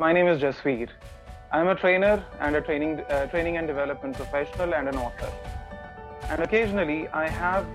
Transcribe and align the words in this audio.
My 0.00 0.12
name 0.12 0.28
is 0.28 0.40
Jasveer. 0.40 0.90
I'm 1.50 1.66
a 1.66 1.74
trainer 1.74 2.24
and 2.38 2.54
a 2.54 2.60
training, 2.60 3.00
uh, 3.00 3.26
training 3.26 3.56
and 3.56 3.66
development 3.66 4.14
professional 4.14 4.72
and 4.72 4.86
an 4.86 4.96
author. 4.96 5.28
And 6.28 6.40
occasionally, 6.40 7.08
I 7.08 7.28
have 7.28 7.66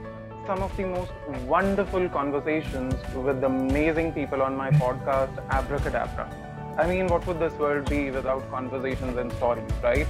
some 0.47 0.63
of 0.63 0.73
the 0.77 0.86
most 0.86 1.12
wonderful 1.45 2.07
conversations 2.07 2.95
with 3.13 3.44
amazing 3.44 4.13
people 4.13 4.41
on 4.41 4.55
my 4.55 4.71
podcast, 4.71 5.38
Abracadabra. 5.49 6.30
I 6.77 6.88
mean, 6.88 7.07
what 7.07 7.27
would 7.27 7.41
this 7.41 7.52
world 7.55 7.89
be 7.89 8.09
without 8.09 8.49
conversations 8.49 9.17
and 9.17 9.30
stories, 9.34 9.70
right? 9.84 10.08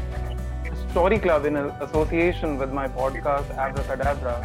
Story 0.91 1.17
Club, 1.17 1.47
in 1.47 1.55
association 1.55 2.59
with 2.59 2.71
my 2.71 2.87
podcast, 2.87 3.57
Abracadabra, 3.57 4.37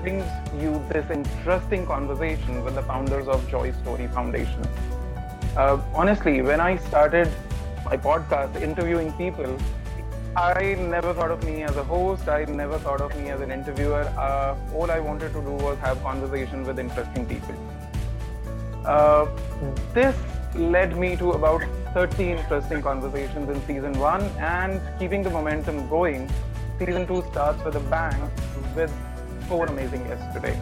brings 0.00 0.24
you 0.62 0.80
this 0.92 1.10
interesting 1.10 1.86
conversation 1.86 2.64
with 2.64 2.76
the 2.76 2.82
founders 2.82 3.26
of 3.26 3.48
Joy 3.48 3.72
Story 3.82 4.06
Foundation. 4.06 4.62
Uh, 5.56 5.80
honestly, 5.94 6.42
when 6.42 6.60
I 6.60 6.76
started 6.76 7.32
my 7.86 7.96
podcast 7.96 8.60
interviewing 8.60 9.10
people, 9.14 9.56
I 10.36 10.74
never 10.78 11.14
thought 11.14 11.30
of 11.30 11.42
me 11.44 11.62
as 11.62 11.74
a 11.78 11.82
host. 11.82 12.28
I 12.28 12.44
never 12.44 12.78
thought 12.78 13.00
of 13.00 13.16
me 13.18 13.30
as 13.30 13.40
an 13.40 13.50
interviewer. 13.50 14.02
Uh, 14.18 14.54
all 14.74 14.90
I 14.90 15.00
wanted 15.00 15.32
to 15.32 15.40
do 15.40 15.52
was 15.52 15.78
have 15.78 16.02
conversation 16.02 16.62
with 16.62 16.78
interesting 16.78 17.24
people. 17.24 17.54
Uh, 18.84 19.26
this 19.94 20.14
led 20.54 20.98
me 20.98 21.16
to 21.16 21.32
about 21.32 21.62
30 21.94 22.32
interesting 22.32 22.82
conversations 22.82 23.48
in 23.48 23.66
season 23.66 23.98
one, 23.98 24.24
and 24.38 24.78
keeping 24.98 25.22
the 25.22 25.30
momentum 25.30 25.88
going, 25.88 26.30
season 26.78 27.06
two 27.06 27.24
starts 27.30 27.64
with 27.64 27.76
a 27.76 27.80
bang 27.88 28.30
with 28.74 28.92
four 29.48 29.64
amazing 29.64 30.04
guests 30.04 30.34
today. 30.34 30.60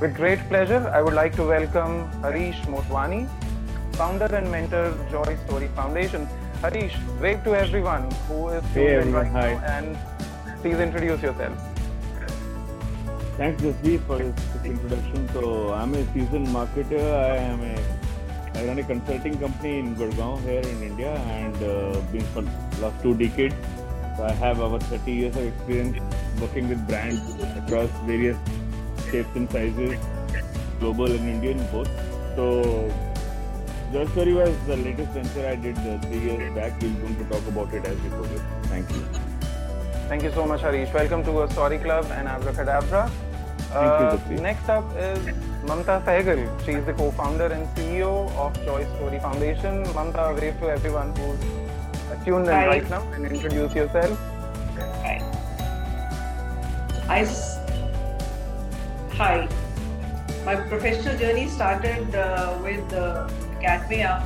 With 0.00 0.16
great 0.16 0.40
pleasure, 0.48 0.90
I 0.92 1.02
would 1.02 1.14
like 1.14 1.36
to 1.36 1.44
welcome 1.44 2.10
Harish 2.20 2.60
Motwani, 2.62 3.28
founder 3.94 4.26
and 4.26 4.50
mentor 4.50 4.96
Joy 5.10 5.36
Story 5.46 5.68
Foundation. 5.76 6.26
Harish, 6.60 6.96
wave 7.20 7.44
to 7.44 7.54
everyone 7.54 8.10
who 8.26 8.48
is 8.48 8.64
hey 8.72 8.94
everyone, 8.96 9.32
right 9.32 9.58
hi. 9.58 9.76
and 9.76 9.98
please 10.62 10.78
introduce 10.78 11.22
yourself. 11.22 11.58
Thanks, 13.36 13.60
Jasveer, 13.62 14.00
for 14.06 14.18
this, 14.18 14.64
introduction. 14.64 15.28
So, 15.32 15.72
I'm 15.72 15.94
a 15.94 16.04
seasoned 16.12 16.48
marketer. 16.48 17.02
I 17.02 17.36
am 17.36 17.62
a 17.62 17.76
I 18.56 18.64
run 18.66 18.78
a 18.78 18.84
consulting 18.84 19.38
company 19.38 19.78
in 19.80 19.96
Gurgaon 19.96 20.40
here 20.42 20.60
in 20.60 20.82
India 20.82 21.14
and 21.38 21.56
uh, 21.56 22.00
been 22.12 22.22
for 22.34 22.42
last 22.80 23.02
two 23.02 23.14
decades. 23.14 23.54
So 24.16 24.24
I 24.24 24.32
have 24.32 24.60
over 24.60 24.78
30 24.78 25.12
years 25.12 25.36
of 25.36 25.44
experience 25.44 25.98
working 26.40 26.68
with 26.68 26.86
brands 26.86 27.20
across 27.56 27.90
various 28.06 28.38
shapes 29.10 29.34
and 29.34 29.50
sizes, 29.50 29.98
global 30.78 31.10
and 31.10 31.28
Indian 31.28 31.66
both. 31.72 31.90
So 32.36 32.92
Joy 33.94 34.06
Story 34.08 34.32
was 34.34 34.52
the 34.66 34.76
latest 34.76 35.12
venture 35.12 35.46
I 35.46 35.54
did 35.54 35.78
uh, 35.78 36.00
three 36.00 36.18
years 36.18 36.52
back. 36.52 36.82
We're 36.82 36.90
going 36.94 37.16
to 37.16 37.24
talk 37.26 37.46
about 37.46 37.72
it 37.72 37.84
as 37.84 37.96
we 38.00 38.08
progress. 38.08 38.40
Thank 38.64 38.90
you. 38.90 39.02
Thank 40.08 40.24
you 40.24 40.32
so 40.32 40.46
much, 40.46 40.62
Harish. 40.62 40.92
Welcome 40.92 41.22
to 41.22 41.42
a 41.42 41.50
Story 41.52 41.78
Club 41.78 42.04
and 42.10 42.26
Abracadabra. 42.26 43.08
Uh, 43.72 44.18
you, 44.28 44.38
next 44.38 44.68
up 44.68 44.84
is 44.96 45.20
Mamta 45.68 46.04
Sehgal. 46.04 46.42
She 46.64 46.72
is 46.72 46.84
the 46.84 46.92
co-founder 46.92 47.46
and 47.46 47.68
CEO 47.76 48.32
of 48.32 48.52
Joy 48.64 48.84
Story 48.96 49.20
Foundation. 49.20 49.84
Mamta, 49.98 50.40
wave 50.40 50.58
to 50.58 50.70
everyone 50.70 51.14
who's 51.14 51.38
tuned 52.24 52.48
in 52.48 52.52
Hi. 52.52 52.66
right 52.66 52.90
now 52.90 53.02
and 53.12 53.24
introduce 53.24 53.76
yourself. 53.76 54.18
Hi. 55.04 55.22
I, 57.08 57.24
hi. 59.12 59.48
My 60.44 60.56
professional 60.56 61.16
journey 61.16 61.46
started 61.46 62.12
uh, 62.16 62.58
with 62.60 62.92
uh, 62.92 63.28
academia, 63.66 64.22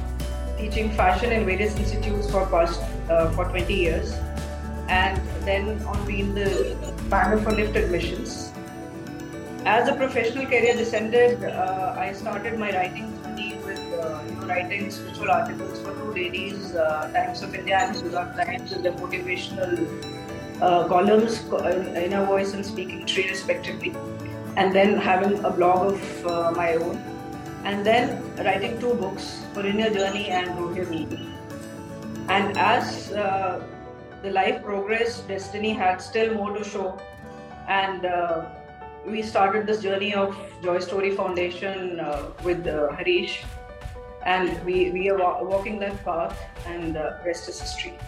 teaching 0.56 0.91
fashion 0.92 1.33
in 1.33 1.44
various 1.44 1.77
institutes 1.77 2.30
for 2.30 2.46
past 2.46 2.80
uh, 3.11 3.30
for 3.30 3.45
20 3.45 3.73
years, 3.73 4.12
and 4.89 5.20
then 5.45 5.80
on 5.83 6.07
being 6.07 6.35
the 6.35 6.77
panel 7.11 7.40
for 7.40 7.52
NIFT 7.52 7.77
admissions. 7.85 8.52
As 9.64 9.89
a 9.89 9.95
professional 9.95 10.46
career 10.46 10.74
descended, 10.74 11.45
uh, 11.45 11.95
I 11.98 12.12
started 12.12 12.58
my 12.58 12.73
writing 12.73 13.12
journey 13.23 13.58
with 13.64 13.79
uh, 13.92 14.23
you 14.27 14.35
know, 14.35 14.46
writing 14.46 14.90
spiritual 14.90 15.30
articles 15.30 15.80
for 15.80 15.92
two 15.92 16.12
ladies, 16.14 16.74
uh, 16.74 17.11
Times 17.12 17.42
of 17.42 17.55
India 17.55 17.79
and 17.79 17.95
Hindustan 17.95 18.46
Times, 18.46 18.70
with 18.70 18.83
the 18.83 18.91
motivational 18.91 20.62
uh, 20.62 20.89
columns, 20.89 21.45
inner 21.96 22.24
voice 22.24 22.55
and 22.55 22.64
speaking 22.64 23.05
tree 23.05 23.29
respectively, 23.29 23.95
and 24.57 24.74
then 24.74 24.96
having 24.96 25.45
a 25.45 25.51
blog 25.51 25.92
of 25.92 26.27
uh, 26.27 26.52
my 26.52 26.74
own 26.74 26.96
and 27.64 27.85
then 27.85 28.23
writing 28.36 28.79
two 28.80 28.95
books, 28.95 29.45
Inner 29.57 29.91
Journey 29.91 30.29
and 30.29 30.48
Rohe 30.51 31.29
And 32.29 32.57
as 32.57 33.13
uh, 33.13 33.64
the 34.23 34.30
life 34.30 34.63
progressed, 34.63 35.27
Destiny 35.29 35.73
had 35.73 36.01
still 36.01 36.35
more 36.35 36.57
to 36.57 36.64
show. 36.64 37.01
And 37.67 38.05
uh, 38.05 38.47
we 39.07 39.23
started 39.23 39.67
this 39.67 39.83
journey 39.83 40.14
of 40.14 40.36
Joy 40.63 40.79
Story 40.79 41.14
Foundation 41.17 42.01
uh, 42.01 42.30
with 42.45 42.67
uh, 42.67 42.92
Harish. 42.92 43.45
And 44.24 44.63
we, 44.64 44.91
we 44.91 45.11
are 45.11 45.18
wa- 45.18 45.42
walking 45.42 45.79
that 45.80 46.05
path, 46.05 46.39
and 46.67 46.97
uh, 46.97 47.18
rest 47.24 47.48
is 47.48 47.61
history. 47.61 47.98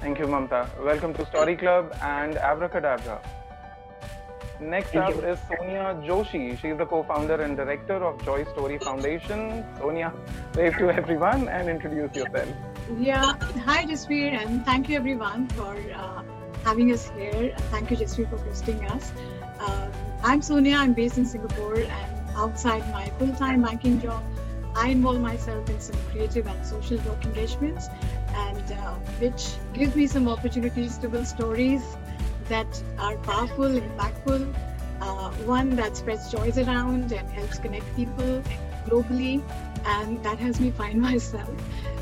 Thank 0.00 0.18
you, 0.18 0.26
Mamta. 0.26 0.68
Welcome 0.84 1.14
to 1.14 1.26
Story 1.26 1.56
Club 1.56 1.96
and 2.02 2.36
Abracadabra. 2.36 3.20
Next 4.64 4.96
up 4.96 5.12
is 5.22 5.38
Sonia 5.46 5.94
Joshi. 6.06 6.58
She 6.58 6.68
is 6.68 6.78
the 6.78 6.86
co-founder 6.86 7.34
and 7.42 7.54
director 7.54 7.96
of 8.02 8.24
Joy 8.24 8.44
Story 8.44 8.78
Foundation. 8.78 9.62
Sonia, 9.78 10.10
wave 10.56 10.78
to 10.78 10.90
everyone 10.90 11.48
and 11.48 11.68
introduce 11.68 12.16
yourself. 12.16 12.48
Yeah, 12.98 13.34
hi 13.66 13.84
Jasveer, 13.84 14.32
and 14.32 14.64
thank 14.64 14.88
you 14.88 14.96
everyone 14.96 15.48
for 15.48 15.76
uh, 15.94 16.22
having 16.64 16.92
us 16.92 17.10
here. 17.10 17.54
Thank 17.70 17.90
you 17.90 17.98
Jasveer 17.98 18.30
for 18.30 18.38
hosting 18.38 18.82
us. 18.86 19.12
Uh, 19.60 19.90
I'm 20.22 20.40
Sonia. 20.40 20.76
I'm 20.76 20.94
based 20.94 21.18
in 21.18 21.26
Singapore, 21.26 21.80
and 21.80 22.30
outside 22.34 22.90
my 22.90 23.10
full-time 23.18 23.62
banking 23.62 24.00
job, 24.00 24.22
I 24.74 24.88
involve 24.88 25.20
myself 25.20 25.68
in 25.68 25.78
some 25.78 26.00
creative 26.10 26.46
and 26.46 26.66
social 26.66 26.96
work 27.02 27.22
engagements, 27.26 27.90
and 28.34 28.72
uh, 28.72 28.94
which 29.20 29.46
gives 29.74 29.94
me 29.94 30.06
some 30.06 30.26
opportunities 30.26 30.96
to 30.98 31.08
build 31.10 31.26
stories 31.26 31.82
that 32.48 32.82
are 32.98 33.16
powerful, 33.18 33.68
impactful, 33.68 34.54
uh, 35.00 35.30
one 35.46 35.70
that 35.76 35.96
spreads 35.96 36.30
joys 36.30 36.58
around 36.58 37.12
and 37.12 37.30
helps 37.30 37.58
connect 37.58 37.84
people 37.96 38.42
globally, 38.86 39.42
and 39.86 40.22
that 40.22 40.38
helps 40.38 40.60
me 40.60 40.70
find 40.70 41.00
myself. 41.08 41.50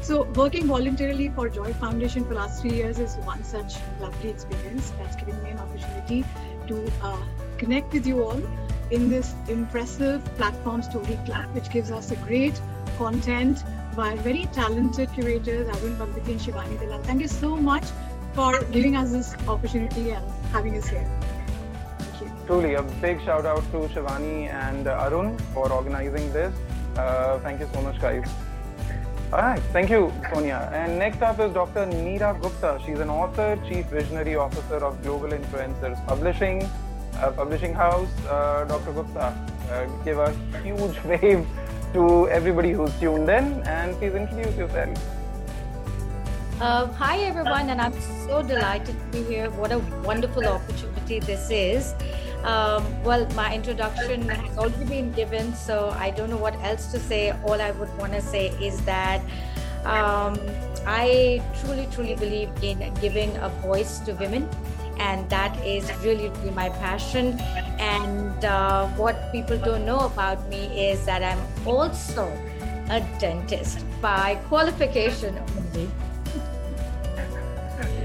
So, 0.03 0.25
working 0.35 0.67
voluntarily 0.67 1.29
for 1.29 1.49
Joy 1.49 1.73
Foundation 1.75 2.25
for 2.25 2.35
last 2.35 2.61
three 2.61 2.73
years 2.73 2.99
is 2.99 3.17
one 3.19 3.45
such 3.45 3.75
lovely 4.01 4.31
experience 4.31 4.93
that's 4.99 5.17
given 5.17 5.41
me 5.43 5.51
an 5.51 5.59
opportunity 5.59 6.25
to 6.67 6.93
uh, 7.03 7.23
connect 7.57 7.93
with 7.93 8.07
you 8.07 8.25
all 8.25 8.43
in 8.91 9.09
this 9.09 9.35
impressive 9.49 10.25
platform 10.37 10.83
Story 10.83 11.19
Club, 11.25 11.55
which 11.55 11.71
gives 11.71 11.91
us 11.91 12.11
a 12.11 12.17
great 12.17 12.61
content 12.99 13.65
by 13.97 14.17
very 14.17 14.47
talented 14.53 15.13
curators, 15.13 15.69
Arun 15.69 15.97
Bambiti 15.97 16.33
and 16.33 16.41
Shivani 16.41 16.81
Dalal. 16.81 17.03
Thank 17.03 17.21
you 17.21 17.29
so 17.29 17.57
much 17.57 17.85
for 18.35 18.63
giving 18.73 18.97
us 18.97 19.11
this 19.13 19.35
opportunity 19.47 20.13
and 20.13 20.25
having 20.53 20.77
us 20.77 20.89
here. 20.89 21.07
Thank 21.99 22.23
you. 22.23 22.33
Truly, 22.47 22.75
a 22.75 22.83
big 23.01 23.23
shout 23.25 23.45
out 23.47 23.65
to 23.73 23.89
Shivani 23.95 24.49
and 24.49 24.87
Arun 24.87 25.39
for 25.55 25.71
organizing 25.73 26.33
this. 26.33 26.55
Uh, 26.97 27.39
thank 27.41 27.61
you 27.61 27.69
so 27.73 27.83
much, 27.83 28.01
guys. 28.01 28.29
All 29.33 29.41
right, 29.41 29.63
thank 29.73 29.89
you, 29.89 30.13
Sonia. 30.31 30.71
And 30.75 30.99
next 30.99 31.23
up 31.23 31.41
is 31.41 31.55
Dr. 31.55 31.87
Neera 31.87 32.39
Gupta. 32.41 32.79
She's 32.85 33.01
an 33.01 33.09
author, 33.09 33.59
chief 33.67 33.87
visionary 33.87 34.37
officer 34.37 34.85
of 34.85 35.03
Global 35.03 35.31
Influencers 35.31 36.07
Publishing, 36.07 36.69
uh, 37.15 37.31
publishing 37.31 37.73
house. 37.73 38.11
Uh, 38.29 38.65
Dr. 38.65 38.93
Gupta, 38.93 39.35
uh, 39.71 39.87
give 40.05 40.19
a 40.19 40.33
huge 40.63 41.03
wave 41.05 41.47
to 41.95 42.29
everybody 42.29 42.73
who's 42.73 42.93
tuned 43.01 43.29
in, 43.31 43.63
and 43.67 43.97
please 43.97 44.15
introduce 44.15 44.55
yourself. 44.57 45.22
Uh, 46.63 46.87
hi, 46.93 47.19
everyone, 47.19 47.71
and 47.71 47.81
I'm 47.81 48.01
so 48.25 48.41
delighted 48.41 48.97
to 48.97 49.05
be 49.11 49.25
here. 49.25 49.51
What 49.51 49.73
a 49.73 49.81
wonderful 50.07 50.47
opportunity 50.47 51.19
this 51.19 51.51
is. 51.51 51.93
Um, 52.45 52.87
well, 53.03 53.27
my 53.35 53.53
introduction 53.53 54.29
has 54.29 54.57
already 54.57 54.85
been 54.85 55.11
given, 55.11 55.57
so 55.57 55.91
I 55.99 56.13
don't 56.13 56.31
know 56.31 56.37
what 56.37 56.55
else 56.63 56.87
to 56.93 57.01
say. 57.01 57.33
All 57.43 57.61
I 57.61 57.73
would 57.73 57.93
want 57.99 58.13
to 58.13 58.23
say 58.23 58.51
is 58.63 58.81
that 58.83 59.21
um, 59.83 60.39
I 60.87 61.43
truly, 61.59 61.89
truly 61.91 62.15
believe 62.15 62.51
in 62.63 62.95
giving 63.01 63.37
a 63.39 63.49
voice 63.67 63.99
to 64.07 64.13
women, 64.13 64.49
and 64.99 65.29
that 65.31 65.59
is 65.67 65.91
really, 66.05 66.29
really 66.29 66.53
my 66.53 66.69
passion. 66.69 67.41
And 67.81 68.45
uh, 68.45 68.87
what 68.91 69.33
people 69.33 69.59
don't 69.59 69.85
know 69.85 69.99
about 69.99 70.49
me 70.49 70.91
is 70.91 71.05
that 71.07 71.25
I'm 71.25 71.43
also 71.67 72.31
a 72.89 73.01
dentist 73.19 73.85
by 74.01 74.37
qualification 74.47 75.37
only 75.59 75.91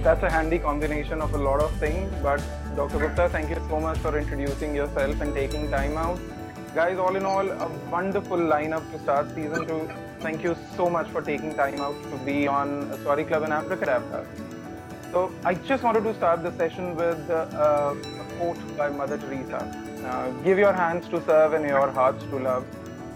that's 0.03 0.23
a 0.23 0.29
handy 0.29 0.59
combination 0.59 1.21
of 1.21 1.33
a 1.33 1.37
lot 1.37 1.59
of 1.61 1.71
things. 1.73 2.11
But 2.21 2.41
Dr. 2.75 2.99
Gupta, 2.99 3.29
thank 3.29 3.49
you 3.49 3.61
so 3.69 3.79
much 3.79 3.97
for 3.99 4.17
introducing 4.17 4.75
yourself 4.75 5.21
and 5.21 5.33
taking 5.33 5.69
time 5.69 5.97
out. 5.97 6.19
guys, 6.75 6.97
all 6.99 7.15
in 7.15 7.25
all, 7.25 7.49
a 7.49 7.67
wonderful 7.91 8.37
lineup 8.37 8.83
to 8.91 8.99
start 8.99 9.33
season 9.33 9.67
two. 9.67 9.89
Thank 10.19 10.43
you 10.43 10.55
so 10.75 10.89
much 10.89 11.07
for 11.09 11.21
taking 11.21 11.55
time 11.55 11.79
out 11.81 11.95
to 12.11 12.17
be 12.25 12.47
on 12.47 12.93
Story 13.01 13.23
Club 13.23 13.43
in 13.43 13.51
Abracadabra. 13.51 14.25
So, 15.11 15.31
I 15.43 15.53
just 15.55 15.83
wanted 15.83 16.03
to 16.03 16.13
start 16.13 16.43
the 16.43 16.51
session 16.57 16.95
with 16.95 17.29
uh, 17.29 17.95
a 18.21 18.25
quote 18.37 18.77
by 18.77 18.89
Mother 18.89 19.17
Teresa 19.17 19.61
uh, 20.05 20.29
Give 20.43 20.57
your 20.57 20.73
hands 20.73 21.07
to 21.09 21.23
serve 21.25 21.53
and 21.53 21.65
your 21.65 21.89
hearts 21.91 22.23
to 22.25 22.37
love. 22.37 22.65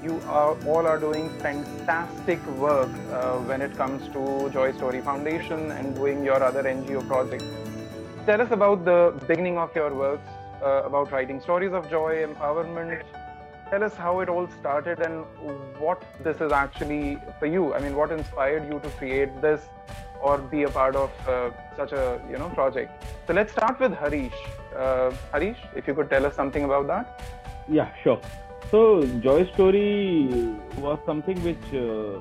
You 0.02 0.20
are, 0.28 0.58
all 0.66 0.88
are 0.88 0.98
doing 0.98 1.30
fantastic 1.40 2.44
work 2.58 2.90
uh, 3.12 3.38
when 3.40 3.62
it 3.62 3.76
comes 3.78 4.08
to 4.14 4.50
Joy 4.52 4.72
Story 4.72 5.02
Foundation 5.02 5.72
and 5.72 5.94
doing 5.94 6.26
your 6.26 6.44
other 6.44 6.64
NGO 6.64 7.08
projects. 7.08 7.46
Tell 8.26 8.42
us 8.42 8.52
about 8.52 8.84
the 8.84 9.14
beginning 9.28 9.58
of 9.60 9.76
your 9.76 9.94
works, 9.94 10.28
uh, 10.64 10.84
about 10.86 11.12
writing 11.12 11.40
stories 11.40 11.72
of 11.72 11.90
joy, 11.90 12.26
empowerment, 12.26 13.04
tell 13.72 13.84
us 13.84 13.96
how 13.96 14.20
it 14.20 14.28
all 14.28 14.48
started 14.60 15.00
and 15.00 15.24
what 15.80 16.04
this 16.24 16.42
is 16.42 16.52
actually 16.52 17.18
for 17.40 17.46
you. 17.46 17.74
I 17.74 17.80
mean, 17.80 17.96
what 17.96 18.12
inspired 18.12 18.66
you 18.72 18.80
to 18.80 18.90
create 19.02 19.42
this 19.42 19.62
or 20.22 20.38
be 20.38 20.64
a 20.64 20.70
part 20.70 20.96
of 20.96 21.12
uh, 21.28 21.52
such 21.78 21.94
a 21.94 22.22
you 22.30 22.38
know 22.38 22.50
project? 22.50 23.04
So 23.28 23.34
let's 23.34 23.52
start 23.54 23.80
with 23.80 23.94
Harish. 23.94 24.34
Uh, 24.76 25.12
Harish, 25.32 25.58
if 25.76 25.88
you 25.88 25.94
could 25.94 26.10
tell 26.10 26.26
us 26.26 26.36
something 26.36 26.64
about 26.66 26.88
that. 26.88 27.22
Yeah, 27.70 27.90
sure. 28.04 28.20
So 28.70 29.06
Joy 29.20 29.46
Story 29.54 30.30
was 30.78 31.00
something 31.06 31.42
which 31.44 31.74
uh, 31.74 32.20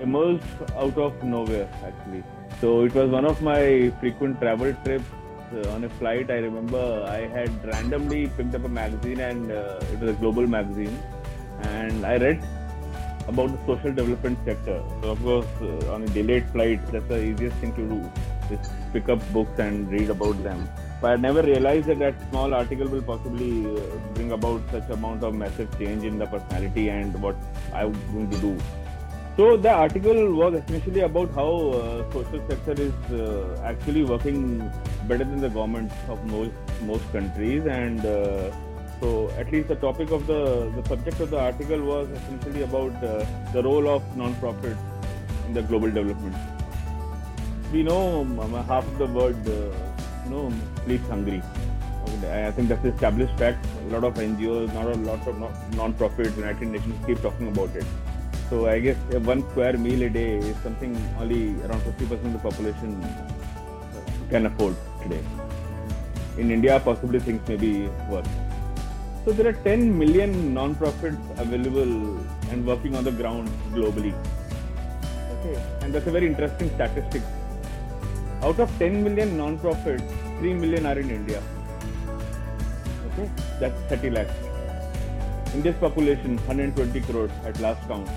emerged 0.00 0.44
out 0.76 0.96
of 0.96 1.22
nowhere 1.22 1.68
actually. 1.84 2.22
So 2.60 2.84
it 2.84 2.94
was 2.94 3.10
one 3.10 3.24
of 3.24 3.42
my 3.42 3.92
frequent 4.00 4.40
travel 4.40 4.72
trips 4.84 5.04
uh, 5.52 5.70
on 5.70 5.84
a 5.84 5.88
flight, 5.88 6.30
I 6.30 6.38
remember 6.38 7.04
I 7.06 7.26
had 7.28 7.64
randomly 7.64 8.26
picked 8.28 8.54
up 8.54 8.64
a 8.64 8.68
magazine 8.68 9.20
and 9.20 9.52
uh, 9.52 9.80
it 9.92 10.00
was 10.00 10.10
a 10.10 10.14
global 10.14 10.46
magazine, 10.46 10.98
and 11.62 12.04
I 12.04 12.16
read 12.16 12.44
about 13.28 13.50
the 13.52 13.58
social 13.66 13.92
development 13.92 14.38
sector. 14.44 14.82
So 15.02 15.10
of 15.10 15.22
course, 15.22 15.46
uh, 15.60 15.92
on 15.92 16.02
a 16.02 16.06
delayed 16.06 16.48
flight, 16.50 16.84
that's 16.90 17.06
the 17.06 17.22
easiest 17.22 17.56
thing 17.56 17.74
to 17.74 17.88
do, 17.88 18.10
is 18.50 18.70
pick 18.92 19.08
up 19.08 19.20
books 19.32 19.58
and 19.58 19.90
read 19.90 20.10
about 20.10 20.42
them. 20.42 20.68
But 21.04 21.12
I 21.12 21.16
never 21.16 21.42
realized 21.42 21.88
that 21.88 21.98
that 21.98 22.14
small 22.30 22.54
article 22.54 22.88
will 22.88 23.02
possibly 23.02 23.66
uh, 23.66 23.80
bring 24.14 24.32
about 24.32 24.62
such 24.70 24.88
amount 24.88 25.22
of 25.22 25.34
massive 25.34 25.68
change 25.78 26.02
in 26.02 26.18
the 26.18 26.24
personality 26.24 26.88
and 26.88 27.20
what 27.22 27.36
I'm 27.74 27.92
going 28.12 28.30
to 28.30 28.38
do. 28.38 28.56
So 29.36 29.58
the 29.58 29.68
article 29.68 30.32
was 30.32 30.54
essentially 30.54 31.00
about 31.00 31.30
how 31.34 31.50
uh, 31.72 32.10
social 32.10 32.40
sector 32.48 32.72
is 32.72 32.94
uh, 33.12 33.60
actually 33.62 34.04
working 34.04 34.60
better 35.06 35.24
than 35.24 35.42
the 35.42 35.50
government 35.50 35.92
of 36.08 36.24
most 36.24 36.52
most 36.90 37.12
countries, 37.12 37.66
and 37.66 38.06
uh, 38.06 38.50
so 39.00 39.30
at 39.42 39.52
least 39.52 39.68
the 39.68 39.80
topic 39.86 40.10
of 40.10 40.26
the 40.26 40.42
the 40.76 40.88
subject 40.88 41.20
of 41.20 41.34
the 41.36 41.40
article 41.46 41.88
was 41.92 42.08
essentially 42.20 42.62
about 42.62 43.04
uh, 43.10 43.26
the 43.52 43.62
role 43.62 43.90
of 43.96 44.16
non-profit 44.16 44.78
in 45.48 45.52
the 45.52 45.66
global 45.72 45.90
development. 45.90 46.34
We 47.74 47.82
know 47.82 48.22
um, 48.22 48.54
half 48.72 48.86
of 48.86 48.96
the 48.96 49.10
world, 49.18 49.52
uh, 49.56 49.93
you 50.24 50.30
know, 50.30 50.52
sleeps 50.84 51.08
hungry. 51.08 51.42
I 52.30 52.50
think 52.50 52.68
that's 52.68 52.84
established 52.84 53.36
fact. 53.38 53.64
A 53.88 53.92
lot 53.92 54.04
of 54.04 54.14
NGOs, 54.14 54.72
not 54.74 54.86
a 54.86 54.94
lot 54.94 55.26
of 55.26 55.74
non-profits, 55.74 56.36
United 56.36 56.68
Nations 56.68 57.06
keep 57.06 57.20
talking 57.22 57.48
about 57.48 57.74
it 57.76 57.84
so 58.50 58.68
I 58.68 58.78
guess 58.78 58.96
one 59.30 59.42
square 59.50 59.76
meal 59.84 60.02
a 60.02 60.08
day 60.08 60.36
is 60.38 60.56
something 60.62 60.92
only 61.18 61.60
around 61.62 61.80
50% 61.82 62.12
of 62.12 62.32
the 62.34 62.38
population 62.38 62.90
can 64.30 64.46
afford 64.46 64.76
today. 65.02 65.22
In 66.38 66.50
India, 66.50 66.80
possibly 66.84 67.20
things 67.20 67.46
may 67.48 67.56
be 67.56 67.88
worse. 68.10 68.28
So 69.24 69.32
there 69.32 69.48
are 69.48 69.58
10 69.64 69.98
million 69.98 70.52
non-profits 70.52 71.16
available 71.38 72.18
and 72.50 72.66
working 72.66 72.94
on 72.94 73.04
the 73.04 73.12
ground 73.12 73.48
globally. 73.72 74.14
Okay, 75.36 75.56
and 75.80 75.94
that's 75.94 76.06
a 76.06 76.10
very 76.10 76.26
interesting 76.26 76.70
statistic. 76.74 77.22
Out 78.44 78.60
of 78.60 78.78
10 78.78 79.02
million 79.02 79.36
non-profits, 79.36 80.04
3 80.38 80.54
million 80.54 80.86
are 80.86 80.98
in 80.98 81.10
India. 81.10 81.42
Okay, 83.08 83.30
that's 83.58 83.80
30 83.88 84.10
lakhs. 84.10 84.34
India's 85.54 85.76
population 85.76 86.36
120 86.36 87.00
crores 87.00 87.30
at 87.44 87.60
last 87.60 87.86
count 87.88 88.08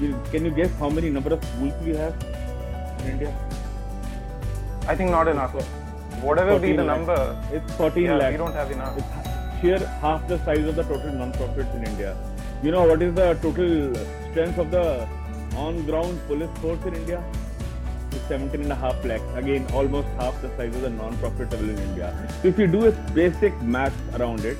you, 0.00 0.20
can 0.30 0.44
you 0.44 0.50
guess 0.50 0.70
how 0.78 0.88
many 0.90 1.10
number 1.10 1.32
of 1.34 1.44
schools 1.44 1.72
we 1.84 1.94
have 1.96 2.14
in 3.00 3.12
India? 3.12 3.34
I 4.88 4.94
think 4.94 5.10
not 5.10 5.28
enough. 5.28 5.54
Whatever 6.22 6.58
be 6.58 6.72
the 6.72 6.84
lakhs. 6.84 7.06
number, 7.06 7.42
it's 7.52 7.72
14 7.74 8.04
yeah, 8.04 8.16
lakhs. 8.16 8.32
we 8.32 8.38
don't 8.38 8.54
have 8.54 8.70
enough. 8.70 8.98
It's 8.98 9.60
sheer 9.60 9.78
half 10.00 10.26
the 10.28 10.38
size 10.44 10.66
of 10.66 10.76
the 10.76 10.82
total 10.82 11.12
non-profits 11.12 11.74
in 11.74 11.84
India. 11.84 12.16
You 12.62 12.70
know 12.70 12.86
what 12.86 13.02
is 13.02 13.14
the 13.14 13.34
total 13.42 13.94
strength 14.30 14.58
of 14.58 14.70
the 14.70 15.08
on-ground 15.56 16.20
police 16.26 16.58
force 16.60 16.84
in 16.86 16.94
India? 16.94 17.22
It's 18.14 18.28
17 18.28 18.60
and 18.62 18.72
a 18.72 18.76
half 18.76 19.04
lakhs. 19.04 19.24
Again, 19.34 19.66
almost 19.72 20.06
half 20.18 20.40
the 20.40 20.48
size 20.56 20.74
of 20.76 20.82
the 20.82 20.90
non-profit 20.90 21.52
available 21.52 21.70
in 21.70 21.88
India. 21.88 22.28
So 22.42 22.48
if 22.48 22.58
you 22.58 22.66
do 22.66 22.86
a 22.86 22.92
basic 23.12 23.60
math 23.62 23.96
around 24.18 24.44
it, 24.44 24.56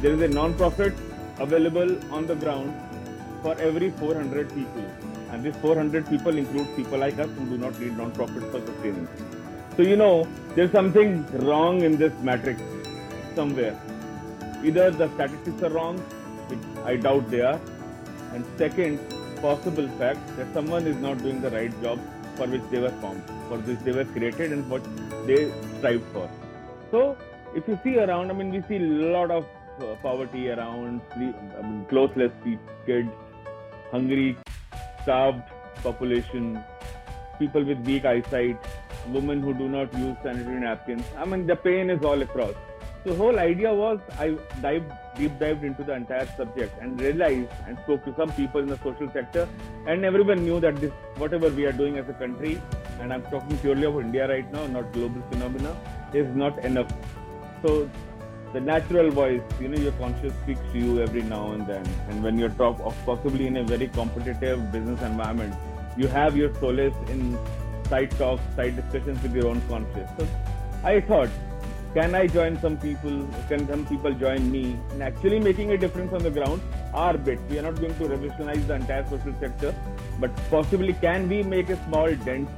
there 0.00 0.12
is 0.12 0.22
a 0.22 0.28
non-profit 0.28 0.94
available 1.38 1.98
on 2.12 2.26
the 2.26 2.34
ground 2.34 2.72
for 3.42 3.58
every 3.58 3.90
400 3.90 4.48
people. 4.54 4.86
And 5.30 5.44
these 5.44 5.56
400 5.56 6.08
people 6.08 6.38
include 6.38 6.74
people 6.76 6.98
like 6.98 7.18
us 7.18 7.28
who 7.36 7.44
do 7.46 7.58
not 7.58 7.78
need 7.78 7.96
non-profit 7.96 8.42
for 8.50 8.60
sustenance. 8.64 9.10
So, 9.76 9.82
you 9.82 9.96
know, 9.96 10.26
there's 10.54 10.72
something 10.72 11.26
wrong 11.40 11.82
in 11.82 11.98
this 11.98 12.12
matrix 12.22 12.62
somewhere. 13.34 13.78
Either 14.64 14.90
the 14.90 15.12
statistics 15.14 15.62
are 15.62 15.70
wrong, 15.70 15.98
which 16.48 16.86
I 16.86 16.96
doubt 16.96 17.30
they 17.30 17.42
are, 17.42 17.60
and 18.32 18.46
second, 18.56 18.98
possible 19.42 19.88
fact 19.98 20.36
that 20.36 20.46
someone 20.54 20.86
is 20.86 20.96
not 20.96 21.18
doing 21.18 21.42
the 21.42 21.50
right 21.50 21.82
job 21.82 22.00
for 22.36 22.46
which 22.46 22.62
they 22.70 22.78
were 22.78 22.94
formed, 23.00 23.22
for 23.48 23.58
which 23.58 23.78
they 23.80 23.92
were 23.92 24.04
created, 24.04 24.52
and 24.52 24.68
what 24.68 24.82
they 25.26 25.52
strived 25.78 26.04
for. 26.12 26.30
So, 26.90 27.16
if 27.54 27.66
you 27.68 27.78
see 27.82 27.98
around, 27.98 28.30
I 28.30 28.34
mean, 28.34 28.50
we 28.50 28.62
see 28.68 28.76
a 28.76 28.88
lot 29.16 29.30
of 29.30 29.46
uh, 29.80 29.94
poverty 30.02 30.50
around, 30.50 31.00
I 31.12 31.18
mean, 31.18 31.86
clothless 31.88 32.32
kids, 32.86 33.10
hungry, 33.90 34.36
starved 35.02 35.42
population, 35.82 36.62
people 37.38 37.64
with 37.64 37.78
weak 37.80 38.04
eyesight, 38.04 38.58
women 39.08 39.40
who 39.40 39.54
do 39.54 39.68
not 39.68 39.92
use 39.94 40.16
sanitary 40.22 40.60
napkins. 40.60 41.04
I 41.18 41.24
mean, 41.24 41.46
the 41.46 41.56
pain 41.56 41.90
is 41.90 42.02
all 42.04 42.20
across. 42.22 42.54
So 43.04 43.10
the 43.10 43.16
whole 43.16 43.38
idea 43.38 43.72
was 43.72 43.98
I 44.18 44.36
dived 44.62 44.90
deep 45.16 45.38
dived 45.38 45.62
into 45.62 45.84
the 45.84 45.92
entire 45.92 46.26
subject 46.36 46.78
and 46.80 47.00
realized 47.00 47.50
and 47.66 47.78
spoke 47.80 48.04
to 48.06 48.14
some 48.16 48.32
people 48.32 48.60
in 48.60 48.66
the 48.66 48.78
social 48.78 49.10
sector, 49.12 49.46
and 49.86 50.04
everyone 50.04 50.44
knew 50.44 50.58
that 50.60 50.76
this 50.76 50.92
whatever 51.18 51.50
we 51.50 51.66
are 51.66 51.72
doing 51.72 51.98
as 51.98 52.08
a 52.08 52.14
country, 52.14 52.60
and 53.00 53.12
I'm 53.12 53.22
talking 53.24 53.58
purely 53.58 53.84
of 53.84 54.00
India 54.00 54.26
right 54.26 54.50
now, 54.50 54.66
not 54.66 54.90
global 54.92 55.22
phenomena, 55.30 55.76
is 56.14 56.34
not 56.34 56.64
enough. 56.64 56.90
So 57.60 57.90
the 58.54 58.60
natural 58.60 59.10
voice, 59.10 59.42
you 59.60 59.68
know, 59.68 59.78
your 59.78 59.92
conscious 59.92 60.32
speaks 60.42 60.60
to 60.72 60.78
you 60.78 61.02
every 61.02 61.22
now 61.22 61.52
and 61.52 61.66
then. 61.66 61.86
And 62.08 62.22
when 62.22 62.38
you're 62.38 62.50
top 62.50 62.80
of 62.80 62.96
possibly 63.04 63.46
in 63.48 63.56
a 63.58 63.64
very 63.64 63.88
competitive 63.88 64.72
business 64.72 65.02
environment, 65.02 65.54
you 65.96 66.06
have 66.08 66.36
your 66.36 66.54
solace 66.54 66.94
in 67.08 67.38
side 67.88 68.12
talks, 68.12 68.42
side 68.56 68.76
discussions 68.76 69.22
with 69.22 69.34
your 69.34 69.48
own 69.48 69.60
conscious. 69.68 70.08
So 70.18 70.26
I 70.82 71.00
thought, 71.00 71.28
can 71.94 72.14
I 72.14 72.26
join 72.26 72.60
some 72.60 72.76
people? 72.76 73.28
Can 73.48 73.68
some 73.68 73.86
people 73.86 74.12
join 74.12 74.50
me 74.50 74.76
in 74.92 75.00
actually 75.00 75.38
making 75.38 75.70
a 75.70 75.78
difference 75.78 76.12
on 76.12 76.24
the 76.24 76.30
ground? 76.30 76.60
Our 76.92 77.16
bit. 77.16 77.38
We 77.48 77.58
are 77.60 77.62
not 77.62 77.80
going 77.80 77.96
to 77.98 78.08
revolutionize 78.08 78.66
the 78.66 78.74
entire 78.74 79.08
social 79.08 79.34
sector, 79.38 79.74
but 80.18 80.34
possibly 80.50 80.94
can 80.94 81.28
we 81.28 81.42
make 81.44 81.70
a 81.70 81.76
small 81.84 82.12
dent 82.30 82.48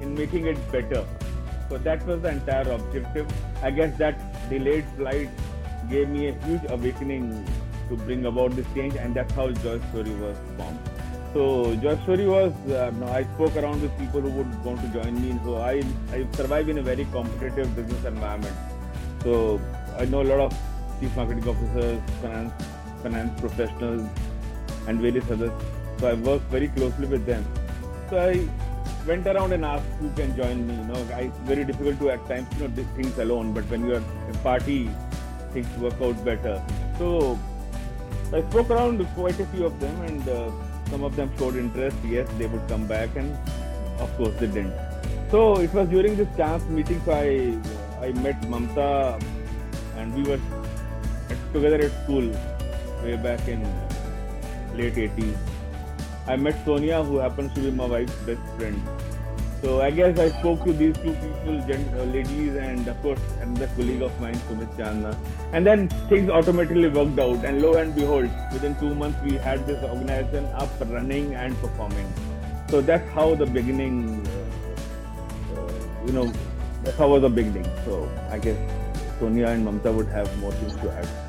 in 0.00 0.14
making 0.14 0.46
it 0.46 0.58
better? 0.72 1.04
So 1.68 1.78
that 1.78 2.04
was 2.06 2.22
the 2.22 2.30
entire 2.30 2.68
objective. 2.72 3.32
I 3.62 3.70
guess 3.70 3.96
that 3.98 4.18
delayed 4.50 4.84
flight 4.96 5.30
gave 5.88 6.08
me 6.08 6.28
a 6.28 6.32
huge 6.44 6.62
awakening 6.68 7.46
to 7.88 7.96
bring 7.96 8.26
about 8.26 8.56
this 8.56 8.66
change, 8.74 8.96
and 8.96 9.14
that's 9.14 9.32
how 9.34 9.50
Joy 9.50 9.80
Story 9.90 10.14
was 10.16 10.36
formed. 10.56 10.93
So 11.34 11.74
Joy 11.82 11.96
Story 12.04 12.28
was 12.28 12.52
uh, 12.70 12.92
I 13.06 13.24
spoke 13.34 13.56
around 13.56 13.82
with 13.82 13.98
people 13.98 14.20
who 14.20 14.30
would 14.30 14.64
want 14.64 14.80
to 14.82 14.88
join 14.96 15.20
me. 15.20 15.36
So 15.44 15.56
I 15.56 15.82
I 16.16 16.24
survive 16.36 16.68
in 16.68 16.78
a 16.78 16.82
very 16.88 17.06
competitive 17.06 17.74
business 17.74 18.04
environment. 18.04 18.56
So 19.24 19.60
I 19.98 20.04
know 20.04 20.20
a 20.22 20.28
lot 20.32 20.42
of 20.44 20.52
chief 21.00 21.16
marketing 21.16 21.48
officers, 21.52 21.98
finance 22.22 22.68
finance 23.02 23.40
professionals, 23.40 24.08
and 24.86 25.00
various 25.00 25.28
others. 25.36 25.50
So 25.98 26.06
I 26.10 26.14
work 26.28 26.44
very 26.52 26.68
closely 26.76 27.08
with 27.14 27.26
them. 27.26 27.44
So 28.10 28.20
I 28.26 28.46
went 29.08 29.26
around 29.26 29.54
and 29.56 29.64
asked 29.64 29.90
who 30.02 30.10
can 30.20 30.36
join 30.36 30.62
me. 30.68 30.76
You 30.76 30.84
know, 30.92 31.00
I, 31.16 31.22
it's 31.22 31.42
very 31.50 31.64
difficult 31.64 31.98
to 32.04 32.10
at 32.10 32.28
times 32.28 32.46
you 32.54 32.60
know 32.60 32.68
do 32.76 32.84
things 33.00 33.18
alone, 33.18 33.52
but 33.58 33.64
when 33.74 33.88
you're 33.88 34.04
a 34.34 34.36
party, 34.44 34.78
things 35.56 35.82
work 35.86 36.00
out 36.00 36.24
better. 36.30 36.54
So 37.00 37.36
I 38.32 38.44
spoke 38.52 38.70
around 38.70 38.98
with 38.98 39.12
quite 39.16 39.40
a 39.40 39.46
few 39.46 39.66
of 39.66 39.80
them, 39.80 40.00
and 40.02 40.28
uh, 40.28 40.52
some 40.90 41.04
of 41.04 41.16
them 41.16 41.30
showed 41.38 41.56
interest. 41.56 41.96
Yes, 42.04 42.28
they 42.38 42.46
would 42.46 42.66
come 42.68 42.86
back, 42.86 43.16
and 43.16 43.36
of 43.98 44.16
course 44.16 44.34
they 44.40 44.46
didn't. 44.46 44.74
So 45.30 45.58
it 45.60 45.72
was 45.72 45.88
during 45.88 46.16
this 46.16 46.28
chance 46.36 46.64
meeting, 46.68 47.00
so 47.04 47.12
I 47.12 47.56
I 48.04 48.12
met 48.12 48.40
Mamta 48.42 49.18
and 49.96 50.14
we 50.14 50.22
were 50.22 50.40
together 51.52 51.80
at 51.86 51.92
school 52.04 52.28
way 53.02 53.16
back 53.16 53.46
in 53.48 53.62
late 54.76 54.94
80s. 54.94 55.36
I 56.26 56.36
met 56.36 56.62
Sonia, 56.64 57.02
who 57.02 57.18
happens 57.18 57.52
to 57.54 57.60
be 57.60 57.70
my 57.70 57.86
wife's 57.86 58.14
best 58.26 58.40
friend. 58.56 58.80
So 59.64 59.80
I 59.80 59.90
guess 59.90 60.18
I 60.18 60.28
spoke 60.28 60.62
to 60.64 60.74
these 60.74 60.94
two 60.98 61.12
people, 61.20 61.58
uh, 61.58 62.04
ladies, 62.14 62.54
and 62.54 62.86
of 62.86 63.00
course 63.00 63.20
another 63.40 63.66
colleague 63.76 64.02
of 64.02 64.20
mine, 64.20 64.34
Sumit 64.48 64.76
Chandna. 64.76 65.16
And 65.54 65.66
then 65.66 65.88
things 66.10 66.28
automatically 66.28 66.88
worked 66.88 67.18
out. 67.18 67.46
And 67.46 67.62
lo 67.62 67.72
and 67.76 67.94
behold, 67.94 68.28
within 68.52 68.76
two 68.76 68.94
months 68.94 69.18
we 69.24 69.38
had 69.38 69.66
this 69.66 69.82
organization 69.82 70.44
up, 70.52 70.68
running, 70.90 71.34
and 71.34 71.58
performing. 71.62 72.12
So 72.68 72.82
that's 72.82 73.10
how 73.14 73.34
the 73.36 73.46
beginning, 73.46 74.28
uh, 74.28 75.60
uh, 75.62 75.72
you 76.04 76.12
know, 76.12 76.30
that's 76.82 76.98
how 76.98 77.08
was 77.08 77.22
the 77.22 77.30
beginning. 77.30 77.64
So 77.86 78.06
I 78.30 78.38
guess 78.38 78.58
Sonia 79.18 79.46
and 79.46 79.66
Mamta 79.66 79.94
would 79.94 80.08
have 80.08 80.38
more 80.40 80.52
things 80.52 80.76
to 80.82 80.92
add. 80.92 81.23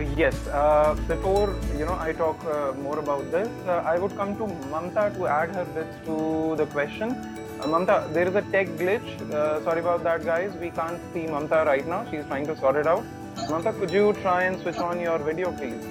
Yes. 0.00 0.34
Uh, 0.48 0.96
before 1.06 1.54
you 1.78 1.84
know, 1.84 1.96
I 2.00 2.12
talk 2.12 2.44
uh, 2.44 2.72
more 2.72 2.98
about 2.98 3.30
this. 3.30 3.48
Uh, 3.66 3.82
I 3.84 3.96
would 3.98 4.16
come 4.16 4.36
to 4.36 4.44
Mamta 4.68 5.14
to 5.16 5.26
add 5.28 5.54
her 5.54 5.64
bits 5.66 5.94
to 6.06 6.56
the 6.56 6.66
question. 6.66 7.12
Uh, 7.60 7.66
Mamta, 7.66 8.12
there 8.12 8.26
is 8.26 8.34
a 8.34 8.42
tech 8.42 8.66
glitch. 8.70 9.08
Uh, 9.30 9.62
sorry 9.62 9.80
about 9.80 10.02
that, 10.02 10.24
guys. 10.24 10.52
We 10.56 10.70
can't 10.70 11.00
see 11.12 11.26
Mamta 11.26 11.64
right 11.64 11.86
now. 11.86 12.04
She's 12.10 12.24
trying 12.26 12.46
to 12.46 12.56
sort 12.56 12.74
it 12.76 12.88
out. 12.88 13.04
Mamta, 13.48 13.78
could 13.78 13.90
you 13.90 14.12
try 14.14 14.44
and 14.44 14.60
switch 14.60 14.78
on 14.78 14.98
your 14.98 15.18
video, 15.18 15.52
please? 15.52 15.86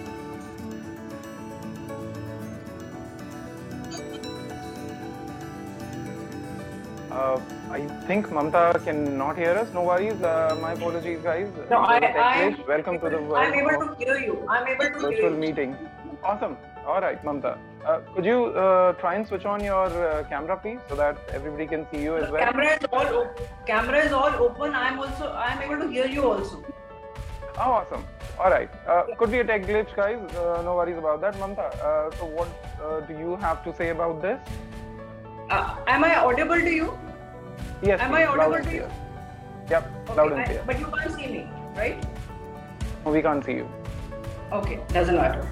Uh, 7.09 7.39
I 7.73 7.81
think 8.07 8.27
Mamta 8.27 8.61
cannot 8.85 9.37
hear 9.37 9.53
us. 9.61 9.67
No 9.73 9.81
worries. 9.83 10.21
Uh, 10.21 10.55
my 10.61 10.73
apologies, 10.73 11.19
guys. 11.23 11.47
No, 11.71 11.79
There 11.87 12.03
is 12.09 12.15
a 12.15 12.19
I- 12.19 12.43
I, 12.47 12.55
Welcome 12.67 12.99
to 13.03 13.09
the 13.09 13.19
world. 13.21 13.37
I'm 13.43 13.53
able 13.61 13.85
to 13.85 13.95
hear 14.01 14.17
you. 14.25 14.35
I'm 14.47 14.67
able 14.73 14.89
to 14.95 14.99
hear 14.99 15.09
virtual 15.09 15.31
you. 15.31 15.37
meeting. 15.45 15.75
Awesome. 16.23 16.57
All 16.85 17.01
right, 17.01 17.23
Mamta. 17.25 17.57
Uh, 17.85 17.99
could 18.15 18.25
you 18.25 18.37
uh, 18.63 18.93
try 19.03 19.15
and 19.15 19.27
switch 19.27 19.45
on 19.45 19.63
your 19.63 19.85
uh, 20.07 20.23
camera, 20.29 20.57
please, 20.57 20.79
so 20.89 20.95
that 20.95 21.17
everybody 21.33 21.65
can 21.65 21.87
see 21.91 22.01
you 22.03 22.15
as 22.17 22.29
well? 22.31 22.43
camera 22.45 22.67
is 22.75 22.85
all 22.91 23.15
op- 23.21 23.39
camera 23.65 23.99
is 24.05 24.13
all 24.13 24.35
open. 24.47 24.75
I'm 24.75 24.99
also 24.99 25.31
I'm 25.31 25.61
able 25.61 25.79
to 25.85 25.87
hear 25.95 26.05
you 26.05 26.29
also. 26.31 26.63
Oh, 27.57 27.71
awesome. 27.79 28.05
All 28.39 28.49
right. 28.51 28.69
Uh, 28.87 29.03
could 29.17 29.31
be 29.31 29.39
a 29.39 29.43
tech 29.43 29.63
glitch, 29.71 29.95
guys. 29.95 30.19
Uh, 30.35 30.61
no 30.63 30.75
worries 30.75 30.97
about 30.97 31.21
that, 31.21 31.35
Mamta. 31.45 31.65
Uh, 31.89 32.11
so, 32.19 32.25
what 32.25 32.47
uh, 32.83 32.99
do 33.01 33.17
you 33.17 33.35
have 33.47 33.63
to 33.63 33.75
say 33.81 33.89
about 33.89 34.21
this? 34.21 34.39
Uh, 35.49 35.75
am 35.87 36.03
I 36.03 36.15
audible 36.15 36.55
to 36.69 36.75
you? 36.81 36.97
Yes. 37.83 37.99
Am 37.99 38.13
I 38.13 38.25
audible 38.25 38.63
to 38.63 38.73
you? 38.73 38.89
Yep, 39.69 39.91
Okay, 40.09 40.15
loud 40.15 40.31
and 40.33 40.45
clear. 40.45 40.63
but 40.65 40.79
you 40.79 40.85
can't 40.87 41.11
see 41.15 41.27
me, 41.27 41.49
right? 41.75 42.05
We 43.05 43.21
can't 43.21 43.43
see 43.43 43.53
you. 43.53 43.69
Okay, 44.51 44.79
doesn't 44.89 45.15
matter. 45.15 45.45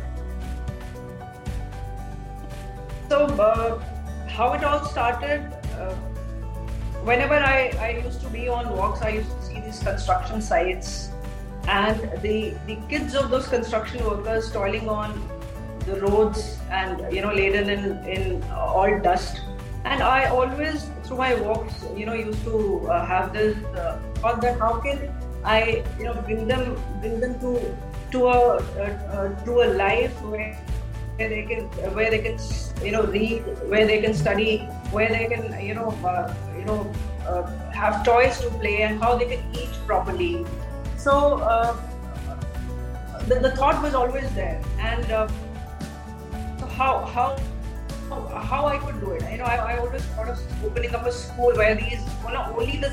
So, 3.09 3.25
uh, 3.25 3.79
how 4.29 4.53
it 4.53 4.63
all 4.63 4.85
started, 4.85 5.41
uh, 5.77 5.93
whenever 7.03 7.33
I, 7.35 7.73
I 7.79 8.01
used 8.05 8.21
to 8.21 8.29
be 8.29 8.47
on 8.47 8.69
walks, 8.77 9.01
I 9.01 9.09
used 9.09 9.29
to 9.31 9.41
see 9.43 9.59
these 9.59 9.79
construction 9.79 10.41
sites 10.41 11.09
and 11.67 11.99
the, 12.21 12.53
the 12.65 12.77
kids 12.87 13.13
of 13.15 13.29
those 13.29 13.47
construction 13.49 14.05
workers 14.05 14.49
toiling 14.51 14.87
on 14.87 15.27
the 15.85 15.99
roads 15.99 16.57
and, 16.69 17.13
you 17.13 17.21
know, 17.21 17.33
laden 17.33 17.69
in, 17.69 18.05
in 18.05 18.43
all 18.51 18.97
dust. 18.99 19.41
And 19.83 20.03
I 20.03 20.25
always, 20.29 20.89
through 21.03 21.17
my 21.17 21.35
walks, 21.35 21.73
you 21.95 22.05
know, 22.05 22.13
used 22.13 22.43
to 22.43 22.87
uh, 22.87 23.05
have 23.05 23.33
this 23.33 23.57
uh, 23.75 23.99
thought 24.15 24.41
that 24.41 24.59
how 24.59 24.79
can 24.79 25.11
I, 25.43 25.83
you 25.97 26.05
know, 26.05 26.13
bring 26.21 26.47
them, 26.47 26.77
bring 27.01 27.19
them 27.19 27.39
to 27.39 27.77
to 28.11 28.27
a, 28.27 28.57
a, 28.57 28.87
a 29.17 29.45
to 29.45 29.61
a 29.63 29.67
life 29.73 30.13
where 30.23 30.53
where 31.15 31.29
they 31.29 31.43
can 31.43 31.63
where 31.95 32.09
they 32.11 32.19
can 32.19 32.37
you 32.83 32.91
know 32.91 33.03
read 33.03 33.39
where 33.69 33.85
they 33.87 34.01
can 34.01 34.13
study 34.13 34.57
where 34.91 35.09
they 35.09 35.27
can 35.27 35.65
you 35.65 35.73
know 35.73 35.89
uh, 36.03 36.33
you 36.57 36.65
know 36.65 36.91
uh, 37.27 37.43
have 37.71 38.03
toys 38.03 38.39
to 38.41 38.49
play 38.59 38.81
and 38.83 38.99
how 38.99 39.17
they 39.17 39.25
can 39.25 39.43
eat 39.55 39.69
properly. 39.85 40.45
So 40.97 41.39
uh, 41.39 41.75
the, 43.27 43.35
the 43.39 43.51
thought 43.51 43.81
was 43.81 43.93
always 43.93 44.29
there. 44.33 44.61
And 44.79 45.11
uh, 45.11 45.27
so 46.59 46.65
how 46.65 47.05
how 47.05 47.37
how 48.11 48.65
I 48.67 48.77
could 48.77 48.99
do 48.99 49.11
it. 49.11 49.23
You 49.31 49.37
know, 49.37 49.45
I, 49.45 49.73
I 49.73 49.77
always 49.77 50.03
thought 50.03 50.29
of 50.29 50.39
opening 50.65 50.93
up 50.95 51.05
a 51.05 51.11
school 51.11 51.53
where 51.55 51.75
these, 51.75 52.01
you 52.25 52.33
know, 52.33 52.55
only 52.57 52.77
the, 52.77 52.89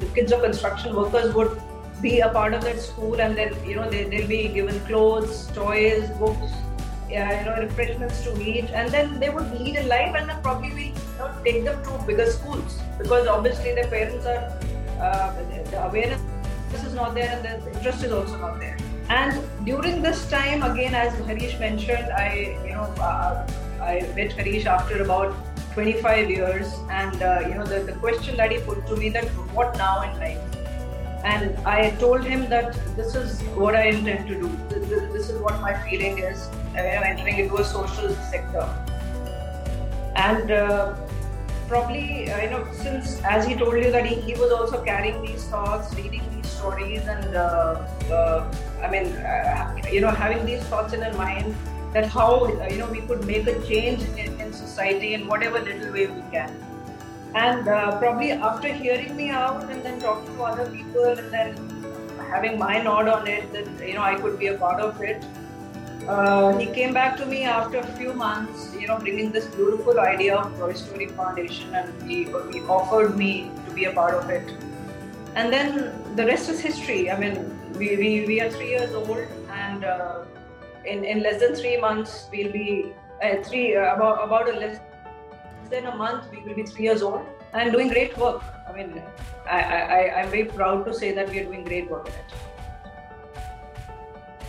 the 0.00 0.06
kids 0.14 0.32
of 0.32 0.42
construction 0.42 0.94
workers 0.94 1.34
would 1.34 1.60
be 2.00 2.20
a 2.20 2.28
part 2.28 2.54
of 2.54 2.62
that 2.62 2.80
school, 2.80 3.20
and 3.20 3.36
then 3.36 3.54
you 3.66 3.74
know 3.74 3.90
they 3.90 4.04
they'll 4.04 4.28
be 4.28 4.48
given 4.48 4.78
clothes, 4.86 5.46
toys, 5.48 6.08
books, 6.10 6.52
yeah, 7.10 7.40
you 7.40 7.44
know, 7.46 7.62
refreshments 7.62 8.22
to 8.24 8.40
eat, 8.40 8.70
and 8.70 8.90
then 8.90 9.18
they 9.18 9.30
would 9.30 9.50
lead 9.58 9.76
a 9.76 9.84
life, 9.84 10.14
and 10.14 10.28
then 10.28 10.40
probably 10.42 10.72
we 10.74 10.84
you 10.86 11.18
know, 11.18 11.30
take 11.44 11.64
them 11.64 11.82
to 11.84 12.04
bigger 12.06 12.26
schools 12.26 12.80
because 12.98 13.26
obviously 13.26 13.74
their 13.74 13.88
parents 13.88 14.26
are 14.26 14.58
uh, 15.00 15.32
the 15.70 15.84
awareness 15.84 16.20
this 16.70 16.84
is 16.84 16.94
not 16.94 17.14
there, 17.14 17.30
and 17.30 17.44
the 17.44 17.72
interest 17.72 18.04
is 18.04 18.12
also 18.12 18.36
not 18.38 18.60
there. 18.60 18.76
And 19.08 19.40
during 19.64 20.02
this 20.02 20.28
time, 20.30 20.62
again, 20.62 20.94
as 20.94 21.14
Harish 21.26 21.58
mentioned, 21.58 22.12
I 22.12 22.58
you 22.64 22.74
know. 22.74 22.94
Uh, 23.00 23.48
I 23.80 24.00
met 24.16 24.32
Harish 24.32 24.66
after 24.66 25.02
about 25.02 25.34
25 25.74 26.30
years, 26.30 26.74
and 26.90 27.22
uh, 27.22 27.40
you 27.46 27.54
know 27.54 27.64
the, 27.64 27.80
the 27.80 27.92
question 27.92 28.36
that 28.36 28.50
he 28.50 28.58
put 28.58 28.86
to 28.86 28.96
me 28.96 29.10
that 29.10 29.24
what 29.58 29.76
now 29.76 30.02
in 30.02 30.18
life, 30.18 30.40
and 31.24 31.56
I 31.66 31.90
told 32.00 32.24
him 32.24 32.48
that 32.50 32.74
this 32.96 33.14
is 33.14 33.40
what 33.54 33.74
I 33.74 33.84
intend 33.90 34.28
to 34.28 34.34
do. 34.34 34.48
This, 34.68 34.88
this, 35.12 35.30
is 35.30 35.40
what 35.40 35.60
my 35.60 35.74
feeling 35.88 36.18
is. 36.18 36.48
Uh, 36.74 36.80
entering 36.80 37.38
into 37.38 37.56
a 37.56 37.64
social 37.64 38.10
sector, 38.30 38.66
and 40.16 40.50
uh, 40.50 40.96
probably 41.68 42.26
you 42.42 42.50
know 42.50 42.66
since 42.72 43.20
as 43.22 43.46
he 43.46 43.54
told 43.54 43.74
you 43.74 43.90
that 43.90 44.06
he, 44.06 44.14
he 44.16 44.34
was 44.34 44.52
also 44.52 44.82
carrying 44.84 45.22
these 45.22 45.44
thoughts, 45.44 45.94
reading 45.94 46.22
these 46.34 46.50
stories, 46.50 47.02
and 47.06 47.34
uh, 47.34 47.86
uh, 48.10 48.54
I 48.82 48.90
mean 48.90 49.06
uh, 49.12 49.80
you 49.92 50.00
know 50.00 50.10
having 50.10 50.44
these 50.44 50.62
thoughts 50.64 50.92
in 50.92 51.02
his 51.02 51.16
mind 51.16 51.54
that 51.92 52.06
how 52.06 52.46
you 52.70 52.78
know 52.78 52.90
we 52.90 53.00
could 53.00 53.24
make 53.24 53.46
a 53.46 53.60
change 53.66 54.02
in, 54.16 54.40
in 54.40 54.52
society 54.52 55.14
in 55.14 55.26
whatever 55.26 55.60
little 55.60 55.92
way 55.92 56.06
we 56.06 56.22
can. 56.30 56.54
And 57.34 57.68
uh, 57.68 57.98
probably 57.98 58.32
after 58.32 58.72
hearing 58.72 59.16
me 59.16 59.30
out 59.30 59.70
and 59.70 59.82
then 59.82 60.00
talking 60.00 60.34
to 60.36 60.42
other 60.42 60.70
people 60.70 61.04
and 61.04 61.32
then 61.32 61.78
having 62.30 62.58
my 62.58 62.80
nod 62.82 63.08
on 63.08 63.26
it 63.26 63.52
that 63.52 63.86
you 63.88 63.94
know 63.94 64.02
i 64.02 64.14
could 64.14 64.38
be 64.38 64.48
a 64.48 64.56
part 64.62 64.80
of 64.80 65.00
it 65.00 65.24
uh, 66.06 66.56
he 66.58 66.66
came 66.66 66.92
back 66.92 67.16
to 67.16 67.26
me 67.26 67.42
after 67.44 67.78
a 67.78 67.86
few 67.98 68.12
months 68.12 68.74
you 68.78 68.86
know 68.86 68.98
bringing 68.98 69.30
this 69.30 69.46
beautiful 69.56 70.00
idea 70.00 70.36
of 70.36 70.56
joy 70.58 70.72
story 70.72 71.08
foundation 71.08 71.74
and 71.74 72.02
he, 72.10 72.24
he 72.52 72.60
offered 72.78 73.16
me 73.16 73.50
to 73.66 73.74
be 73.74 73.84
a 73.84 73.92
part 73.92 74.14
of 74.14 74.30
it. 74.30 74.54
And 75.34 75.52
then 75.52 76.16
the 76.16 76.24
rest 76.24 76.48
is 76.48 76.60
history. 76.60 77.10
I 77.10 77.18
mean 77.18 77.58
we, 77.78 77.96
we, 77.96 78.26
we 78.26 78.40
are 78.40 78.50
three 78.50 78.70
years 78.70 78.94
old 78.94 79.18
and 79.50 79.84
uh, 79.84 80.24
in, 80.88 81.04
in 81.04 81.22
less 81.22 81.40
than 81.40 81.54
three 81.54 81.76
months 81.86 82.28
we'll 82.32 82.52
be 82.52 82.92
uh, 83.22 83.36
three 83.42 83.76
uh, 83.76 83.94
about 83.94 84.24
about 84.26 84.48
a 84.48 84.58
less 84.58 84.78
than 85.70 85.86
a 85.86 85.96
month 85.96 86.30
we 86.32 86.42
will 86.44 86.54
be 86.60 86.66
three 86.72 86.84
years 86.84 87.02
old 87.02 87.24
and 87.52 87.72
doing 87.72 87.88
great 87.96 88.16
work 88.24 88.42
i 88.68 88.72
mean 88.76 89.02
i 89.46 89.60
i 89.98 90.00
i'm 90.18 90.30
very 90.36 90.46
proud 90.58 90.84
to 90.90 90.94
say 91.00 91.12
that 91.18 91.28
we 91.30 91.40
are 91.40 91.48
doing 91.50 91.64
great 91.72 91.90
work 91.90 92.06
in 92.08 92.14
it 92.22 92.38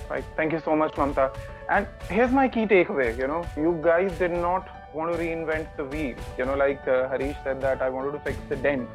Right. 0.10 0.26
Thank 0.36 0.54
you 0.54 0.60
so 0.66 0.76
much, 0.76 0.94
Mamta. 0.94 1.32
And 1.70 1.86
here's 2.10 2.32
my 2.32 2.48
key 2.48 2.66
takeaway. 2.66 3.16
You 3.16 3.28
know, 3.28 3.46
you 3.56 3.80
guys 3.84 4.12
did 4.18 4.32
not 4.32 4.68
want 4.92 5.14
to 5.14 5.20
reinvent 5.20 5.68
the 5.78 5.86
wheel. 5.86 6.16
You 6.38 6.46
know, 6.46 6.56
like 6.56 6.88
uh, 6.88 7.08
Harish 7.10 7.38
said 7.44 7.62
that 7.62 7.84
I 7.84 7.90
wanted 7.90 8.14
to 8.14 8.20
fix 8.20 8.38
the 8.50 8.56
dent. 8.56 8.90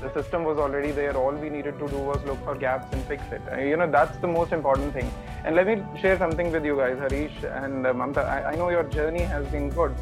The 0.00 0.12
system 0.14 0.44
was 0.44 0.58
already 0.58 0.92
there. 0.92 1.16
All 1.16 1.32
we 1.32 1.50
needed 1.50 1.78
to 1.78 1.88
do 1.88 1.98
was 1.98 2.22
look 2.24 2.42
for 2.44 2.54
gaps 2.54 2.92
and 2.92 3.04
fix 3.04 3.22
it. 3.32 3.42
You 3.58 3.76
know, 3.76 3.90
that's 3.90 4.16
the 4.18 4.28
most 4.28 4.52
important 4.52 4.92
thing. 4.92 5.10
And 5.44 5.56
let 5.56 5.66
me 5.66 5.82
share 6.00 6.16
something 6.18 6.52
with 6.52 6.64
you 6.64 6.76
guys, 6.76 6.98
Harish 6.98 7.32
and 7.42 7.86
uh, 7.86 7.92
Mamta. 7.92 8.24
I, 8.24 8.52
I 8.52 8.54
know 8.54 8.70
your 8.70 8.84
journey 8.84 9.22
has 9.22 9.46
been 9.48 9.70
good. 9.70 9.94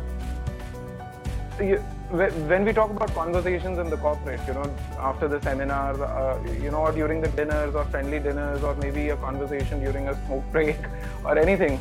You, 1.58 1.78
when 2.10 2.64
we 2.64 2.72
talk 2.72 2.90
about 2.90 3.12
conversations 3.14 3.78
in 3.78 3.88
the 3.88 3.96
corporate, 3.96 4.40
you 4.46 4.52
know, 4.54 4.70
after 4.98 5.26
the 5.26 5.40
seminars, 5.40 5.98
uh, 5.98 6.38
you 6.62 6.70
know, 6.70 6.78
or 6.78 6.92
during 6.92 7.20
the 7.20 7.28
dinners 7.28 7.74
or 7.74 7.84
friendly 7.86 8.18
dinners, 8.18 8.62
or 8.62 8.74
maybe 8.76 9.08
a 9.08 9.16
conversation 9.16 9.80
during 9.80 10.08
a 10.08 10.26
smoke 10.26 10.44
break 10.52 10.76
or 11.24 11.38
anything, 11.38 11.80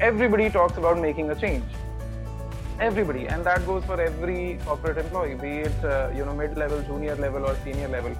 everybody 0.00 0.48
talks 0.48 0.78
about 0.78 0.98
making 0.98 1.30
a 1.30 1.34
change. 1.34 1.64
Everybody, 2.78 3.26
and 3.26 3.42
that 3.44 3.64
goes 3.64 3.84
for 3.86 3.98
every 3.98 4.58
corporate 4.66 4.98
employee, 4.98 5.34
be 5.34 5.60
it 5.60 5.84
uh, 5.84 6.10
you 6.14 6.26
know 6.26 6.34
mid-level, 6.34 6.82
junior 6.82 7.16
level, 7.16 7.46
or 7.46 7.56
senior 7.64 7.88
level. 7.88 8.14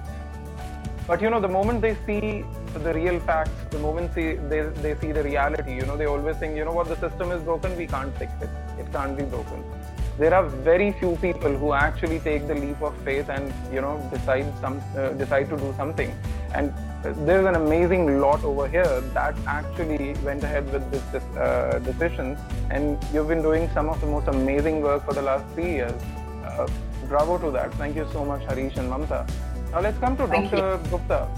But 1.05 1.21
you 1.21 1.29
know, 1.29 1.39
the 1.39 1.47
moment 1.47 1.81
they 1.81 1.95
see 2.07 2.43
the 2.73 2.93
real 2.93 3.19
facts, 3.19 3.51
the 3.69 3.77
moment 3.77 4.15
they, 4.15 4.33
they 4.35 4.61
they 4.85 4.95
see 4.95 5.11
the 5.11 5.23
reality, 5.23 5.75
you 5.75 5.83
know, 5.83 5.95
they 5.95 6.05
always 6.05 6.37
think, 6.37 6.57
you 6.57 6.65
know 6.65 6.73
what, 6.73 6.87
the 6.87 6.97
system 6.97 7.31
is 7.31 7.43
broken, 7.43 7.77
we 7.77 7.85
can't 7.85 8.17
fix 8.17 8.33
it. 8.41 8.49
It 8.79 8.91
can't 8.91 9.15
be 9.15 9.23
broken 9.23 9.63
there 10.19 10.33
are 10.33 10.47
very 10.47 10.91
few 10.93 11.15
people 11.17 11.55
who 11.55 11.73
actually 11.73 12.19
take 12.19 12.47
the 12.47 12.55
leap 12.55 12.81
of 12.81 12.95
faith 13.03 13.29
and 13.29 13.53
you 13.71 13.81
know 13.81 13.95
decide 14.11 14.51
some 14.59 14.81
uh, 14.97 15.09
decide 15.09 15.49
to 15.49 15.57
do 15.57 15.73
something. 15.77 16.13
And 16.53 16.73
there's 17.03 17.45
an 17.45 17.55
amazing 17.55 18.19
lot 18.19 18.43
over 18.43 18.67
here 18.67 19.01
that 19.13 19.35
actually 19.45 20.13
went 20.25 20.43
ahead 20.43 20.71
with 20.73 20.89
this, 20.91 21.03
this 21.11 21.23
uh, 21.37 21.79
decision. 21.83 22.37
And 22.71 22.97
you've 23.13 23.27
been 23.27 23.43
doing 23.43 23.69
some 23.73 23.89
of 23.89 24.01
the 24.01 24.07
most 24.07 24.27
amazing 24.27 24.81
work 24.81 25.05
for 25.05 25.13
the 25.13 25.21
last 25.21 25.45
three 25.53 25.71
years. 25.73 26.01
Uh, 26.43 26.67
bravo 27.07 27.37
to 27.37 27.51
that. 27.51 27.73
Thank 27.75 27.95
you 27.95 28.07
so 28.11 28.25
much 28.25 28.43
harish 28.45 28.75
and 28.77 28.89
mamta. 28.89 29.29
Now 29.71 29.81
let's 29.81 29.99
come 29.99 30.17
to 30.17 30.27
Thank 30.27 30.49
dr 30.51 30.79
gupta. 30.89 31.29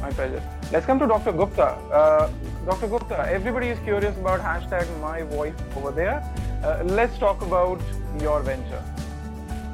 My 0.00 0.10
pleasure. 0.12 0.42
Let's 0.70 0.86
come 0.86 1.00
to 1.00 1.06
dr 1.08 1.32
gupta. 1.32 1.66
Uh, 2.00 2.30
dr 2.64 2.86
gupta 2.86 3.26
everybody 3.28 3.68
is 3.68 3.78
curious 3.80 4.16
about 4.18 4.40
hashtag 4.40 4.88
my 5.00 5.22
voice 5.22 5.54
over 5.76 5.90
there 5.90 6.22
uh, 6.64 6.82
let's 6.84 7.18
talk 7.18 7.42
about 7.42 7.80
your 8.20 8.40
venture. 8.40 8.82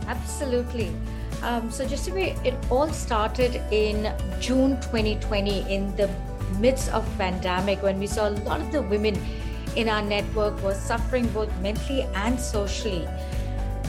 Absolutely. 0.08 0.92
Um, 1.42 1.70
so, 1.70 1.86
just 1.86 2.04
to 2.06 2.10
be, 2.10 2.34
it 2.44 2.54
all 2.68 2.88
started 2.88 3.62
in 3.70 4.12
June 4.40 4.78
2020 4.80 5.72
in 5.72 5.94
the 5.96 6.10
midst 6.58 6.90
of 6.92 7.06
pandemic 7.16 7.82
when 7.82 7.98
we 7.98 8.06
saw 8.06 8.28
a 8.28 8.34
lot 8.44 8.60
of 8.60 8.72
the 8.72 8.82
women 8.82 9.18
in 9.76 9.88
our 9.88 10.02
network 10.02 10.60
were 10.62 10.74
suffering 10.74 11.26
both 11.28 11.50
mentally 11.60 12.02
and 12.14 12.38
socially. 12.38 13.08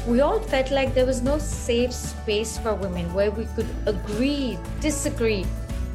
We 0.08 0.22
all 0.22 0.40
felt 0.40 0.72
like 0.72 0.94
there 0.94 1.06
was 1.06 1.22
no 1.22 1.40
safe 1.40 1.92
space 1.92 2.58
for 2.58 2.76
women 2.76 3.12
where 3.14 3.32
we 3.32 3.46
could 3.56 3.68
agree, 3.86 4.58
disagree, 4.80 5.46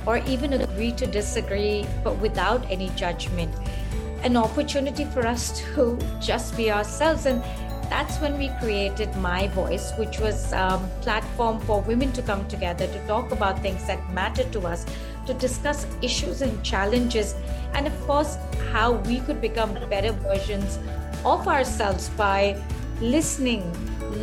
or 0.06 0.18
even 0.18 0.52
agree 0.52 0.92
to 0.92 1.06
disagree, 1.06 1.86
but 2.04 2.18
without 2.18 2.68
any 2.70 2.90
judgment 2.90 3.52
an 4.22 4.36
opportunity 4.36 5.04
for 5.04 5.26
us 5.26 5.60
to 5.60 5.98
just 6.20 6.56
be 6.56 6.70
ourselves. 6.70 7.26
And 7.26 7.42
that's 7.90 8.18
when 8.18 8.38
we 8.38 8.48
created 8.60 9.14
my 9.16 9.48
voice 9.48 9.92
which 9.98 10.18
was 10.18 10.52
a 10.52 10.80
platform 11.02 11.60
for 11.60 11.80
women 11.82 12.12
to 12.12 12.22
come 12.22 12.46
together 12.48 12.86
to 12.86 13.06
talk 13.06 13.30
about 13.30 13.62
things 13.62 13.86
that 13.86 14.12
matter 14.12 14.42
to 14.50 14.60
us 14.66 14.84
to 15.26 15.34
discuss 15.34 15.86
issues 16.02 16.42
and 16.42 16.64
challenges 16.64 17.36
and 17.74 17.86
of 17.86 18.00
course 18.06 18.38
how 18.72 18.94
we 19.06 19.20
could 19.20 19.40
become 19.40 19.72
better 19.88 20.10
versions 20.10 20.80
of 21.24 21.46
ourselves 21.46 22.08
by 22.10 22.60
listening 23.00 23.62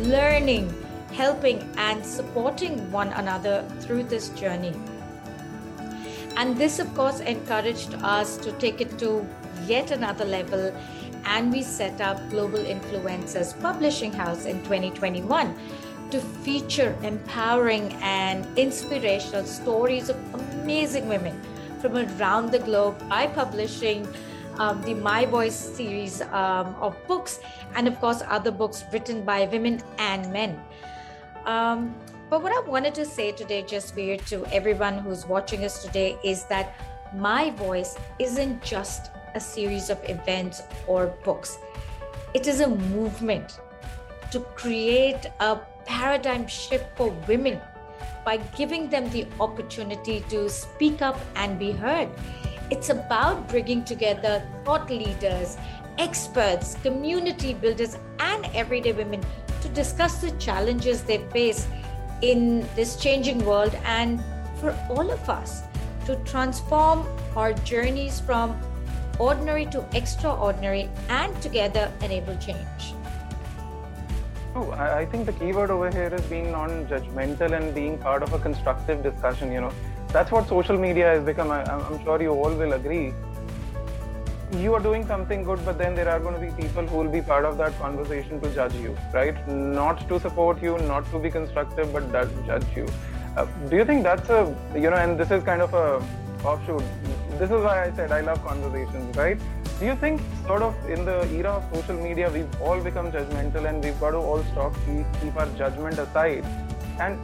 learning 0.02 0.68
helping 1.14 1.62
and 1.76 2.04
supporting 2.04 2.90
one 2.90 3.08
another 3.12 3.64
through 3.80 4.02
this 4.02 4.28
journey. 4.30 4.74
And 6.36 6.56
this 6.56 6.80
of 6.80 6.92
course 6.94 7.20
encouraged 7.20 7.94
us 8.02 8.36
to 8.38 8.52
take 8.52 8.80
it 8.80 8.98
to 8.98 9.26
yet 9.66 9.90
another 9.90 10.24
level 10.24 10.72
and 11.26 11.52
we 11.52 11.62
set 11.62 12.00
up 12.00 12.18
Global 12.30 12.58
Influencers 12.58 13.58
Publishing 13.60 14.12
House 14.12 14.44
in 14.44 14.58
2021 14.64 15.56
to 16.10 16.20
feature 16.20 16.96
empowering 17.02 17.92
and 18.02 18.46
inspirational 18.58 19.44
stories 19.44 20.08
of 20.08 20.16
amazing 20.34 21.08
women 21.08 21.40
from 21.80 21.96
around 21.96 22.50
the 22.50 22.58
globe 22.58 22.96
by 23.08 23.26
publishing 23.26 24.06
um, 24.58 24.80
the 24.82 24.94
My 24.94 25.26
Voice 25.26 25.56
series 25.56 26.20
um, 26.22 26.74
of 26.80 26.96
books 27.06 27.40
and, 27.74 27.88
of 27.88 27.98
course, 28.00 28.22
other 28.28 28.50
books 28.50 28.84
written 28.92 29.24
by 29.24 29.46
women 29.46 29.82
and 29.98 30.32
men. 30.32 30.60
Um, 31.46 31.94
but 32.30 32.42
what 32.42 32.52
I 32.52 32.68
wanted 32.68 32.94
to 32.94 33.04
say 33.04 33.32
today, 33.32 33.62
just 33.62 33.94
to 33.94 34.46
everyone 34.52 34.98
who's 34.98 35.26
watching 35.26 35.64
us 35.64 35.82
today, 35.82 36.16
is 36.24 36.44
that 36.44 36.74
my 37.14 37.50
voice 37.50 37.96
isn't 38.18 38.62
just 38.62 39.10
a 39.34 39.40
series 39.40 39.90
of 39.90 39.98
events 40.08 40.62
or 40.86 41.06
books. 41.24 41.58
It 42.34 42.46
is 42.46 42.60
a 42.60 42.68
movement 42.68 43.60
to 44.30 44.40
create 44.40 45.26
a 45.40 45.58
paradigm 45.86 46.46
shift 46.46 46.86
for 46.96 47.10
women 47.28 47.60
by 48.24 48.38
giving 48.56 48.88
them 48.88 49.10
the 49.10 49.26
opportunity 49.38 50.24
to 50.28 50.48
speak 50.48 51.02
up 51.02 51.18
and 51.36 51.58
be 51.58 51.72
heard. 51.72 52.08
It's 52.70 52.88
about 52.88 53.48
bringing 53.48 53.84
together 53.84 54.42
thought 54.64 54.88
leaders, 54.88 55.58
experts, 55.98 56.76
community 56.82 57.54
builders, 57.54 57.98
and 58.18 58.46
everyday 58.54 58.92
women 58.92 59.22
to 59.60 59.68
discuss 59.68 60.18
the 60.20 60.30
challenges 60.32 61.02
they 61.02 61.18
face 61.32 61.66
in 62.22 62.66
this 62.74 62.96
changing 62.96 63.44
world 63.44 63.74
and 63.84 64.22
for 64.56 64.76
all 64.88 65.10
of 65.10 65.28
us 65.28 65.62
to 66.06 66.16
transform 66.24 67.06
our 67.36 67.52
journeys 67.52 68.20
from 68.20 68.58
ordinary 69.18 69.66
to 69.66 69.84
extraordinary, 69.94 70.88
and 71.08 71.42
together 71.42 71.90
enable 72.02 72.36
change. 72.36 72.94
Oh, 74.56 74.70
I 74.70 75.04
think 75.04 75.26
the 75.26 75.32
keyword 75.32 75.70
over 75.70 75.90
here 75.90 76.14
is 76.14 76.22
being 76.22 76.52
non-judgmental 76.52 77.52
and 77.52 77.74
being 77.74 77.98
part 77.98 78.22
of 78.22 78.32
a 78.32 78.38
constructive 78.38 79.02
discussion. 79.02 79.50
You 79.50 79.62
know, 79.62 79.72
that's 80.12 80.30
what 80.30 80.48
social 80.48 80.78
media 80.78 81.06
has 81.06 81.24
become. 81.24 81.50
I, 81.50 81.62
am 81.68 82.02
sure 82.04 82.22
you 82.22 82.30
all 82.30 82.54
will 82.54 82.74
agree. 82.74 83.12
You 84.52 84.74
are 84.74 84.80
doing 84.80 85.04
something 85.08 85.42
good, 85.42 85.64
but 85.64 85.76
then 85.76 85.96
there 85.96 86.08
are 86.08 86.20
going 86.20 86.34
to 86.34 86.40
be 86.40 86.62
people 86.62 86.86
who 86.86 86.98
will 86.98 87.10
be 87.10 87.20
part 87.20 87.44
of 87.44 87.58
that 87.58 87.76
conversation 87.80 88.40
to 88.42 88.54
judge 88.54 88.74
you, 88.74 88.96
right? 89.12 89.36
Not 89.48 90.08
to 90.08 90.20
support 90.20 90.62
you, 90.62 90.78
not 90.78 91.10
to 91.10 91.18
be 91.18 91.30
constructive, 91.30 91.92
but 91.92 92.12
judge 92.46 92.64
you. 92.76 92.86
Uh, 93.36 93.46
do 93.68 93.74
you 93.74 93.84
think 93.84 94.04
that's 94.04 94.30
a, 94.30 94.54
you 94.74 94.90
know, 94.90 94.96
and 94.96 95.18
this 95.18 95.32
is 95.32 95.42
kind 95.42 95.62
of 95.62 95.74
a 95.74 96.00
offshoot 96.46 96.84
this 97.38 97.50
is 97.50 97.62
why 97.62 97.84
I 97.84 97.92
said 97.92 98.12
I 98.12 98.20
love 98.20 98.44
conversations, 98.44 99.16
right? 99.16 99.38
Do 99.80 99.86
you 99.86 99.96
think, 99.96 100.20
sort 100.46 100.62
of, 100.62 100.74
in 100.88 101.04
the 101.04 101.26
era 101.32 101.50
of 101.50 101.64
social 101.74 101.96
media, 101.96 102.30
we've 102.30 102.60
all 102.60 102.80
become 102.80 103.10
judgmental 103.10 103.68
and 103.68 103.82
we've 103.82 103.98
got 103.98 104.12
to 104.12 104.18
all 104.18 104.42
stop, 104.52 104.72
keep, 104.86 105.06
keep 105.20 105.36
our 105.36 105.46
judgment 105.58 105.98
aside 105.98 106.44
and 107.00 107.18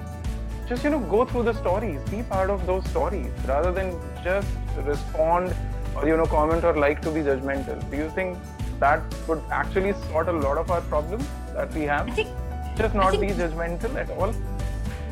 just, 0.69 0.83
you 0.83 0.91
know, 0.91 0.99
go 0.99 1.25
through 1.25 1.45
the 1.45 1.55
stories, 1.55 2.01
be 2.11 2.23
part 2.25 2.51
of 2.51 2.67
those 2.67 2.85
stories 2.91 3.31
rather 3.47 3.71
than 3.71 3.97
just 4.25 4.49
respond 4.85 5.55
or, 5.95 6.09
you 6.09 6.17
know, 6.17 6.27
comment 6.27 6.65
or 6.65 6.77
like 6.77 7.01
to 7.03 7.11
be 7.11 7.21
judgmental? 7.21 7.89
Do 7.91 7.97
you 7.97 8.11
think 8.11 8.37
that 8.81 9.03
would 9.29 9.43
actually 9.51 9.93
sort 10.11 10.29
a 10.29 10.33
lot 10.33 10.59
of 10.59 10.71
our 10.71 10.81
problems 10.83 11.27
that 11.55 11.73
we 11.73 11.83
have? 11.83 12.13
Think, 12.15 12.29
just 12.77 12.95
not 12.95 13.13
think, 13.13 13.23
be 13.23 13.43
judgmental 13.43 13.95
at 13.95 14.11
all? 14.11 14.35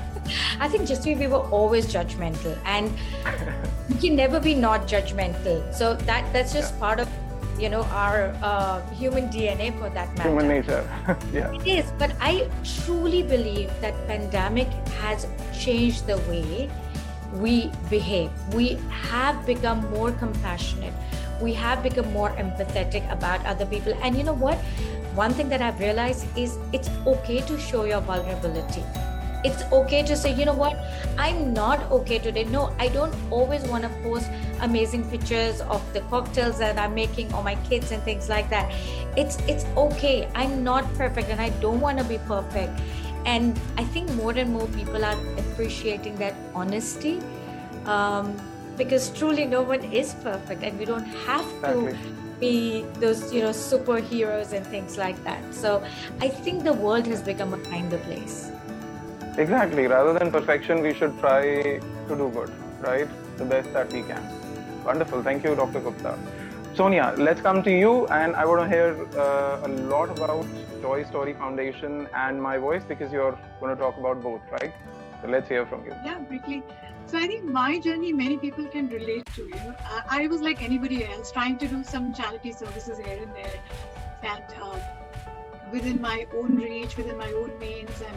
I 0.60 0.68
think 0.68 0.88
just 0.88 1.06
we 1.06 1.26
were 1.28 1.46
always 1.58 1.86
judgmental 1.86 2.58
and 2.64 2.92
we 3.88 3.96
can 3.96 4.16
never 4.16 4.40
be 4.40 4.54
not 4.54 4.86
judgmental. 4.86 5.62
So 5.74 5.94
that 5.94 6.32
that's 6.32 6.52
just 6.52 6.74
yeah. 6.74 6.80
part 6.80 7.00
of 7.00 7.08
you 7.58 7.68
know 7.68 7.82
our 7.84 8.34
uh, 8.42 8.80
human 8.90 9.28
DNA 9.28 9.76
for 9.78 9.90
that 9.90 10.14
matter. 10.16 10.28
Human 10.28 10.48
nature. 10.48 10.84
yeah. 11.32 11.52
It 11.52 11.66
is, 11.66 11.92
but 11.98 12.12
I 12.20 12.48
truly 12.84 13.22
believe 13.22 13.70
that 13.80 13.94
pandemic 14.06 14.68
has 15.00 15.26
changed 15.58 16.06
the 16.06 16.18
way 16.28 16.70
we 17.34 17.70
behave. 17.90 18.30
We 18.54 18.78
have 18.90 19.44
become 19.46 19.90
more 19.90 20.12
compassionate. 20.12 20.94
We 21.40 21.54
have 21.54 21.82
become 21.82 22.12
more 22.12 22.30
empathetic 22.30 23.10
about 23.12 23.44
other 23.46 23.66
people. 23.66 23.94
And 24.02 24.16
you 24.16 24.24
know 24.24 24.34
what? 24.34 24.56
One 25.14 25.32
thing 25.32 25.48
that 25.50 25.62
I've 25.62 25.78
realized 25.78 26.26
is 26.36 26.58
it's 26.72 26.88
okay 27.06 27.40
to 27.42 27.58
show 27.58 27.84
your 27.84 28.00
vulnerability 28.00 28.82
it's 29.44 29.62
okay 29.72 30.02
to 30.02 30.16
say 30.16 30.34
you 30.34 30.44
know 30.44 30.54
what? 30.54 30.76
I'm 31.16 31.52
not 31.54 31.90
okay 31.92 32.18
today. 32.18 32.44
No 32.44 32.72
i 32.78 32.88
don't 32.88 33.14
always 33.30 33.62
want 33.68 33.84
to 33.84 33.90
post 34.02 34.28
amazing 34.60 35.08
pictures 35.10 35.60
of 35.60 35.82
the 35.92 36.00
cocktails 36.12 36.58
that 36.58 36.78
i'm 36.78 36.94
making 36.94 37.32
or 37.32 37.42
my 37.44 37.54
kids 37.68 37.92
and 37.92 38.02
things 38.02 38.28
like 38.28 38.50
that. 38.50 38.72
It's 39.16 39.38
it's 39.48 39.64
okay. 39.76 40.28
I'm 40.34 40.62
not 40.64 40.92
perfect 40.94 41.28
and 41.28 41.40
i 41.40 41.50
don't 41.60 41.80
want 41.80 41.98
to 41.98 42.04
be 42.04 42.18
perfect. 42.26 42.80
And 43.26 43.58
i 43.76 43.84
think 43.84 44.10
more 44.14 44.32
and 44.32 44.52
more 44.52 44.66
people 44.68 45.04
are 45.04 45.16
appreciating 45.38 46.16
that 46.16 46.34
honesty 46.54 47.20
um, 47.86 48.36
because 48.76 49.10
truly 49.10 49.44
no 49.44 49.62
one 49.62 49.82
is 49.84 50.14
perfect 50.22 50.62
and 50.62 50.78
we 50.78 50.84
don't 50.84 51.06
have 51.26 51.46
to 51.62 51.96
be 52.40 52.84
those 53.00 53.32
you 53.32 53.42
know 53.42 53.50
superheroes 53.50 54.52
and 54.52 54.64
things 54.66 54.96
like 54.96 55.22
that. 55.24 55.42
So 55.54 55.84
i 56.20 56.28
think 56.28 56.64
the 56.64 56.72
world 56.72 57.06
has 57.06 57.22
become 57.22 57.54
a 57.54 57.58
kinder 57.58 57.98
place 57.98 58.50
Exactly. 59.38 59.86
Rather 59.86 60.12
than 60.18 60.32
perfection, 60.32 60.82
we 60.82 60.92
should 60.92 61.16
try 61.20 61.42
to 62.08 62.16
do 62.22 62.28
good, 62.34 62.50
right? 62.80 63.08
The 63.36 63.44
best 63.44 63.72
that 63.72 63.92
we 63.92 64.02
can. 64.02 64.22
Wonderful. 64.84 65.22
Thank 65.22 65.44
you, 65.44 65.54
Dr. 65.54 65.80
Gupta. 65.80 66.18
Sonia, 66.74 67.14
let's 67.16 67.40
come 67.40 67.62
to 67.62 67.70
you, 67.70 68.06
and 68.08 68.34
I 68.34 68.44
want 68.44 68.62
to 68.62 68.68
hear 68.68 68.96
uh, 69.16 69.60
a 69.64 69.68
lot 69.92 70.10
about 70.16 70.44
Joy 70.82 71.04
Story 71.04 71.34
Foundation 71.34 72.08
and 72.14 72.42
My 72.42 72.58
Voice 72.58 72.82
because 72.82 73.12
you're 73.12 73.38
going 73.60 73.74
to 73.74 73.80
talk 73.80 73.96
about 73.96 74.22
both, 74.22 74.40
right? 74.50 74.72
So 75.22 75.28
let's 75.28 75.48
hear 75.48 75.66
from 75.66 75.84
you. 75.84 75.92
Yeah, 76.04 76.18
briefly. 76.18 76.64
So 77.06 77.16
I 77.18 77.26
think 77.28 77.44
my 77.44 77.78
journey, 77.78 78.12
many 78.12 78.38
people 78.38 78.66
can 78.66 78.88
relate 78.88 79.26
to. 79.36 79.42
You 79.42 79.54
know, 79.54 79.74
I, 80.10 80.24
I 80.24 80.26
was 80.26 80.40
like 80.40 80.62
anybody 80.62 81.04
else, 81.04 81.30
trying 81.30 81.58
to 81.58 81.68
do 81.68 81.84
some 81.84 82.12
charity 82.12 82.52
services 82.52 82.98
here 82.98 83.22
and 83.22 83.32
there, 83.34 83.60
and 84.22 84.44
uh, 84.60 84.78
within 85.72 86.00
my 86.00 86.26
own 86.36 86.56
reach, 86.56 86.96
within 86.96 87.16
my 87.16 87.30
own 87.32 87.56
means, 87.58 88.02
and 88.02 88.16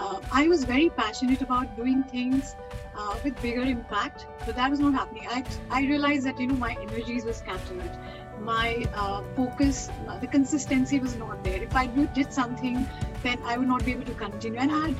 uh, 0.00 0.20
I 0.32 0.48
was 0.48 0.64
very 0.64 0.88
passionate 0.88 1.42
about 1.42 1.76
doing 1.76 2.02
things 2.04 2.56
uh, 2.96 3.16
with 3.22 3.40
bigger 3.42 3.62
impact, 3.62 4.26
but 4.46 4.56
that 4.56 4.70
was 4.70 4.80
not 4.80 4.94
happening. 4.94 5.26
I, 5.28 5.44
I 5.70 5.82
realized 5.82 6.24
that 6.26 6.40
you 6.40 6.46
know 6.46 6.56
my 6.56 6.76
energies 6.80 7.24
were 7.24 7.34
scattered, 7.34 7.90
my 8.40 8.86
uh, 8.94 9.22
focus, 9.36 9.90
uh, 10.08 10.18
the 10.18 10.26
consistency 10.26 10.98
was 10.98 11.16
not 11.16 11.44
there. 11.44 11.62
If 11.62 11.76
I 11.76 11.86
did 11.86 12.32
something, 12.32 12.88
then 13.22 13.38
I 13.44 13.58
would 13.58 13.68
not 13.68 13.84
be 13.84 13.92
able 13.92 14.06
to 14.06 14.14
continue. 14.14 14.58
And 14.58 14.72
I 14.72 14.88
had 14.88 14.96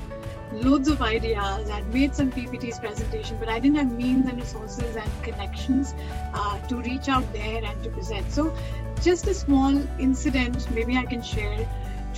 loads 0.64 0.88
of 0.88 1.00
ideas. 1.00 1.70
I 1.70 1.76
had 1.76 1.94
made 1.94 2.14
some 2.14 2.30
PPTs 2.30 2.80
presentation, 2.80 3.38
but 3.38 3.48
I 3.48 3.58
didn't 3.58 3.78
have 3.78 3.92
means 3.92 4.26
and 4.28 4.38
resources 4.38 4.96
and 4.96 5.10
connections 5.22 5.94
uh, 6.34 6.58
to 6.68 6.76
reach 6.76 7.08
out 7.08 7.32
there 7.32 7.64
and 7.64 7.82
to 7.84 7.90
present. 7.90 8.30
So, 8.30 8.54
just 9.00 9.26
a 9.28 9.34
small 9.34 9.74
incident, 9.98 10.70
maybe 10.72 10.98
I 10.98 11.06
can 11.06 11.22
share. 11.22 11.66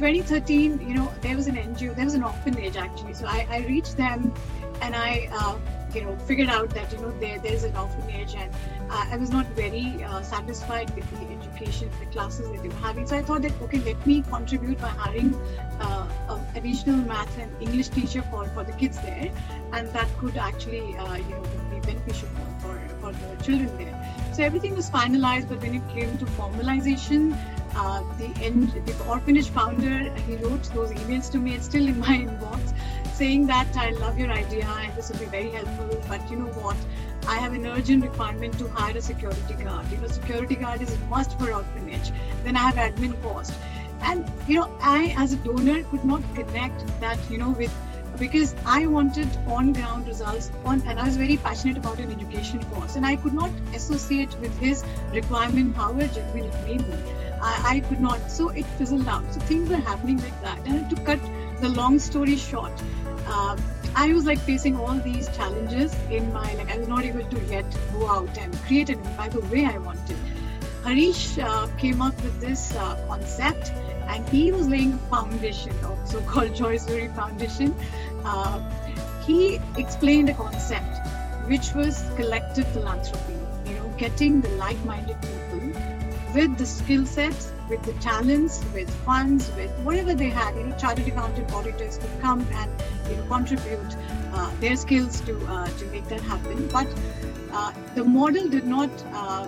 2013, 0.02 0.80
you 0.88 0.94
know, 0.94 1.12
there 1.20 1.36
was 1.36 1.46
an 1.46 1.54
NGO, 1.54 1.94
there 1.94 2.04
was 2.04 2.14
an 2.14 2.24
orphanage 2.24 2.76
actually. 2.76 3.14
So 3.14 3.24
I, 3.24 3.46
I 3.48 3.58
reached 3.68 3.96
them 3.96 4.34
and 4.80 4.96
I, 4.96 5.28
uh, 5.32 5.56
you 5.94 6.02
know, 6.02 6.16
figured 6.26 6.48
out 6.48 6.70
that 6.70 6.90
you 6.92 6.98
know 6.98 7.12
there 7.20 7.38
there's 7.38 7.62
an 7.62 7.76
orphanage, 7.76 8.34
and 8.34 8.52
uh, 8.90 9.04
I 9.12 9.16
was 9.16 9.30
not 9.30 9.46
very 9.48 10.02
uh, 10.02 10.22
satisfied 10.22 10.92
with 10.96 11.08
the 11.10 11.26
education, 11.36 11.88
the 12.00 12.06
classes 12.06 12.50
that 12.50 12.62
they 12.62 12.68
were 12.68 12.74
having. 12.86 13.06
So 13.06 13.16
I 13.16 13.22
thought 13.22 13.42
that 13.42 13.52
okay, 13.62 13.78
let 13.78 14.04
me 14.04 14.22
contribute 14.22 14.80
by 14.80 14.88
hiring 14.88 15.36
uh, 15.78 16.08
an 16.30 16.40
additional 16.56 16.96
math 16.96 17.38
and 17.38 17.52
English 17.62 17.90
teacher 17.90 18.22
for 18.22 18.46
for 18.48 18.64
the 18.64 18.72
kids 18.72 18.98
there, 19.02 19.30
and 19.72 19.88
that 19.92 20.08
could 20.18 20.36
actually 20.36 20.96
uh, 20.96 21.14
you 21.14 21.30
know 21.30 21.42
be 21.70 21.78
beneficial 21.80 22.28
for, 22.60 22.76
for 23.00 23.12
the 23.12 23.42
children 23.44 23.76
there. 23.76 23.94
So 24.32 24.42
everything 24.42 24.74
was 24.74 24.90
finalized, 24.90 25.48
but 25.48 25.60
when 25.60 25.74
it 25.74 25.88
came 25.90 26.18
to 26.18 26.24
formalization, 26.40 27.36
uh, 27.74 28.02
the 28.18 28.28
the 28.86 29.04
orphanage 29.06 29.48
founder, 29.50 30.10
he 30.26 30.36
wrote 30.36 30.62
those 30.74 30.90
emails 30.92 31.30
to 31.32 31.38
me. 31.38 31.54
It's 31.54 31.66
still 31.66 31.86
in 31.86 31.98
my 31.98 32.18
inbox 32.26 32.74
saying 33.14 33.46
that 33.46 33.76
I 33.76 33.90
love 33.90 34.18
your 34.18 34.30
idea 34.32 34.64
and 34.64 34.94
this 34.96 35.10
will 35.10 35.18
be 35.18 35.26
very 35.26 35.50
helpful, 35.50 36.02
but 36.08 36.30
you 36.30 36.36
know 36.38 36.52
what? 36.60 36.76
I 37.28 37.36
have 37.36 37.52
an 37.52 37.66
urgent 37.66 38.02
requirement 38.02 38.58
to 38.58 38.68
hire 38.68 38.96
a 38.96 39.02
security 39.02 39.54
guard. 39.54 39.90
You 39.92 39.98
know, 39.98 40.08
security 40.08 40.56
guard 40.56 40.82
is 40.82 40.92
a 40.92 40.98
must 41.06 41.38
for 41.38 41.52
orphanage. 41.52 42.10
Then 42.42 42.56
I 42.56 42.70
have 42.70 42.74
admin 42.74 43.20
cost. 43.22 43.52
And 44.02 44.28
you 44.48 44.56
know, 44.56 44.76
I 44.80 45.14
as 45.16 45.32
a 45.34 45.36
donor 45.36 45.82
could 45.84 46.04
not 46.04 46.22
connect 46.34 46.84
that, 47.00 47.18
you 47.30 47.38
know, 47.38 47.50
with 47.50 47.72
because 48.18 48.54
I 48.66 48.86
wanted 48.86 49.28
on 49.46 49.72
ground 49.72 50.06
results 50.06 50.50
on 50.64 50.82
and 50.82 50.98
I 50.98 51.04
was 51.04 51.16
very 51.16 51.36
passionate 51.36 51.76
about 51.76 51.98
an 51.98 52.10
education 52.10 52.62
course 52.64 52.96
and 52.96 53.06
I 53.06 53.16
could 53.16 53.32
not 53.32 53.50
associate 53.74 54.38
with 54.40 54.56
his 54.58 54.84
requirement 55.12 55.76
how 55.76 55.92
genuine 55.92 56.50
it 56.50 56.66
may 56.66 56.76
be. 56.78 57.31
I, 57.42 57.76
I 57.76 57.80
could 57.80 58.00
not 58.00 58.30
so 58.30 58.48
it 58.50 58.64
fizzled 58.78 59.08
out. 59.08 59.24
So 59.34 59.40
things 59.40 59.68
were 59.68 59.76
happening 59.76 60.18
like 60.18 60.40
that. 60.42 60.66
And 60.66 60.88
to 60.90 60.96
cut 61.02 61.20
the 61.60 61.68
long 61.68 61.98
story 61.98 62.36
short, 62.36 62.72
uh, 63.26 63.56
I 63.94 64.12
was 64.12 64.24
like 64.24 64.38
facing 64.38 64.76
all 64.76 64.94
these 64.94 65.28
challenges 65.36 65.94
in 66.10 66.32
my 66.32 66.54
like 66.54 66.70
I 66.70 66.78
was 66.78 66.88
not 66.88 67.04
able 67.04 67.24
to 67.24 67.40
yet 67.46 67.66
go 67.92 68.08
out 68.08 68.38
and 68.38 68.56
create 68.62 68.90
it 68.90 69.02
by 69.16 69.28
the 69.28 69.40
way 69.40 69.66
I 69.66 69.78
wanted. 69.78 70.16
Harish 70.84 71.38
uh, 71.38 71.66
came 71.78 72.00
up 72.00 72.14
with 72.22 72.40
this 72.40 72.74
uh, 72.74 72.96
concept 73.08 73.70
and 74.08 74.28
he 74.28 74.50
was 74.52 74.68
laying 74.68 74.94
a 74.94 74.98
foundation 75.10 75.72
of 75.84 75.98
so-called 76.08 76.54
Joy 76.62 76.76
Story 76.76 77.08
Foundation. 77.08 77.74
Uh, 78.24 78.60
he 79.26 79.60
explained 79.76 80.28
a 80.30 80.34
concept 80.34 80.98
which 81.48 81.74
was 81.74 82.04
collective 82.16 82.66
philanthropy, 82.68 83.34
you 83.66 83.74
know, 83.74 83.88
getting 83.98 84.40
the 84.40 84.48
like-minded 84.50 85.20
people 85.20 85.51
with 86.34 86.56
the 86.58 86.66
skill 86.66 87.04
sets, 87.06 87.52
with 87.68 87.82
the 87.82 87.92
talents, 87.94 88.62
with 88.74 88.90
funds, 89.04 89.50
with 89.56 89.70
whatever 89.80 90.14
they 90.14 90.30
had. 90.30 90.54
You 90.56 90.64
know, 90.64 90.76
chartered 90.76 91.08
accountant 91.08 91.52
auditors 91.52 91.98
could 91.98 92.20
come 92.20 92.46
and 92.52 92.70
you 93.08 93.16
know 93.16 93.24
contribute 93.24 93.96
uh, 94.32 94.50
their 94.60 94.76
skills 94.76 95.20
to 95.22 95.38
uh, 95.46 95.66
to 95.66 95.84
make 95.86 96.08
that 96.08 96.20
happen. 96.20 96.68
But 96.68 96.88
uh, 97.52 97.72
the 97.94 98.04
model 98.04 98.48
did 98.48 98.66
not 98.66 98.90
uh, 99.12 99.46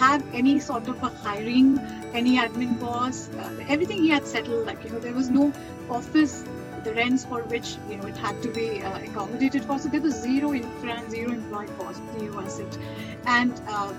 have 0.00 0.24
any 0.34 0.58
sort 0.60 0.88
of 0.88 1.02
a 1.02 1.08
hiring, 1.08 1.78
any 2.12 2.36
admin 2.36 2.78
boss. 2.80 3.28
Uh, 3.30 3.64
everything 3.68 3.98
he 3.98 4.08
had 4.08 4.26
settled. 4.26 4.66
Like 4.66 4.84
you 4.84 4.90
know, 4.90 4.98
there 4.98 5.14
was 5.14 5.30
no 5.30 5.52
office 5.90 6.44
the 6.84 6.94
rents 6.94 7.24
for 7.24 7.42
which 7.42 7.76
you 7.90 7.96
know 7.96 8.06
it 8.06 8.16
had 8.16 8.42
to 8.42 8.50
be 8.58 8.82
uh, 8.82 8.98
accommodated 8.98 9.64
for. 9.64 9.78
So 9.78 9.88
there 9.88 10.00
was 10.00 10.20
zero 10.20 10.52
infra 10.54 10.98
zero 11.10 11.32
employee 11.32 11.68
cost, 11.78 12.02
new 12.18 12.38
asset, 12.40 12.78
and 13.26 13.60
uh, 13.68 13.92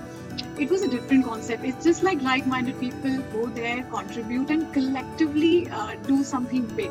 it 0.58 0.70
was 0.70 0.82
a 0.82 0.88
different 0.88 1.24
concept. 1.24 1.64
It's 1.64 1.84
just 1.84 2.02
like 2.02 2.22
like-minded 2.22 2.80
people 2.80 3.18
go 3.32 3.46
there, 3.46 3.82
contribute, 3.84 4.50
and 4.50 4.72
collectively 4.72 5.68
uh, 5.70 5.94
do 6.06 6.22
something 6.24 6.66
big 6.82 6.90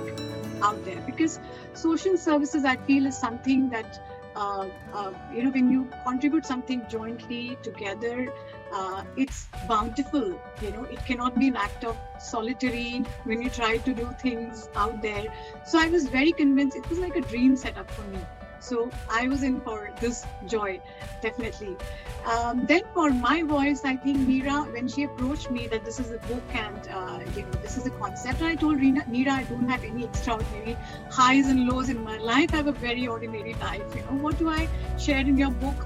out 0.62 0.84
there. 0.86 1.02
Because 1.06 1.40
social 1.74 2.18
services, 2.18 2.66
I 2.66 2.76
feel, 2.76 3.06
is 3.06 3.18
something 3.18 3.70
that 3.70 4.00
uh, 4.36 4.68
uh, 4.94 5.12
you 5.34 5.44
know 5.44 5.52
when 5.52 5.72
you 5.72 5.88
contribute 6.04 6.46
something 6.46 6.86
jointly 6.90 7.58
together 7.64 8.28
uh, 8.76 9.04
it's 9.16 9.48
bountiful 9.68 10.28
you 10.62 10.72
know 10.72 10.84
it 10.96 11.04
cannot 11.06 11.38
be 11.40 11.48
an 11.48 11.56
act 11.56 11.84
of 11.84 11.98
solitary 12.20 13.04
when 13.24 13.42
you 13.42 13.50
try 13.50 13.78
to 13.78 13.94
do 13.94 14.08
things 14.22 14.70
out 14.76 15.02
there 15.02 15.26
so 15.66 15.80
i 15.80 15.88
was 15.98 16.08
very 16.08 16.34
convinced 16.44 16.78
it 16.84 16.90
was 16.90 17.00
like 17.00 17.16
a 17.16 17.26
dream 17.34 17.56
setup 17.56 17.90
for 17.92 18.04
me 18.16 18.20
so 18.66 18.90
I 19.10 19.28
was 19.28 19.44
in 19.44 19.62
for 19.62 19.92
this 20.02 20.26
joy, 20.48 20.82
definitely. 21.22 21.78
Um, 22.26 22.66
then 22.66 22.82
for 22.96 23.12
my 23.12 23.44
voice, 23.44 23.86
I 23.86 23.96
think 23.96 24.18
Meera, 24.18 24.72
when 24.74 24.88
she 24.88 25.04
approached 25.04 25.52
me 25.52 25.68
that 25.68 25.86
this 25.86 26.00
is 26.00 26.10
a 26.12 26.18
book 26.30 26.44
and 26.52 26.88
uh, 26.90 27.20
you 27.36 27.44
know 27.44 27.52
this 27.62 27.78
is 27.78 27.86
a 27.86 27.92
concept, 27.92 28.42
I 28.42 28.56
told 28.56 28.80
Rina, 28.80 29.02
Meera, 29.02 29.34
I 29.34 29.44
don't 29.44 29.70
have 29.70 29.84
any 29.84 30.06
extraordinary 30.06 30.76
highs 31.12 31.48
and 31.48 31.68
lows 31.68 31.90
in 31.90 32.04
my 32.04 32.18
life. 32.18 32.54
I 32.54 32.58
have 32.58 32.68
a 32.68 32.72
very 32.72 33.08
ordinary 33.08 33.54
life. 33.66 33.84
You 33.96 34.02
know, 34.02 34.18
what 34.24 34.40
do 34.40 34.50
I 34.50 34.68
share 34.98 35.20
in 35.20 35.38
your 35.38 35.52
book? 35.52 35.86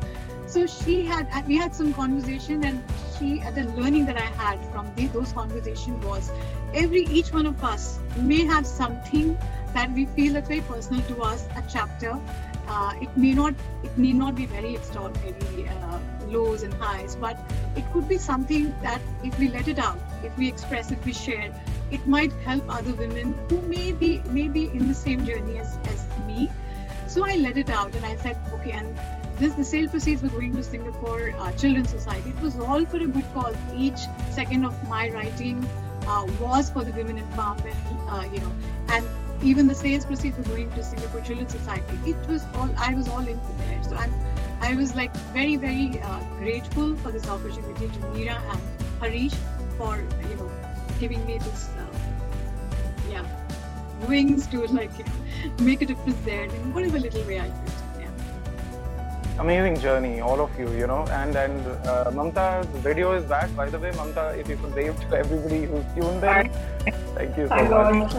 So 0.50 0.66
she 0.66 1.06
had, 1.06 1.28
we 1.48 1.58
had 1.58 1.76
some 1.76 1.94
conversation, 1.94 2.64
and 2.64 2.84
she, 3.16 3.40
the 3.54 3.66
learning 3.78 4.08
that 4.08 4.18
I 4.18 4.22
had 4.44 4.60
from 4.72 4.92
the, 4.96 5.06
those 5.06 5.32
conversations 5.32 6.04
was, 6.04 6.32
every 6.74 7.02
each 7.02 7.32
one 7.32 7.46
of 7.46 7.64
us 7.64 8.00
may 8.18 8.46
have 8.46 8.66
something 8.66 9.38
that 9.76 9.92
we 9.92 10.08
feel 10.08 10.34
that's 10.34 10.48
very 10.48 10.62
personal 10.62 11.04
to 11.04 11.22
us, 11.22 11.46
a 11.56 11.64
chapter. 11.72 12.20
Uh, 12.68 12.94
it 13.00 13.16
may 13.16 13.34
not 13.34 13.54
it 13.84 13.96
need 13.98 14.16
not 14.16 14.34
be 14.36 14.48
very 14.48 14.76
extraordinary 14.76 15.68
uh, 15.68 16.00
lows 16.28 16.62
and 16.62 16.72
highs 16.76 17.16
but 17.16 17.36
it 17.76 17.84
could 17.92 18.08
be 18.08 18.16
something 18.16 18.76
that 18.84 19.02
if 19.24 19.40
we 19.40 19.48
let 19.48 19.68
it 19.68 19.80
out 19.80 19.98
if 20.24 20.38
we 20.38 20.48
express 20.48 20.92
if 20.92 21.04
we 21.04 21.12
share 21.12 21.52
it 21.90 22.06
might 22.06 22.32
help 22.46 22.64
other 22.70 22.94
women 22.94 23.34
who 23.50 23.60
may 23.64 23.92
be 23.92 24.22
in 24.28 24.88
the 24.88 24.94
same 24.94 25.26
journey 25.26 25.58
as, 25.58 25.80
as 25.86 26.06
me. 26.28 26.48
So 27.08 27.26
i 27.26 27.38
let 27.38 27.58
it 27.58 27.72
out 27.72 27.96
and 27.96 28.06
i 28.06 28.16
said 28.18 28.38
okay 28.54 28.72
and 28.72 28.96
this 29.40 29.54
the 29.54 29.64
sale 29.64 29.88
proceeds 29.88 30.22
were 30.22 30.30
going 30.30 30.56
to 30.56 30.64
singapore 30.64 31.34
uh, 31.40 31.52
children's 31.54 31.90
society 31.90 32.30
it 32.30 32.42
was 32.42 32.60
all 32.60 32.86
for 32.86 32.98
a 32.98 33.08
good 33.08 33.34
cause 33.34 33.56
each 33.76 34.00
second 34.32 34.66
of 34.66 34.76
my 34.90 35.10
writing 35.10 35.66
uh, 36.08 36.26
was 36.40 36.70
for 36.70 36.84
the 36.84 36.92
women 36.92 37.18
empowerment 37.26 37.76
uh, 38.10 38.24
you 38.34 38.40
know 38.42 38.52
and 38.90 39.06
even 39.42 39.68
the 39.68 39.76
sales 39.76 40.06
proceeds 40.06 40.38
were 40.38 40.44
going 40.44 40.70
to 40.72 40.84
Singapore 40.84 41.22
Children's 41.22 41.54
Society. 41.54 41.98
It 42.06 42.18
was 42.28 42.44
all 42.56 42.70
I 42.78 42.94
was 42.94 43.08
all 43.08 43.20
into 43.20 43.54
there. 43.60 43.84
So 43.84 43.96
I'm 43.96 44.14
I 44.62 44.76
was 44.76 44.96
like 44.96 45.16
very 45.34 45.56
very 45.56 46.00
uh, 46.02 46.20
grateful 46.40 46.96
for 46.98 47.12
this 47.12 47.28
opportunity 47.28 47.88
to 47.88 48.00
Meera 48.14 48.42
and 48.52 48.62
Harish 49.00 49.34
for 49.78 49.98
you 50.30 50.36
know 50.36 50.52
giving 51.00 51.26
me 51.26 51.38
this 51.38 51.70
uh, 51.80 51.86
yeah 53.10 53.26
wings 54.08 54.48
to 54.48 54.66
like 54.68 54.98
you 54.98 55.06
know, 55.06 55.64
make 55.64 55.82
a 55.82 55.86
difference 55.86 56.20
there 56.26 56.44
in 56.44 56.74
whatever 56.74 57.00
little 57.00 57.24
way 57.24 57.40
I 57.40 57.50
could. 57.50 57.79
Amazing 59.40 59.80
journey, 59.80 60.20
all 60.20 60.42
of 60.42 60.60
you, 60.60 60.70
you 60.74 60.86
know, 60.86 61.06
and 61.18 61.34
and 61.34 61.66
uh, 61.88 62.12
Mamta's 62.12 62.68
video 62.88 63.14
is 63.14 63.24
back. 63.24 63.54
By 63.56 63.70
the 63.70 63.80
way, 63.80 63.92
Mamta, 63.92 64.38
if 64.38 64.50
you 64.50 64.58
could 64.58 64.76
wave 64.76 65.00
to 65.00 65.18
everybody 65.18 65.60
who's 65.64 65.86
tuned 65.96 66.26
in, 66.32 66.52
thank 67.16 67.38
you 67.38 67.48
so 67.48 67.56
much. 67.70 68.16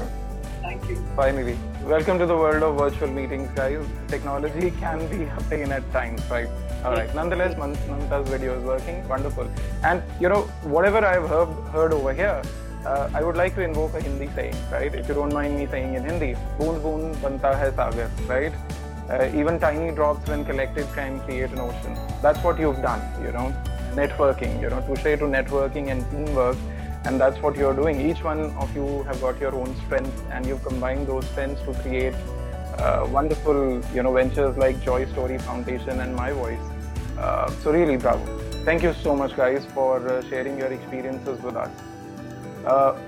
Thank 0.63 0.89
you. 0.89 0.97
Finally, 1.17 1.59
welcome 1.85 2.19
to 2.19 2.25
the 2.25 2.39
world 2.45 2.63
of 2.63 2.79
virtual 2.79 3.13
meetings, 3.19 3.51
guys. 3.55 3.85
Technology 4.09 4.71
can 4.81 5.07
be 5.13 5.25
a 5.25 5.43
pain 5.51 5.71
at 5.73 5.93
times, 5.93 6.25
right? 6.31 6.49
All 6.87 6.93
right. 6.93 7.15
Nonetheless, 7.15 7.55
Mamta's 7.57 8.27
video 8.31 8.59
is 8.59 8.65
working. 8.65 9.07
Wonderful. 9.07 9.47
And 9.85 10.03
you 10.21 10.31
know, 10.31 10.43
whatever 10.79 11.05
I've 11.05 11.29
heard, 11.29 11.49
heard 11.77 11.93
over 11.93 12.15
here, 12.15 12.41
uh, 12.87 13.11
I 13.13 13.23
would 13.23 13.37
like 13.37 13.55
to 13.57 13.63
invoke 13.63 13.93
a 13.93 14.01
Hindi 14.01 14.31
saying, 14.35 14.57
right? 14.73 14.95
If 14.95 15.07
you 15.07 15.13
don't 15.13 15.35
mind 15.35 15.59
me 15.59 15.67
saying 15.67 15.97
in 15.97 16.13
Hindi, 16.13 16.35
"Boond 16.59 16.81
boond 16.87 17.25
banta 17.27 17.57
hai 17.65 17.73
sagar," 17.83 18.11
right? 18.37 18.55
Uh, 19.11 19.29
even 19.35 19.59
tiny 19.59 19.93
drops, 19.95 20.29
when 20.29 20.45
collected, 20.45 20.87
can 20.95 21.21
create 21.21 21.51
an 21.51 21.59
ocean. 21.59 21.97
That's 22.23 22.43
what 22.45 22.59
you've 22.59 22.81
done, 22.81 23.03
you 23.25 23.33
know. 23.33 23.53
Networking, 23.95 24.61
you 24.61 24.71
know, 24.71 24.81
to 24.83 24.97
say 25.03 25.17
to 25.17 25.25
networking 25.25 25.91
and 25.91 26.09
teamwork 26.11 26.57
and 27.05 27.21
that's 27.21 27.39
what 27.39 27.57
you're 27.57 27.75
doing 27.75 28.01
each 28.11 28.23
one 28.23 28.41
of 28.57 28.75
you 28.75 29.03
have 29.05 29.21
got 29.21 29.39
your 29.41 29.55
own 29.55 29.75
strengths 29.87 30.23
and 30.33 30.45
you've 30.45 30.63
combined 30.63 31.07
those 31.07 31.25
strengths 31.31 31.63
to 31.63 31.73
create 31.83 32.15
uh, 32.79 33.07
wonderful 33.11 33.83
you 33.95 34.03
know 34.03 34.13
ventures 34.13 34.57
like 34.57 34.81
joy 34.83 35.07
story 35.13 35.39
foundation 35.39 36.01
and 36.01 36.15
my 36.15 36.31
voice 36.33 36.61
uh, 37.19 37.51
so 37.63 37.73
really 37.73 37.97
bravo 37.97 38.25
thank 38.65 38.83
you 38.83 38.93
so 39.03 39.17
much 39.17 39.35
guys 39.35 39.65
for 39.73 40.07
uh, 40.09 40.23
sharing 40.29 40.59
your 40.59 40.73
experiences 40.73 41.41
with 41.41 41.57
us 41.57 41.71
uh, 42.67 42.99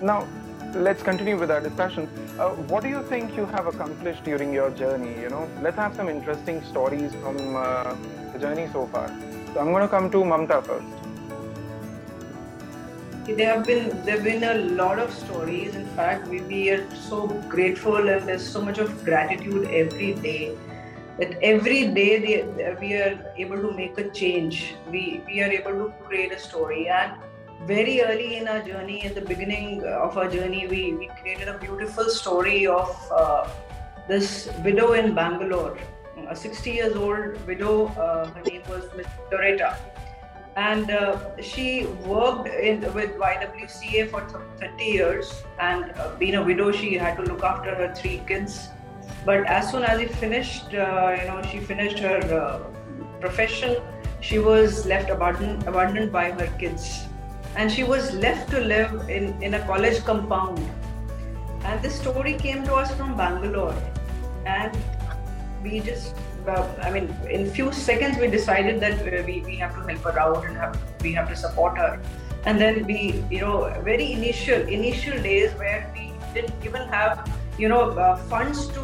now 0.00 0.26
let's 0.74 1.02
continue 1.02 1.38
with 1.38 1.50
our 1.50 1.60
discussion. 1.60 2.08
Uh, 2.38 2.50
what 2.70 2.82
do 2.82 2.88
you 2.88 3.02
think 3.04 3.36
you 3.36 3.46
have 3.46 3.66
accomplished 3.66 4.24
during 4.24 4.52
your 4.52 4.70
journey? 4.70 5.20
You 5.20 5.30
know, 5.30 5.48
let's 5.62 5.76
have 5.76 5.94
some 5.94 6.08
interesting 6.08 6.62
stories 6.64 7.14
from 7.16 7.56
uh, 7.56 7.94
the 8.32 8.38
journey 8.38 8.68
so 8.72 8.86
far. 8.86 9.08
So 9.52 9.60
I'm 9.60 9.70
going 9.70 9.82
to 9.82 9.88
come 9.88 10.10
to 10.10 10.18
Mamta 10.18 10.64
first. 10.64 10.86
There 13.26 13.54
have 13.54 13.66
been 13.66 14.04
there 14.04 14.16
have 14.16 14.24
been 14.24 14.44
a 14.44 14.54
lot 14.54 14.98
of 14.98 15.12
stories. 15.12 15.74
In 15.74 15.86
fact, 15.96 16.28
we, 16.28 16.40
we 16.42 16.70
are 16.70 16.94
so 16.94 17.28
grateful, 17.48 18.08
and 18.08 18.28
there's 18.28 18.46
so 18.46 18.60
much 18.60 18.78
of 18.78 19.04
gratitude 19.04 19.68
every 19.70 20.14
day. 20.14 20.54
That 21.18 21.38
every 21.42 21.86
day 21.86 22.18
they, 22.18 22.74
we 22.80 22.94
are 22.94 23.32
able 23.38 23.56
to 23.56 23.72
make 23.72 23.96
a 23.96 24.10
change. 24.10 24.74
We 24.90 25.22
we 25.26 25.40
are 25.40 25.50
able 25.50 25.72
to 25.72 25.94
create 26.04 26.32
a 26.32 26.38
story 26.38 26.88
and 26.88 27.12
very 27.62 28.02
early 28.02 28.36
in 28.36 28.48
our 28.48 28.60
journey, 28.60 29.04
in 29.04 29.14
the 29.14 29.20
beginning 29.20 29.84
of 29.84 30.18
our 30.18 30.28
journey, 30.28 30.66
we, 30.66 30.92
we 30.94 31.08
created 31.20 31.48
a 31.48 31.58
beautiful 31.58 32.04
story 32.04 32.66
of 32.66 32.94
uh, 33.10 33.48
this 34.06 34.50
widow 34.62 34.92
in 34.92 35.14
Bangalore, 35.14 35.78
a 36.28 36.36
60 36.36 36.70
years 36.70 36.94
old 36.94 37.46
widow. 37.46 37.86
Uh, 37.86 38.26
her 38.26 38.42
name 38.42 38.62
was 38.68 38.84
Miss 38.96 39.06
Doretta. 39.30 39.76
And 40.56 40.90
uh, 40.90 41.40
she 41.40 41.86
worked 42.06 42.48
in, 42.48 42.80
with 42.94 43.16
YWCA 43.16 44.10
for 44.10 44.20
30 44.60 44.84
years. 44.84 45.42
And 45.58 45.90
uh, 45.92 46.14
being 46.18 46.34
a 46.36 46.42
widow, 46.42 46.70
she 46.70 46.94
had 46.94 47.16
to 47.16 47.22
look 47.22 47.42
after 47.42 47.74
her 47.74 47.94
three 47.94 48.22
kids. 48.26 48.68
But 49.24 49.46
as 49.46 49.70
soon 49.70 49.84
as 49.84 50.00
she 50.00 50.06
finished, 50.06 50.74
uh, 50.74 51.16
you 51.18 51.26
know, 51.28 51.42
she 51.50 51.58
finished 51.60 51.98
her 51.98 52.18
uh, 52.18 53.20
profession, 53.20 53.78
she 54.20 54.38
was 54.38 54.86
left 54.86 55.10
abandoned, 55.10 55.66
abandoned 55.66 56.12
by 56.12 56.30
her 56.30 56.46
kids 56.58 57.06
and 57.56 57.70
she 57.70 57.84
was 57.84 58.12
left 58.14 58.50
to 58.50 58.60
live 58.60 59.08
in, 59.08 59.40
in 59.42 59.54
a 59.54 59.66
college 59.66 60.02
compound. 60.04 60.58
And 61.64 61.80
this 61.82 61.94
story 61.94 62.34
came 62.34 62.64
to 62.64 62.74
us 62.74 62.94
from 62.94 63.16
Bangalore. 63.16 63.76
And 64.44 64.76
we 65.62 65.80
just, 65.80 66.14
I 66.46 66.90
mean, 66.90 67.16
in 67.30 67.50
few 67.50 67.72
seconds 67.72 68.18
we 68.18 68.26
decided 68.26 68.80
that 68.80 69.00
uh, 69.00 69.22
we, 69.24 69.40
we 69.46 69.56
have 69.56 69.74
to 69.74 69.80
help 69.80 70.02
her 70.02 70.20
out 70.20 70.44
and 70.44 70.56
have, 70.56 70.78
we 71.02 71.12
have 71.12 71.28
to 71.28 71.36
support 71.36 71.78
her. 71.78 72.00
And 72.44 72.60
then 72.60 72.84
we, 72.84 73.24
you 73.30 73.40
know, 73.40 73.72
very 73.82 74.12
initial, 74.12 74.60
initial 74.68 75.22
days 75.22 75.52
where 75.52 75.90
we 75.94 76.12
didn't 76.34 76.54
even 76.64 76.82
have, 76.88 77.30
you 77.56 77.68
know, 77.68 77.90
uh, 77.90 78.16
funds 78.16 78.66
to 78.68 78.82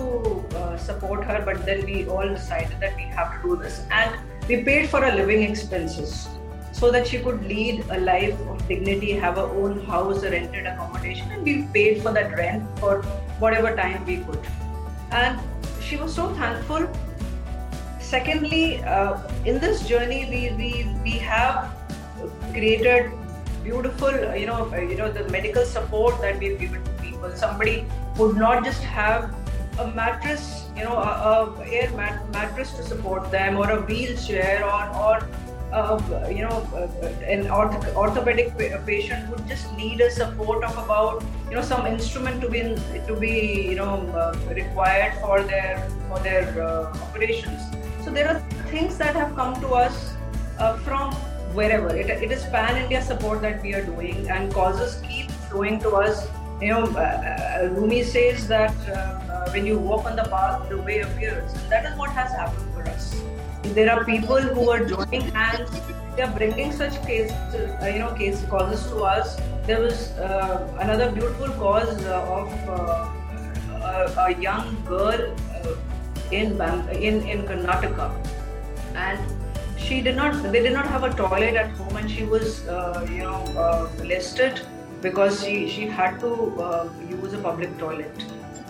uh, 0.56 0.76
support 0.78 1.24
her, 1.24 1.42
but 1.44 1.66
then 1.66 1.84
we 1.84 2.06
all 2.06 2.26
decided 2.26 2.80
that 2.80 2.96
we 2.96 3.02
have 3.02 3.42
to 3.42 3.48
do 3.48 3.56
this. 3.56 3.82
And 3.90 4.18
we 4.48 4.62
paid 4.62 4.88
for 4.88 5.02
her 5.02 5.14
living 5.14 5.42
expenses 5.42 6.28
so 6.80 6.90
that 6.90 7.06
she 7.06 7.18
could 7.18 7.44
lead 7.46 7.84
a 7.90 8.00
life 8.00 8.40
of 8.48 8.66
dignity, 8.66 9.12
have 9.12 9.36
her 9.36 9.48
own 9.62 9.80
house, 9.84 10.22
a 10.22 10.30
rented 10.30 10.66
accommodation, 10.66 11.30
and 11.30 11.42
we 11.42 11.64
paid 11.74 12.02
for 12.02 12.12
that 12.12 12.36
rent 12.36 12.78
for 12.78 13.02
whatever 13.38 13.76
time 13.76 14.04
we 14.06 14.16
could. 14.18 14.40
And 15.10 15.38
she 15.80 15.96
was 15.96 16.14
so 16.14 16.28
thankful. 16.34 16.88
Secondly, 17.98 18.82
uh, 18.84 19.18
in 19.44 19.60
this 19.60 19.86
journey, 19.86 20.26
we, 20.30 20.40
we, 20.56 20.70
we 21.02 21.10
have 21.18 21.76
created 22.52 23.12
beautiful, 23.62 24.10
you 24.34 24.46
know, 24.46 24.74
you 24.74 24.96
know, 24.96 25.12
the 25.12 25.28
medical 25.28 25.64
support 25.64 26.18
that 26.22 26.38
we've 26.38 26.58
given 26.58 26.82
to 26.82 26.90
people. 27.02 27.30
Somebody 27.36 27.84
would 28.16 28.36
not 28.36 28.64
just 28.64 28.82
have 28.84 29.34
a 29.78 29.86
mattress, 29.88 30.64
you 30.76 30.84
know, 30.84 30.96
a, 30.96 31.54
a 31.58 31.68
air 31.68 31.90
mat- 31.92 32.28
mattress 32.32 32.72
to 32.72 32.82
support 32.82 33.30
them, 33.30 33.58
or 33.58 33.70
a 33.70 33.80
wheelchair, 33.82 34.64
or 34.64 34.88
or 35.04 35.28
uh, 35.72 36.28
you 36.28 36.42
know, 36.42 36.66
uh, 36.74 37.06
an 37.24 37.48
orth- 37.50 37.94
orthopedic 37.94 38.56
patient 38.86 39.28
would 39.30 39.46
just 39.46 39.72
need 39.76 40.00
a 40.00 40.10
support 40.10 40.64
of 40.64 40.76
about, 40.76 41.22
you 41.48 41.56
know, 41.56 41.62
some 41.62 41.86
instrument 41.86 42.40
to 42.40 42.48
be 42.48 42.60
in, 42.60 42.74
to 43.06 43.14
be, 43.14 43.68
you 43.70 43.76
know, 43.76 43.94
uh, 44.14 44.36
required 44.54 45.14
for 45.20 45.42
their 45.42 45.88
for 46.08 46.18
their 46.20 46.62
uh, 46.62 46.92
operations. 47.02 47.60
So 48.04 48.10
there 48.10 48.28
are 48.28 48.40
things 48.70 48.98
that 48.98 49.14
have 49.14 49.34
come 49.36 49.60
to 49.60 49.68
us 49.68 50.14
from 50.84 51.12
wherever. 51.54 51.94
It, 51.94 52.10
it 52.10 52.30
is 52.30 52.44
pan 52.44 52.76
India 52.76 53.02
support 53.02 53.40
that 53.42 53.62
we 53.62 53.74
are 53.74 53.84
doing, 53.84 54.28
and 54.28 54.52
causes 54.52 55.00
keep 55.06 55.30
flowing 55.48 55.80
to 55.80 55.90
us. 55.90 56.26
You 56.60 56.68
know, 56.68 57.70
Rumi 57.76 58.02
says 58.02 58.46
that 58.48 58.74
when 59.52 59.64
you 59.66 59.78
walk 59.78 60.04
on 60.04 60.16
the 60.16 60.24
path, 60.24 60.68
the 60.68 60.78
way 60.78 61.00
appears, 61.00 61.52
and 61.54 61.72
that 61.72 61.86
is 61.86 61.98
what 61.98 62.10
has 62.10 62.30
happened 62.32 62.74
for 62.74 62.82
us 62.88 63.22
there 63.62 63.90
are 63.92 64.04
people 64.04 64.40
who 64.40 64.70
are 64.70 64.84
joining 64.84 65.22
hands. 65.32 65.70
They 66.16 66.22
are 66.22 66.32
bringing 66.36 66.72
such 66.72 66.94
case 67.06 67.30
uh, 67.30 67.90
you 67.92 68.00
know 68.00 68.12
case 68.14 68.44
causes 68.48 68.86
to 68.90 69.04
us. 69.04 69.38
There 69.66 69.80
was 69.80 70.10
uh, 70.18 70.66
another 70.80 71.10
beautiful 71.12 71.48
cause 71.50 72.04
uh, 72.04 72.36
of 72.38 72.52
uh, 72.68 73.10
a, 73.74 74.14
a, 74.26 74.40
young 74.40 74.76
girl 74.86 75.36
uh, 75.54 75.74
in 76.32 76.60
in 76.92 77.22
in 77.28 77.42
Karnataka. 77.42 78.10
And 78.94 79.20
she 79.78 80.00
did 80.00 80.16
not 80.16 80.42
they 80.50 80.62
did 80.62 80.72
not 80.72 80.86
have 80.86 81.04
a 81.04 81.10
toilet 81.14 81.54
at 81.54 81.70
home 81.72 81.96
and 81.96 82.10
she 82.10 82.24
was 82.24 82.66
uh, 82.66 83.06
you 83.10 83.22
know 83.22 83.88
listed 84.02 84.60
because 85.00 85.44
she 85.44 85.68
she 85.68 85.86
had 85.86 86.20
to 86.20 86.30
use 87.08 87.32
a 87.34 87.38
public 87.38 87.78
toilet 87.78 88.24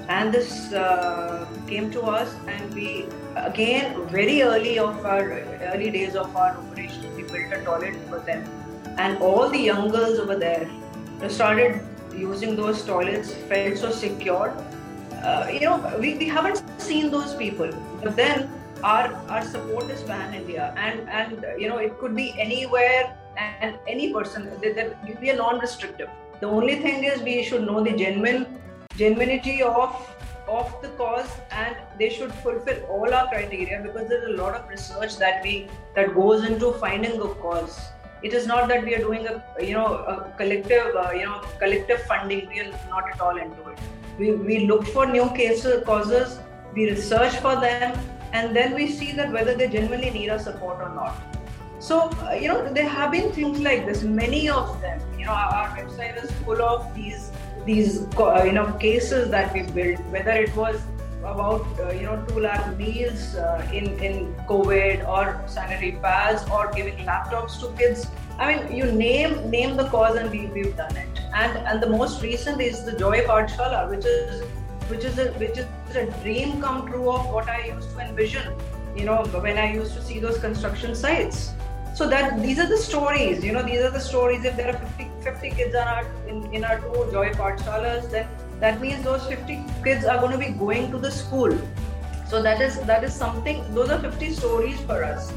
and 0.08 0.32
this 0.32 0.72
uh, 0.72 1.46
came 1.66 1.90
to 1.90 2.02
us 2.02 2.34
and 2.46 2.74
we 2.74 3.06
again 3.36 4.06
very 4.08 4.42
early 4.42 4.78
of 4.78 5.04
our 5.04 5.40
early 5.72 5.90
days 5.90 6.16
of 6.16 6.34
our 6.36 6.50
operation 6.56 7.14
we 7.16 7.22
built 7.22 7.52
a 7.52 7.64
toilet 7.64 7.96
for 8.08 8.18
them. 8.20 8.44
And 8.98 9.18
all 9.18 9.48
the 9.48 9.58
young 9.58 9.90
girls 9.90 10.18
over 10.18 10.36
there 10.36 10.68
started 11.28 11.80
using 12.16 12.56
those 12.56 12.84
toilets 12.84 13.32
felt 13.32 13.78
so 13.78 13.90
secure. 13.90 14.56
Uh, 15.22 15.48
you 15.52 15.60
know 15.60 15.96
we, 15.98 16.14
we 16.14 16.28
haven't 16.28 16.62
seen 16.80 17.10
those 17.10 17.34
people. 17.34 17.70
But 18.02 18.16
then 18.16 18.50
our 18.82 19.12
our 19.28 19.44
support 19.44 19.90
is 19.90 20.02
pan 20.02 20.34
india. 20.34 20.74
And 20.76 21.08
and 21.08 21.46
you 21.58 21.68
know 21.68 21.78
it 21.78 21.98
could 21.98 22.16
be 22.16 22.34
anywhere 22.38 23.16
and 23.36 23.78
any 23.86 24.12
person. 24.12 24.50
That 24.60 25.20
we 25.20 25.30
are 25.30 25.36
non-restrictive. 25.36 26.08
The 26.40 26.46
only 26.46 26.76
thing 26.76 27.04
is 27.04 27.22
we 27.22 27.42
should 27.42 27.66
know 27.66 27.84
the 27.84 27.92
genuine 27.92 28.46
genuinity 28.96 29.60
of 29.60 30.06
of 30.48 30.70
the 30.82 30.88
cause 31.00 31.30
and 31.52 31.76
they 31.98 32.10
should 32.10 32.32
fulfill 32.42 32.82
all 32.86 33.14
our 33.14 33.28
criteria 33.28 33.80
because 33.82 34.08
there's 34.08 34.26
a 34.32 34.36
lot 34.42 34.54
of 34.54 34.68
research 34.68 35.16
that 35.18 35.42
we 35.44 35.68
that 35.94 36.14
goes 36.14 36.44
into 36.44 36.72
finding 36.72 37.20
a 37.20 37.28
cause. 37.46 37.80
It 38.22 38.34
is 38.34 38.46
not 38.46 38.68
that 38.68 38.84
we 38.84 38.94
are 38.94 38.98
doing 38.98 39.26
a 39.26 39.42
you 39.62 39.74
know 39.74 39.86
a 40.12 40.32
collective 40.36 40.96
uh, 40.96 41.10
you 41.12 41.24
know 41.24 41.40
collective 41.58 42.02
funding. 42.02 42.48
We 42.48 42.60
are 42.60 42.70
not 42.88 43.10
at 43.12 43.20
all 43.20 43.36
into 43.36 43.68
it. 43.68 43.78
We, 44.18 44.32
we 44.32 44.58
look 44.66 44.86
for 44.86 45.06
new 45.06 45.30
cases 45.30 45.84
causes 45.84 46.38
we 46.74 46.90
research 46.90 47.36
for 47.36 47.56
them 47.56 47.98
and 48.32 48.54
then 48.54 48.74
we 48.74 48.86
see 48.88 49.12
that 49.12 49.32
whether 49.32 49.54
they 49.54 49.68
genuinely 49.68 50.10
need 50.10 50.28
our 50.28 50.38
support 50.38 50.80
or 50.80 50.94
not. 50.94 51.16
So 51.78 52.10
uh, 52.24 52.32
you 52.32 52.48
know 52.48 52.72
there 52.72 52.88
have 52.88 53.12
been 53.12 53.32
things 53.32 53.60
like 53.60 53.86
this 53.86 54.02
many 54.02 54.48
of 54.48 54.80
them. 54.80 55.00
You 55.18 55.26
know 55.26 55.32
our, 55.32 55.54
our 55.54 55.78
website 55.78 56.22
is 56.22 56.30
full 56.42 56.62
of 56.62 56.94
these 56.94 57.30
these 57.70 57.98
uh, 58.18 58.42
you 58.44 58.52
know 58.52 58.72
cases 58.84 59.30
that 59.30 59.52
we 59.54 59.62
built, 59.78 60.00
whether 60.14 60.36
it 60.46 60.54
was 60.56 60.80
about 61.32 61.66
uh, 61.80 61.90
you 61.98 62.06
know 62.08 62.16
two 62.28 62.40
lakh 62.46 62.66
meals 62.78 63.34
uh, 63.36 63.78
in 63.80 63.86
in 64.08 64.16
COVID 64.52 65.06
or 65.16 65.26
sanitary 65.56 65.92
pads 66.06 66.48
or 66.58 66.62
giving 66.78 67.04
laptops 67.10 67.60
to 67.60 67.70
kids. 67.82 68.06
I 68.38 68.48
mean, 68.50 68.76
you 68.76 68.90
name 69.02 69.36
name 69.50 69.76
the 69.82 69.86
cause 69.94 70.16
and 70.22 70.30
we, 70.36 70.46
we've 70.56 70.76
done 70.76 70.96
it. 70.96 71.20
And 71.42 71.58
and 71.72 71.82
the 71.86 71.90
most 71.96 72.22
recent 72.22 72.66
is 72.68 72.84
the 72.90 72.96
Joy 73.04 73.20
Pathshala, 73.30 73.84
which 73.94 74.10
is 74.14 74.42
which 74.92 75.08
is 75.12 75.22
a 75.26 75.30
which 75.44 75.62
is 75.64 75.96
a 76.04 76.06
dream 76.22 76.60
come 76.66 76.84
true 76.90 77.08
of 77.16 77.32
what 77.38 77.48
I 77.56 77.64
used 77.72 77.90
to 77.94 78.04
envision. 78.08 78.54
You 78.96 79.04
know, 79.08 79.18
when 79.48 79.58
I 79.64 79.72
used 79.72 79.94
to 79.98 80.02
see 80.02 80.18
those 80.18 80.38
construction 80.46 80.96
sites 81.02 81.52
so 81.94 82.08
that 82.08 82.40
these 82.42 82.58
are 82.62 82.66
the 82.72 82.76
stories 82.82 83.44
you 83.44 83.52
know 83.54 83.62
these 83.62 83.80
are 83.86 83.90
the 83.94 84.00
stories 84.00 84.44
if 84.50 84.56
there 84.56 84.68
are 84.72 84.78
50, 84.78 85.09
50 85.22 85.50
kids 85.50 85.74
in 85.74 85.88
our 85.94 86.06
in, 86.28 86.54
in 86.54 86.64
our 86.64 86.78
two 86.80 87.10
joy 87.12 87.30
pathshalas 87.32 88.10
then 88.10 88.28
that 88.60 88.80
means 88.80 89.02
those 89.02 89.26
50 89.26 89.64
kids 89.84 90.04
are 90.04 90.18
going 90.18 90.32
to 90.32 90.38
be 90.38 90.50
going 90.50 90.90
to 90.90 90.98
the 90.98 91.10
school. 91.10 91.56
So 92.28 92.42
that 92.42 92.60
is 92.60 92.80
that 92.80 93.04
is 93.04 93.14
something 93.14 93.62
those 93.74 93.90
are 93.90 93.98
50 93.98 94.32
stories 94.34 94.80
for 94.82 95.02
us. 95.04 95.32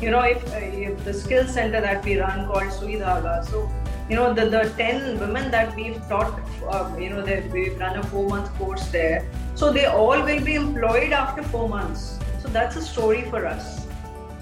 You 0.00 0.10
know 0.10 0.20
if, 0.20 0.42
if 0.54 1.04
the 1.04 1.12
skill 1.12 1.46
center 1.46 1.80
that 1.80 2.04
we 2.04 2.18
run 2.18 2.46
called 2.46 2.72
Suidhaga 2.78 3.44
so 3.50 3.70
you 4.08 4.16
know 4.16 4.32
the, 4.34 4.46
the 4.46 4.72
10 4.76 5.20
women 5.20 5.50
that 5.50 5.74
we've 5.76 6.00
taught 6.08 6.40
uh, 6.68 6.96
you 6.98 7.10
know 7.10 7.22
that 7.22 7.50
we've 7.50 7.78
run 7.78 7.96
a 7.98 8.02
four 8.04 8.26
month 8.28 8.52
course 8.54 8.88
there 8.88 9.28
so 9.60 9.70
they 9.70 9.84
all 9.84 10.22
will 10.22 10.42
be 10.42 10.54
employed 10.54 11.12
after 11.12 11.42
four 11.42 11.68
months. 11.68 12.18
So 12.42 12.48
that's 12.48 12.76
a 12.76 12.82
story 12.82 13.22
for 13.28 13.44
us. 13.44 13.86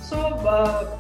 So 0.00 0.20
uh, 0.20 0.96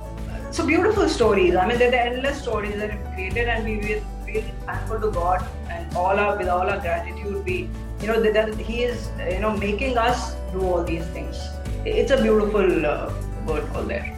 so 0.50 0.66
beautiful 0.66 1.08
stories. 1.08 1.54
I 1.54 1.66
mean, 1.66 1.78
they're 1.78 1.90
the 1.90 2.00
endless 2.00 2.40
stories 2.42 2.76
that 2.76 2.90
have 2.90 3.14
created, 3.14 3.48
and 3.48 3.64
we 3.64 3.94
are 3.94 4.02
really 4.26 4.52
thankful 4.66 5.00
to 5.00 5.10
God 5.10 5.46
and 5.70 5.94
all 5.96 6.18
our 6.18 6.36
with 6.36 6.48
all 6.48 6.68
our 6.68 6.80
gratitude. 6.80 7.44
We, 7.44 7.68
you 8.00 8.06
know, 8.06 8.20
that 8.20 8.54
He 8.56 8.84
is, 8.84 9.10
you 9.30 9.40
know, 9.40 9.56
making 9.56 9.98
us 9.98 10.34
do 10.52 10.62
all 10.62 10.82
these 10.82 11.06
things. 11.08 11.36
It's 11.84 12.10
a 12.10 12.20
beautiful 12.22 12.86
uh, 12.86 13.12
all 13.48 13.82
there. 13.82 14.14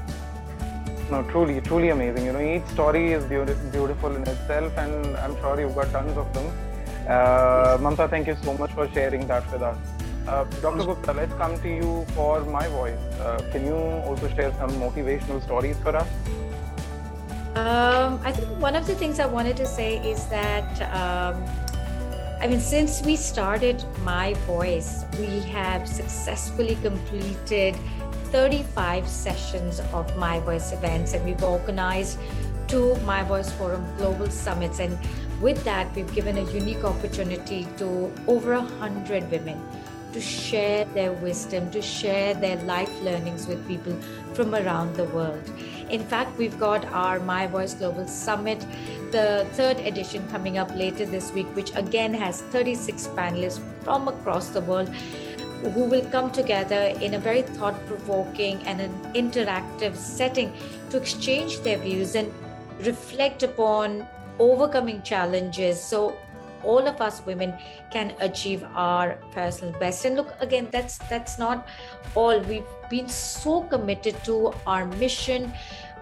No, 1.11 1.23
truly, 1.31 1.61
truly 1.61 1.88
amazing. 1.88 2.27
You 2.27 2.33
know, 2.33 2.40
each 2.40 2.66
story 2.73 3.12
is 3.12 3.25
beautiful 3.25 4.14
in 4.14 4.23
itself, 4.23 4.77
and 4.79 5.16
I'm 5.16 5.35
sure 5.40 5.61
you've 5.61 5.75
got 5.75 5.90
tons 5.90 6.16
of 6.16 6.33
them. 6.33 6.47
Uh, 7.09 7.79
Mamta, 7.79 8.09
thank 8.09 8.29
you 8.29 8.37
so 8.43 8.57
much 8.57 8.73
for 8.73 8.88
sharing 8.93 9.27
that 9.27 9.51
with 9.53 9.62
us. 9.62 9.77
Uh, 10.28 10.44
Dr. 10.61 10.85
Gupta, 10.85 11.12
let's 11.12 11.33
come 11.35 11.59
to 11.61 11.68
you 11.68 12.04
for 12.14 12.44
my 12.44 12.68
voice. 12.68 12.98
Uh, 13.20 13.40
can 13.50 13.64
you 13.64 13.74
also 13.74 14.28
share 14.28 14.52
some 14.59 14.70
motivational 14.72 15.42
stories 15.42 15.76
for 15.78 15.96
us? 15.96 16.09
Um, 17.56 18.20
I 18.22 18.33
think 18.33 18.48
one 18.61 18.76
of 18.76 18.87
the 18.87 18.94
things 18.94 19.18
I 19.18 19.26
wanted 19.26 19.56
to 19.56 19.66
say 19.66 19.98
is 20.09 20.26
that, 20.26 20.70
um, 20.92 21.42
I 22.40 22.46
mean, 22.46 22.61
since 22.61 23.02
we 23.02 23.16
started 23.16 23.83
My 24.04 24.35
Voice, 24.46 25.04
we 25.18 25.40
have 25.50 25.88
successfully 25.88 26.76
completed 26.76 27.74
35 28.26 29.09
sessions 29.09 29.80
of 29.92 30.16
My 30.16 30.38
Voice 30.40 30.72
events, 30.72 31.14
and 31.14 31.24
we've 31.24 31.42
organized 31.42 32.18
two 32.68 32.94
My 33.04 33.24
Voice 33.24 33.50
Forum 33.50 33.85
global 33.96 34.30
summits. 34.30 34.78
And 34.78 34.96
with 35.40 35.64
that, 35.64 35.92
we've 35.96 36.12
given 36.14 36.38
a 36.38 36.44
unique 36.52 36.85
opportunity 36.85 37.66
to 37.78 38.12
over 38.28 38.52
a 38.52 38.62
hundred 38.62 39.28
women 39.28 39.61
to 40.12 40.20
share 40.20 40.85
their 40.87 41.12
wisdom, 41.12 41.70
to 41.70 41.83
share 41.83 42.35
their 42.35 42.57
life 42.64 42.90
learnings 43.03 43.46
with 43.46 43.66
people 43.68 43.96
from 44.35 44.55
around 44.55 44.94
the 44.96 45.05
world. 45.05 45.51
In 45.90 46.05
fact, 46.05 46.37
we've 46.38 46.59
got 46.59 46.85
our 46.87 47.20
My 47.20 47.46
Voice 47.46 47.75
Global 47.75 48.07
Summit, 48.07 48.64
the 49.11 49.46
third 49.53 49.79
edition 49.81 50.27
coming 50.29 50.59
up 50.59 50.70
later 50.75 51.05
this 51.05 51.33
week, 51.33 51.46
which 51.57 51.75
again 51.75 52.14
has 52.14 52.42
36 52.42 53.09
panelists 53.09 53.61
from 53.83 54.09
across 54.09 54.51
the 54.51 54.61
world 54.61 54.88
who 54.88 55.85
will 55.85 56.05
come 56.07 56.31
together 56.31 56.94
in 57.01 57.14
a 57.14 57.18
very 57.18 57.42
thought 57.42 57.75
provoking 57.87 58.62
and 58.66 58.81
an 58.81 58.92
interactive 59.14 59.94
setting 59.94 60.53
to 60.88 60.96
exchange 60.96 61.61
their 61.61 61.79
views 61.79 62.14
and 62.14 62.33
reflect 62.81 63.42
upon 63.42 64.07
overcoming 64.38 65.03
challenges. 65.03 65.83
So 65.83 66.16
all 66.64 66.87
of 66.87 67.01
us 67.01 67.25
women 67.27 67.55
can 67.90 68.14
achieve 68.20 68.64
our 68.75 69.18
personal 69.33 69.73
best. 69.79 70.05
And 70.05 70.16
look 70.16 70.35
again 70.40 70.68
that's 70.70 70.99
that's 71.11 71.38
not 71.38 71.68
all. 72.14 72.40
We've 72.40 72.64
been 72.88 73.09
so 73.09 73.62
committed 73.62 74.23
to 74.25 74.53
our 74.66 74.87
mission 74.87 75.53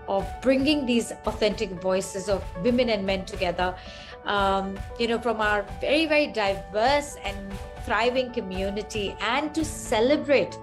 of 0.09 0.27
bringing 0.41 0.87
these 0.87 1.13
authentic 1.27 1.71
voices 1.83 2.29
of 2.29 2.43
women 2.65 2.89
and 2.89 3.05
men 3.05 3.27
together 3.27 3.77
um, 4.25 4.79
you 4.99 5.07
know 5.07 5.19
from 5.19 5.41
our 5.41 5.67
very 5.81 6.07
very 6.07 6.27
diverse 6.29 7.17
and 7.25 7.37
thriving 7.85 8.33
community 8.33 9.15
and 9.21 9.55
to 9.55 9.65
celebrate 9.65 10.57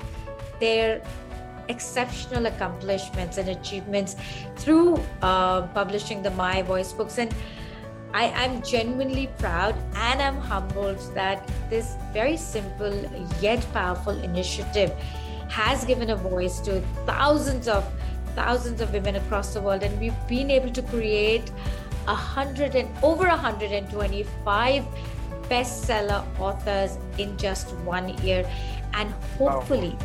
their 0.60 1.02
exceptional 1.70 2.46
accomplishments 2.46 3.38
and 3.38 3.50
achievements 3.50 4.16
through 4.56 5.00
uh, 5.22 5.64
publishing 5.68 6.22
the 6.22 6.32
my 6.32 6.62
voice 6.62 6.94
books. 6.94 7.18
And 7.18 7.34
I 8.16 8.28
am 8.46 8.62
genuinely 8.62 9.28
proud 9.40 9.76
and 9.94 10.22
I'm 10.22 10.38
humbled 10.38 11.00
that 11.16 11.46
this 11.70 11.98
very 12.14 12.38
simple 12.38 12.94
yet 13.42 13.68
powerful 13.74 14.18
initiative 14.24 14.94
has 15.50 15.84
given 15.84 16.10
a 16.12 16.16
voice 16.16 16.62
to 16.62 16.80
thousands 17.06 17.68
of 17.68 17.84
thousands 18.34 18.80
of 18.80 18.94
women 18.94 19.18
across 19.18 19.54
the 19.54 19.60
world 19.60 19.84
and 19.84 20.00
we've 20.00 20.28
been 20.30 20.50
able 20.50 20.72
to 20.72 20.82
create 20.84 21.52
a 22.08 22.16
hundred 22.16 22.76
and 22.76 22.88
over 23.04 23.28
125 23.28 24.86
bestseller 25.50 26.24
authors 26.40 26.98
in 27.18 27.36
just 27.38 27.76
one 27.80 28.08
year 28.24 28.50
and 28.94 29.12
hopefully 29.38 29.98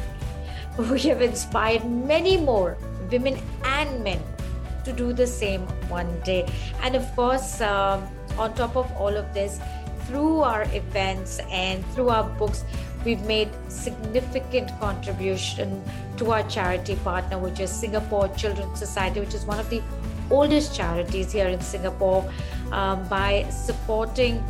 wow. 0.76 0.92
we 0.92 0.98
have 1.02 1.22
inspired 1.22 1.88
many 1.88 2.36
more 2.36 2.76
women 3.08 3.38
and 3.62 4.02
men 4.02 4.20
to 4.90 4.96
do 4.96 5.12
the 5.12 5.26
same 5.26 5.62
one 5.88 6.10
day. 6.20 6.46
And 6.82 6.96
of 6.96 7.04
course, 7.16 7.60
um, 7.60 8.08
on 8.38 8.54
top 8.54 8.76
of 8.76 8.90
all 8.92 9.16
of 9.16 9.32
this, 9.34 9.60
through 10.06 10.40
our 10.40 10.64
events 10.74 11.40
and 11.50 11.86
through 11.94 12.08
our 12.08 12.24
books, 12.24 12.64
we've 13.04 13.22
made 13.22 13.48
significant 13.68 14.70
contribution 14.80 15.82
to 16.16 16.32
our 16.32 16.42
charity 16.44 16.96
partner, 16.96 17.38
which 17.38 17.60
is 17.60 17.70
Singapore 17.70 18.28
Children's 18.36 18.78
Society, 18.78 19.20
which 19.20 19.34
is 19.34 19.44
one 19.44 19.60
of 19.60 19.70
the 19.70 19.82
oldest 20.30 20.74
charities 20.74 21.32
here 21.32 21.48
in 21.48 21.60
Singapore, 21.60 22.28
um, 22.72 23.06
by 23.08 23.46
supporting 23.50 24.42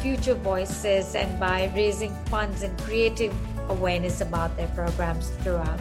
future 0.00 0.34
voices 0.34 1.14
and 1.14 1.38
by 1.38 1.70
raising 1.76 2.14
funds 2.26 2.62
and 2.62 2.76
creating 2.82 3.32
awareness 3.68 4.20
about 4.20 4.56
their 4.56 4.68
programs 4.68 5.30
throughout. 5.42 5.80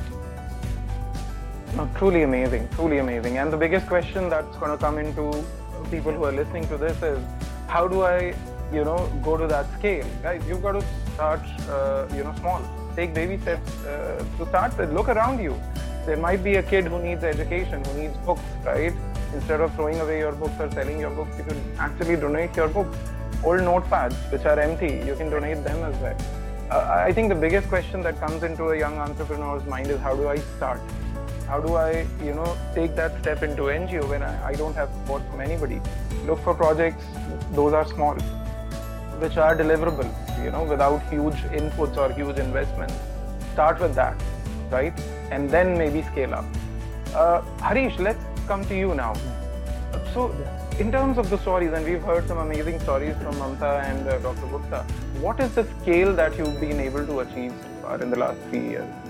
No, 1.76 1.90
truly 1.96 2.24
amazing, 2.24 2.68
truly 2.76 2.98
amazing. 2.98 3.38
And 3.38 3.52
the 3.52 3.58
biggest 3.58 3.88
question 3.88 4.30
that's 4.30 4.58
going 4.58 4.72
to 4.72 4.78
come 4.78 4.98
into 4.98 5.44
people 5.90 6.12
who 6.12 6.26
are 6.26 6.32
listening 6.32 6.68
to 6.68 6.78
this 6.78 7.02
is, 7.02 7.18
how 7.68 7.88
do 7.88 8.02
I, 8.02 8.36
you 8.74 8.84
know, 8.84 9.10
go 9.24 9.38
to 9.38 9.48
that 9.48 9.72
scale? 9.80 10.06
Guys, 10.22 10.42
you've 10.48 10.62
got 10.62 10.74
to 10.74 10.86
start, 11.14 11.40
uh, 11.70 12.08
you 12.14 12.26
know, 12.26 12.36
small. 12.40 12.62
Take 12.96 13.14
baby 13.14 13.38
steps 13.42 13.86
uh, 13.86 14.24
to 14.38 14.46
start 14.48 14.78
with. 14.78 14.92
Look 14.92 15.08
around 15.08 15.42
you. 15.42 15.56
There 16.06 16.18
might 16.18 16.44
be 16.44 16.56
a 16.56 16.64
kid 16.64 16.88
who 16.88 17.00
needs 17.02 17.24
education, 17.24 17.86
who 17.86 18.02
needs 18.02 18.18
books, 18.18 18.42
right? 18.66 18.94
Instead 19.34 19.62
of 19.62 19.74
throwing 19.76 20.00
away 20.02 20.20
your 20.20 20.34
books 20.34 20.60
or 20.60 20.70
selling 20.72 21.00
your 21.00 21.12
books, 21.12 21.38
you 21.38 21.46
can 21.46 21.58
actually 21.80 22.18
donate 22.18 22.54
your 22.56 22.68
books. 22.68 22.98
Old 23.46 23.62
notepads 23.62 24.16
which 24.30 24.44
are 24.44 24.60
empty, 24.60 25.02
you 25.06 25.16
can 25.16 25.30
donate 25.30 25.64
them 25.64 25.84
as 25.86 25.96
well. 26.02 26.18
Uh, 26.70 27.04
I 27.08 27.14
think 27.14 27.30
the 27.30 27.36
biggest 27.36 27.70
question 27.70 28.02
that 28.02 28.20
comes 28.20 28.44
into 28.44 28.66
a 28.70 28.78
young 28.78 28.98
entrepreneur's 28.98 29.66
mind 29.66 29.88
is, 29.88 30.00
how 30.02 30.16
do 30.16 30.28
I 30.28 30.38
start? 30.58 30.82
How 31.52 31.60
do 31.60 31.76
I, 31.76 32.08
you 32.24 32.34
know, 32.34 32.58
take 32.74 32.96
that 32.96 33.20
step 33.22 33.44
into 33.44 33.64
NGO 33.64 34.08
when 34.08 34.24
I, 34.24 34.52
I 34.52 34.54
don't 34.54 34.74
have 34.74 34.90
support 35.00 35.22
from 35.30 35.42
anybody? 35.42 35.82
Look 36.26 36.40
for 36.46 36.54
projects, 36.54 37.04
those 37.52 37.74
are 37.74 37.86
small, 37.86 38.16
which 39.24 39.36
are 39.36 39.54
deliverable, 39.54 40.10
you 40.46 40.52
know, 40.52 40.64
without 40.64 41.02
huge 41.10 41.42
inputs 41.60 41.98
or 41.98 42.14
huge 42.14 42.40
investments. 42.40 42.96
Start 43.52 43.82
with 43.82 43.94
that, 43.96 44.16
right? 44.70 44.98
And 45.30 45.50
then 45.50 45.78
maybe 45.78 46.04
scale 46.04 46.34
up. 46.36 46.46
Uh, 47.14 47.42
Harish, 47.60 48.00
let's 48.00 48.24
come 48.48 48.64
to 48.66 48.78
you 48.78 48.96
now. 48.96 49.14
So, 50.14 50.34
in 50.80 50.90
terms 50.90 51.18
of 51.18 51.30
the 51.30 51.38
stories, 51.38 51.74
and 51.74 51.86
we've 51.86 52.02
heard 52.02 52.30
some 52.30 52.38
amazing 52.38 52.80
stories 52.80 53.18
from 53.18 53.36
Mamta 53.36 53.84
and 53.84 54.08
uh, 54.08 54.20
Dr. 54.20 54.48
Gupta, 54.48 54.84
what 55.20 55.42
is 55.42 55.54
the 55.54 55.68
scale 55.82 56.16
that 56.16 56.38
you've 56.38 56.62
been 56.62 56.80
able 56.80 57.06
to 57.06 57.20
achieve 57.20 57.52
so 57.62 57.82
far 57.82 58.02
in 58.02 58.10
the 58.10 58.18
last 58.18 58.40
three 58.50 58.70
years? 58.70 59.01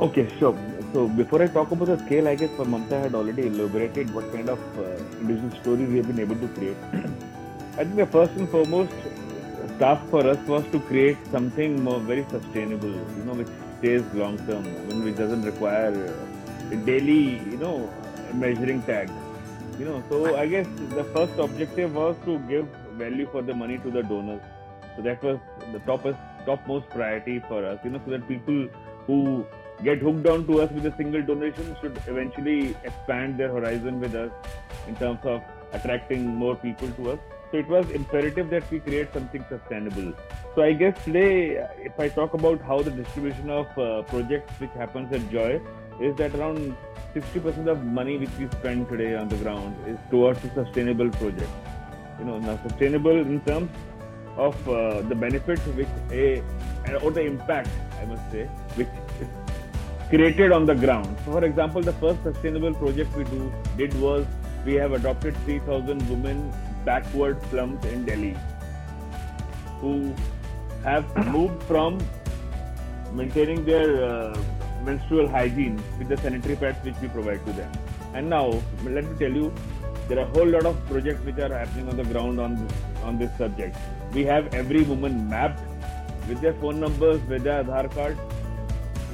Okay, 0.00 0.28
sure. 0.38 0.56
So 0.92 1.06
before 1.06 1.42
I 1.42 1.48
talk 1.48 1.70
about 1.70 1.88
the 1.88 1.98
scale, 2.06 2.28
I 2.28 2.34
guess 2.34 2.50
for 2.56 2.64
Mamta 2.64 3.02
had 3.02 3.14
already 3.14 3.46
elaborated 3.46 4.12
what 4.14 4.32
kind 4.32 4.48
of 4.48 4.58
uh, 4.78 4.82
individual 5.20 5.50
stories 5.60 5.88
we 5.88 5.96
have 5.98 6.06
been 6.06 6.20
able 6.20 6.36
to 6.36 6.48
create. 6.48 6.76
I 7.78 7.84
think 7.84 7.96
the 7.96 8.06
first 8.06 8.32
and 8.32 8.48
foremost 8.48 8.92
task 9.78 10.04
for 10.10 10.26
us 10.26 10.38
was 10.48 10.64
to 10.72 10.80
create 10.80 11.18
something 11.30 11.82
more 11.84 12.00
very 12.00 12.24
sustainable, 12.30 12.90
you 13.18 13.24
know, 13.24 13.34
which 13.34 13.48
stays 13.78 14.02
long 14.14 14.38
term, 14.46 14.64
which 15.04 15.16
doesn't 15.16 15.42
require 15.42 15.92
a 16.72 16.76
daily, 16.76 17.38
you 17.50 17.58
know, 17.58 17.92
measuring 18.32 18.82
tag. 18.82 19.10
You 19.78 19.84
know, 19.84 20.02
so 20.08 20.36
I 20.36 20.46
guess 20.46 20.66
the 20.94 21.04
first 21.04 21.38
objective 21.38 21.94
was 21.94 22.16
to 22.24 22.38
give 22.48 22.66
value 22.96 23.28
for 23.30 23.42
the 23.42 23.54
money 23.54 23.78
to 23.78 23.90
the 23.90 24.02
donors. 24.02 24.42
So 24.96 25.02
that 25.02 25.22
was 25.22 25.38
the 25.72 25.78
top 25.80 26.04
topmost 26.46 26.88
priority 26.90 27.38
for 27.40 27.64
us, 27.64 27.78
you 27.84 27.90
know, 27.90 28.00
so 28.04 28.10
that 28.12 28.26
people 28.26 28.68
who 29.08 29.44
get 29.82 29.98
hooked 29.98 30.26
on 30.26 30.46
to 30.46 30.60
us 30.62 30.70
with 30.72 30.86
a 30.86 30.94
single 30.96 31.22
donation 31.22 31.76
should 31.80 32.00
eventually 32.06 32.76
expand 32.84 33.38
their 33.38 33.48
horizon 33.48 34.00
with 34.00 34.14
us 34.14 34.30
in 34.86 34.96
terms 34.96 35.20
of 35.24 35.42
attracting 35.72 36.26
more 36.26 36.54
people 36.56 36.90
to 36.98 37.12
us. 37.12 37.18
So 37.50 37.56
it 37.56 37.68
was 37.68 37.90
imperative 37.90 38.50
that 38.50 38.70
we 38.70 38.80
create 38.80 39.12
something 39.12 39.44
sustainable. 39.48 40.12
So 40.54 40.62
I 40.62 40.72
guess 40.74 41.02
today, 41.04 41.66
if 41.78 41.98
I 41.98 42.08
talk 42.08 42.34
about 42.34 42.60
how 42.60 42.82
the 42.82 42.90
distribution 42.90 43.48
of 43.48 43.66
uh, 43.78 44.02
projects 44.02 44.52
which 44.60 44.70
happens 44.72 45.12
at 45.12 45.30
Joy, 45.30 45.60
is 46.00 46.14
that 46.16 46.34
around 46.34 46.76
60% 47.14 47.66
of 47.68 47.84
money 47.84 48.18
which 48.18 48.34
we 48.38 48.48
spend 48.58 48.88
today 48.88 49.14
on 49.14 49.28
the 49.28 49.36
ground 49.36 49.74
is 49.86 49.98
towards 50.10 50.44
a 50.44 50.52
sustainable 50.54 51.10
project. 51.10 51.50
You 52.18 52.26
know, 52.26 52.38
now 52.38 52.58
sustainable 52.68 53.16
in 53.16 53.40
terms 53.40 53.70
of 54.38 54.68
uh, 54.68 55.02
the 55.02 55.14
benefits 55.14 55.60
which 55.78 55.88
a 56.10 56.42
or 57.02 57.10
the 57.10 57.20
impact, 57.20 57.68
I 58.00 58.06
must 58.06 58.30
say, 58.30 58.46
which 58.76 58.88
is 59.20 59.28
created 60.08 60.52
on 60.52 60.64
the 60.64 60.74
ground. 60.74 61.16
So 61.24 61.32
for 61.32 61.44
example, 61.44 61.82
the 61.82 61.92
first 61.94 62.22
sustainable 62.22 62.72
project 62.74 63.14
we 63.16 63.24
do 63.24 63.52
did 63.76 63.98
was 64.00 64.26
we 64.64 64.74
have 64.74 64.92
adopted 64.92 65.36
3,000 65.44 66.08
women 66.08 66.52
backward 66.84 67.42
slums 67.50 67.84
in 67.84 68.04
Delhi 68.04 68.36
who 69.80 70.14
have 70.84 71.04
moved 71.26 71.62
from 71.64 71.98
maintaining 73.12 73.64
their 73.64 74.04
uh, 74.04 74.38
menstrual 74.84 75.28
hygiene 75.28 75.82
with 75.98 76.08
the 76.08 76.16
sanitary 76.18 76.56
pads 76.56 76.84
which 76.84 76.96
we 77.02 77.08
provide 77.08 77.44
to 77.44 77.52
them. 77.52 77.70
And 78.14 78.30
now, 78.30 78.62
let 78.84 79.04
me 79.04 79.18
tell 79.18 79.32
you, 79.32 79.52
there 80.08 80.18
are 80.18 80.22
a 80.22 80.26
whole 80.26 80.46
lot 80.46 80.64
of 80.64 80.86
projects 80.86 81.24
which 81.24 81.38
are 81.38 81.52
happening 81.52 81.88
on 81.88 81.96
the 81.96 82.04
ground 82.04 82.40
on 82.40 82.54
this, 82.56 82.72
on 83.02 83.18
this 83.18 83.30
subject. 83.36 83.76
We 84.12 84.24
have 84.24 84.54
every 84.54 84.82
woman 84.82 85.28
mapped 85.28 85.60
with 86.28 86.40
their 86.40 86.54
phone 86.54 86.80
numbers, 86.80 87.20
with 87.28 87.42
their 87.44 87.62
Aadhaar 87.64 87.94
card, 87.94 88.18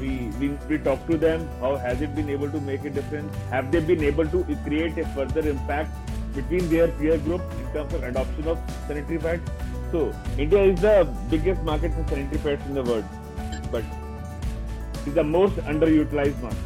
we, 0.00 0.30
we, 0.40 0.48
we 0.68 0.78
talk 0.78 1.06
to 1.06 1.16
them. 1.16 1.48
How 1.60 1.76
has 1.76 2.00
it 2.02 2.14
been 2.14 2.28
able 2.28 2.50
to 2.50 2.60
make 2.60 2.84
a 2.84 2.90
difference? 2.90 3.34
Have 3.50 3.70
they 3.70 3.80
been 3.80 4.02
able 4.02 4.26
to 4.26 4.44
create 4.64 4.98
a 4.98 5.06
further 5.14 5.48
impact 5.48 5.90
between 6.34 6.68
their 6.68 6.88
peer 6.88 7.18
group 7.18 7.42
in 7.58 7.72
terms 7.72 7.94
of 7.94 8.02
adoption 8.02 8.48
of 8.48 8.58
sanitary 8.88 9.18
pads? 9.18 9.50
So 9.92 10.12
India 10.38 10.62
is 10.62 10.80
the 10.80 11.08
biggest 11.30 11.62
market 11.62 11.92
for 11.94 12.06
sanitary 12.08 12.56
pads 12.56 12.66
in 12.68 12.74
the 12.74 12.82
world, 12.82 13.04
but 13.70 13.84
it's 15.06 15.14
the 15.14 15.22
most 15.22 15.54
underutilized 15.56 16.40
market. 16.42 16.58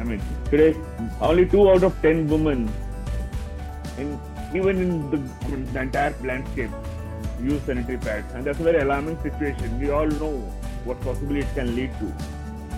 I 0.00 0.04
mean, 0.04 0.20
today 0.50 0.76
only 1.20 1.46
two 1.46 1.70
out 1.70 1.82
of 1.84 2.00
ten 2.02 2.26
women, 2.28 2.68
in 3.98 4.18
even 4.54 4.80
in 4.80 5.10
the, 5.10 5.18
I 5.44 5.48
mean, 5.48 5.72
the 5.72 5.80
entire 5.80 6.14
landscape, 6.24 6.70
use 7.40 7.62
sanitary 7.62 7.98
pads, 7.98 8.32
and 8.34 8.44
that's 8.44 8.60
a 8.60 8.62
very 8.62 8.78
alarming 8.80 9.20
situation. 9.22 9.78
We 9.80 9.90
all 9.90 10.06
know 10.06 10.38
what 10.84 11.00
possibly 11.00 11.40
it 11.40 11.54
can 11.54 11.74
lead 11.76 11.90
to. 11.98 12.06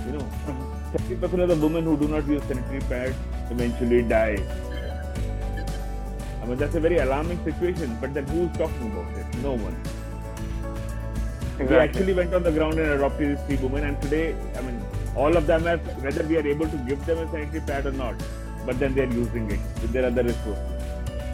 You 0.06 0.12
know, 0.18 0.26
70% 0.94 1.42
of 1.42 1.48
the 1.48 1.56
women 1.56 1.84
who 1.84 1.96
do 1.96 2.08
not 2.08 2.26
use 2.26 2.42
sanitary 2.44 2.80
pads 2.80 3.16
eventually 3.50 4.02
die. 4.02 4.38
I 6.42 6.46
mean, 6.46 6.56
that's 6.56 6.74
a 6.74 6.80
very 6.80 6.98
alarming 6.98 7.42
situation, 7.44 7.96
but 8.00 8.14
then 8.14 8.26
who's 8.28 8.50
talking 8.56 8.92
about 8.92 9.12
it? 9.16 9.26
No 9.42 9.52
one. 9.52 9.76
Exactly. 11.58 11.66
We 11.66 11.76
actually 11.76 12.14
went 12.14 12.34
on 12.34 12.42
the 12.42 12.50
ground 12.52 12.78
and 12.78 12.90
adopted 12.92 13.36
these 13.36 13.44
three 13.46 13.68
women, 13.68 13.84
and 13.84 14.00
today, 14.02 14.34
I 14.56 14.62
mean, 14.62 14.82
all 15.14 15.36
of 15.36 15.46
them 15.46 15.64
have, 15.64 15.80
whether 16.02 16.24
we 16.26 16.38
are 16.38 16.46
able 16.46 16.66
to 16.68 16.76
give 16.88 17.04
them 17.04 17.18
a 17.18 17.30
sanitary 17.30 17.60
pad 17.60 17.86
or 17.86 17.92
not, 17.92 18.14
but 18.64 18.78
then 18.78 18.94
they're 18.94 19.12
using 19.12 19.50
it 19.50 19.60
with 19.82 19.92
their 19.92 20.06
other 20.06 20.22
resources. 20.22 20.79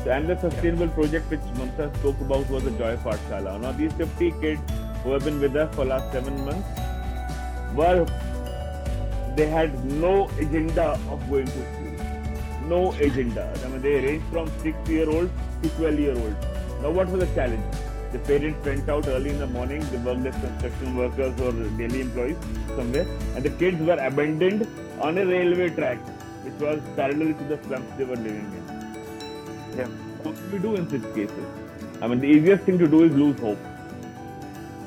So, 0.06 0.12
and 0.12 0.28
the 0.28 0.38
sustainable 0.38 0.86
project 0.86 1.28
which 1.28 1.40
Mamta 1.58 1.92
spoke 1.96 2.20
about 2.20 2.48
was 2.48 2.62
the 2.62 2.70
Joy 2.70 2.96
Pathshala. 3.04 3.60
Now, 3.60 3.72
these 3.72 3.92
50 3.94 4.30
kids 4.40 4.60
who 5.02 5.10
have 5.10 5.24
been 5.24 5.40
with 5.40 5.56
us 5.56 5.74
for 5.74 5.84
last 5.84 6.12
seven 6.12 6.44
months 6.44 6.68
were, 7.74 8.06
they 9.34 9.48
had 9.48 9.84
no 9.84 10.28
agenda 10.38 10.92
of 11.10 11.28
going 11.28 11.46
to 11.46 11.64
school. 11.70 12.68
No 12.68 12.92
agenda. 12.92 13.52
I 13.64 13.68
mean, 13.68 13.82
they 13.82 13.94
ranged 14.04 14.26
from 14.26 14.48
six 14.60 14.88
year 14.88 15.10
olds 15.10 15.32
to 15.64 15.68
12 15.70 15.98
year 15.98 16.16
olds. 16.16 16.46
Now, 16.82 16.92
what 16.92 17.08
was 17.08 17.26
the 17.26 17.34
challenge? 17.34 17.64
The 18.12 18.20
parents 18.20 18.64
went 18.64 18.88
out 18.88 19.08
early 19.08 19.30
in 19.30 19.40
the 19.40 19.48
morning, 19.48 19.84
they 19.90 19.98
worked 19.98 20.24
as 20.24 20.40
construction 20.40 20.96
workers 20.96 21.40
or 21.40 21.50
daily 21.78 22.02
employees 22.02 22.36
somewhere, 22.76 23.08
and 23.34 23.42
the 23.42 23.50
kids 23.50 23.82
were 23.82 23.98
abandoned 23.98 24.68
on 25.00 25.18
a 25.18 25.26
railway 25.26 25.70
track, 25.70 25.98
which 26.44 26.54
was 26.60 26.80
parallel 26.94 27.34
to 27.34 27.44
the 27.56 27.60
slums 27.64 27.90
they 27.98 28.04
were 28.04 28.14
living 28.14 28.52
in. 28.60 28.65
Yeah. 29.76 29.86
What 30.22 30.34
do 30.36 30.56
we 30.56 30.58
do 30.58 30.74
in 30.76 30.88
such 30.88 31.14
cases? 31.14 31.46
I 32.02 32.06
mean, 32.06 32.20
the 32.20 32.28
easiest 32.28 32.64
thing 32.64 32.78
to 32.78 32.86
do 32.86 33.02
is 33.04 33.12
lose 33.12 33.38
hope. 33.40 33.58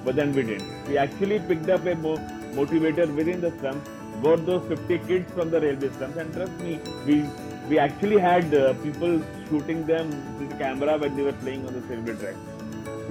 But 0.05 0.15
then 0.15 0.33
we 0.33 0.43
didn't. 0.43 0.87
We 0.87 0.97
actually 0.97 1.39
picked 1.39 1.69
up 1.69 1.85
a 1.85 1.95
mo- 1.95 2.17
motivator 2.59 3.13
within 3.15 3.41
the 3.41 3.51
slums, 3.59 3.87
got 4.23 4.45
those 4.45 4.67
50 4.67 4.97
kids 5.07 5.31
from 5.33 5.49
the 5.51 5.61
railway 5.61 5.89
slums, 5.97 6.17
and 6.17 6.33
trust 6.33 6.51
me, 6.59 6.79
we 7.05 7.25
we 7.69 7.77
actually 7.77 8.17
had 8.17 8.53
uh, 8.55 8.73
people 8.83 9.21
shooting 9.49 9.85
them 9.85 10.07
with 10.39 10.49
the 10.51 10.55
camera 10.61 10.97
when 10.97 11.15
they 11.15 11.21
were 11.21 11.33
playing 11.43 11.67
on 11.67 11.73
the 11.73 11.81
railway 11.81 12.15
track. 12.21 12.35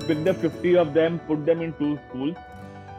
We 0.01 0.07
picked 0.15 0.27
up 0.29 0.37
50 0.39 0.77
of 0.77 0.95
them, 0.95 1.21
put 1.29 1.45
them 1.47 1.61
in 1.63 1.73
two 1.75 1.97
schools, 2.09 2.35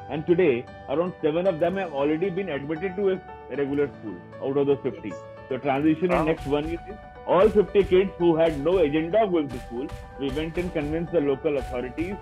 and 0.09 0.25
today 0.25 0.65
around 0.87 1.13
seven 1.21 1.47
of 1.47 1.59
them 1.59 1.75
have 1.75 1.91
already 1.93 2.29
been 2.29 2.49
admitted 2.49 2.95
to 2.95 3.09
a 3.09 3.19
regular 3.57 3.89
school 3.99 4.15
out 4.41 4.55
of 4.57 4.67
those 4.67 4.79
50. 4.83 5.11
So 5.49 5.57
transition 5.57 6.09
Wow. 6.09 6.21
in 6.21 6.25
next 6.27 6.45
one 6.47 6.69
year 6.69 6.79
is 6.87 6.95
all 7.37 7.47
50 7.47 7.83
kids 7.83 8.11
who 8.17 8.35
had 8.35 8.59
no 8.59 8.79
agenda 8.79 9.23
of 9.23 9.31
going 9.31 9.49
to 9.49 9.59
school. 9.67 9.87
We 10.19 10.29
went 10.31 10.57
and 10.57 10.73
convinced 10.73 11.11
the 11.11 11.21
local 11.21 11.57
authorities 11.57 12.15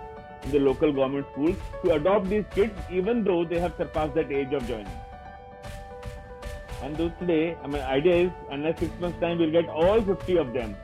the 0.52 0.58
local 0.58 0.92
government 0.92 1.26
schools 1.32 1.56
to 1.84 1.92
adopt 1.92 2.28
these 2.28 2.44
kids 2.54 2.72
even 2.90 3.24
though 3.24 3.44
they 3.44 3.58
have 3.58 3.74
surpassed 3.76 4.14
that 4.14 4.30
age 4.30 4.52
of 4.52 4.66
joining. 4.66 5.00
And 6.82 6.96
today, 6.96 7.56
I 7.62 7.66
mean, 7.66 7.82
idea 7.82 8.16
is 8.26 8.30
unless 8.50 8.78
six 8.78 9.00
months 9.00 9.20
time 9.20 9.38
we'll 9.38 9.50
get 9.50 9.68
all 9.68 10.00
50 10.00 10.36
of 10.38 10.52
them 10.52 10.76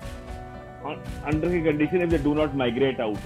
under 1.24 1.46
a 1.56 1.62
condition 1.62 2.02
if 2.02 2.10
they 2.10 2.18
do 2.18 2.34
not 2.34 2.54
migrate 2.54 3.00
out. 3.00 3.18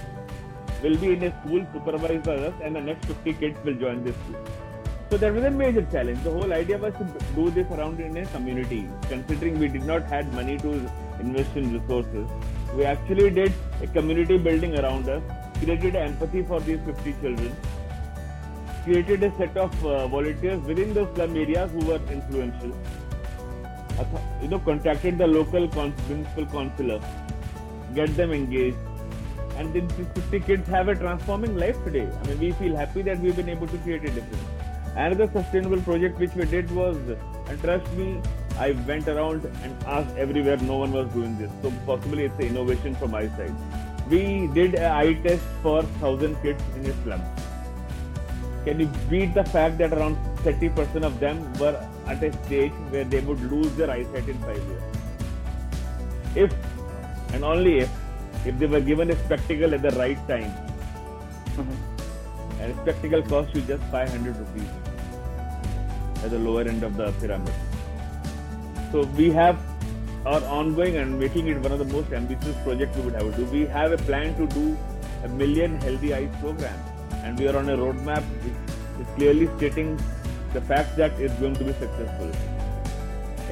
Will 0.83 0.97
be 0.97 1.13
in 1.13 1.23
a 1.23 1.31
school 1.41 1.65
supervised 1.73 2.23
by 2.23 2.35
us, 2.35 2.53
and 2.63 2.75
the 2.75 2.79
next 2.79 3.05
50 3.05 3.33
kids 3.33 3.57
will 3.65 3.73
join 3.73 4.03
this 4.03 4.15
school. 4.15 4.68
So 5.09 5.17
that 5.17 5.33
was 5.33 5.43
a 5.43 5.49
major 5.49 5.81
challenge. 5.91 6.23
The 6.23 6.29
whole 6.29 6.53
idea 6.53 6.77
was 6.77 6.93
to 6.93 7.05
do 7.33 7.49
this 7.49 7.65
around 7.71 7.99
in 7.99 8.15
a 8.15 8.25
community. 8.27 8.87
Considering 9.07 9.57
we 9.57 9.67
did 9.67 9.83
not 9.83 10.03
had 10.03 10.31
money 10.35 10.57
to 10.59 10.73
invest 11.19 11.55
in 11.55 11.73
resources, 11.73 12.29
we 12.75 12.85
actually 12.85 13.31
did 13.31 13.51
a 13.81 13.87
community 13.87 14.37
building 14.37 14.77
around 14.77 15.09
us, 15.09 15.23
created 15.57 15.95
empathy 15.95 16.43
for 16.43 16.59
these 16.59 16.79
50 16.85 17.15
children, 17.21 17.55
created 18.83 19.23
a 19.23 19.35
set 19.37 19.57
of 19.57 19.73
uh, 19.83 20.07
volunteers 20.07 20.61
within 20.61 20.93
those 20.93 21.11
slum 21.15 21.35
areas 21.35 21.71
who 21.71 21.85
were 21.87 21.99
influential. 22.11 22.71
You 24.43 24.47
know, 24.47 24.59
contacted 24.59 25.17
the 25.17 25.25
local 25.25 25.67
con- 25.69 25.93
councillor, 26.51 27.01
get 27.95 28.15
them 28.15 28.31
engaged, 28.31 28.77
and 29.57 29.73
these 29.73 29.91
50 30.13 30.39
kids 30.41 30.67
have 30.67 30.87
a 30.87 30.95
transforming 30.95 31.57
life 31.57 31.83
today. 31.83 32.07
I 32.07 32.27
mean, 32.27 32.39
we 32.39 32.51
feel 32.51 32.75
happy 32.75 33.01
that 33.01 33.19
we've 33.19 33.35
been 33.35 33.49
able 33.49 33.67
to 33.67 33.77
create 33.79 34.03
a 34.03 34.11
difference. 34.11 34.68
Another 34.99 35.27
sustainable 35.31 35.81
project 35.83 36.19
which 36.19 36.33
we 36.35 36.43
did 36.43 36.69
was, 36.75 36.97
and 37.47 37.61
trust 37.61 37.89
me, 37.93 38.21
I 38.57 38.71
went 38.85 39.07
around 39.07 39.45
and 39.63 39.83
asked 39.85 40.17
everywhere, 40.17 40.57
no 40.57 40.75
one 40.75 40.91
was 40.91 41.07
doing 41.13 41.37
this. 41.37 41.49
So 41.61 41.71
possibly 41.85 42.25
it's 42.25 42.37
an 42.39 42.47
innovation 42.47 42.95
from 42.95 43.11
my 43.11 43.27
side. 43.37 43.55
We 44.09 44.47
did 44.47 44.75
an 44.75 44.91
eye 44.91 45.13
test 45.13 45.45
for 45.63 45.83
1000 45.83 46.35
kids 46.41 46.61
in 46.75 46.85
a 46.87 46.93
slum. 47.03 47.21
Can 48.65 48.81
you 48.81 48.87
beat 49.09 49.33
the 49.33 49.45
fact 49.45 49.77
that 49.77 49.93
around 49.93 50.17
30% 50.39 51.03
of 51.03 51.17
them 51.21 51.53
were 51.53 51.77
at 52.07 52.21
a 52.21 52.33
stage 52.43 52.73
where 52.89 53.05
they 53.05 53.21
would 53.21 53.41
lose 53.53 53.73
their 53.77 53.89
eyesight 53.89 54.27
in 54.27 54.37
five 54.39 54.57
years? 54.57 54.83
If 56.35 56.53
and 57.33 57.45
only 57.45 57.79
if 57.79 57.89
if 58.45 58.59
they 58.59 58.65
were 58.65 58.81
given 58.81 59.11
a 59.11 59.17
spectacle 59.23 59.73
at 59.73 59.81
the 59.81 59.91
right 59.91 60.27
time. 60.27 60.51
Mm-hmm. 61.55 62.61
And 62.61 62.77
a 62.77 62.81
spectacle 62.81 63.23
costs 63.23 63.55
you 63.55 63.61
just 63.61 63.83
500 63.83 64.35
rupees 64.35 64.88
at 66.23 66.31
the 66.31 66.39
lower 66.39 66.61
end 66.61 66.83
of 66.83 66.97
the 66.97 67.11
pyramid. 67.19 67.53
So 68.91 69.03
we 69.17 69.31
have 69.31 69.59
our 70.25 70.43
ongoing 70.43 70.97
and 70.97 71.19
making 71.19 71.47
it 71.47 71.57
one 71.59 71.71
of 71.71 71.79
the 71.79 71.85
most 71.85 72.11
ambitious 72.11 72.55
projects 72.63 72.97
we 72.97 73.03
would 73.03 73.13
have 73.13 73.35
to 73.35 73.43
do. 73.43 73.45
We 73.45 73.65
have 73.67 73.91
a 73.91 73.97
plan 73.97 74.35
to 74.35 74.47
do 74.47 74.77
a 75.23 75.29
million 75.29 75.79
healthy 75.81 76.13
eyes 76.13 76.29
program, 76.39 76.77
and 77.23 77.39
we 77.39 77.47
are 77.47 77.57
on 77.57 77.69
a 77.69 77.77
roadmap 77.77 78.23
which 78.43 78.53
is 78.99 79.13
clearly 79.15 79.49
stating 79.57 79.99
the 80.53 80.61
fact 80.61 80.97
that 80.97 81.11
it's 81.19 81.33
going 81.35 81.55
to 81.55 81.63
be 81.63 81.73
successful. 81.73 82.31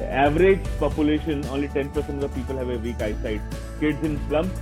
Average 0.00 0.64
population, 0.78 1.44
only 1.46 1.68
10% 1.68 1.96
of 1.96 2.20
the 2.20 2.28
people 2.28 2.56
have 2.56 2.68
a 2.68 2.78
weak 2.78 3.00
eyesight. 3.02 3.40
Kids 3.80 4.02
in 4.02 4.20
slums 4.28 4.52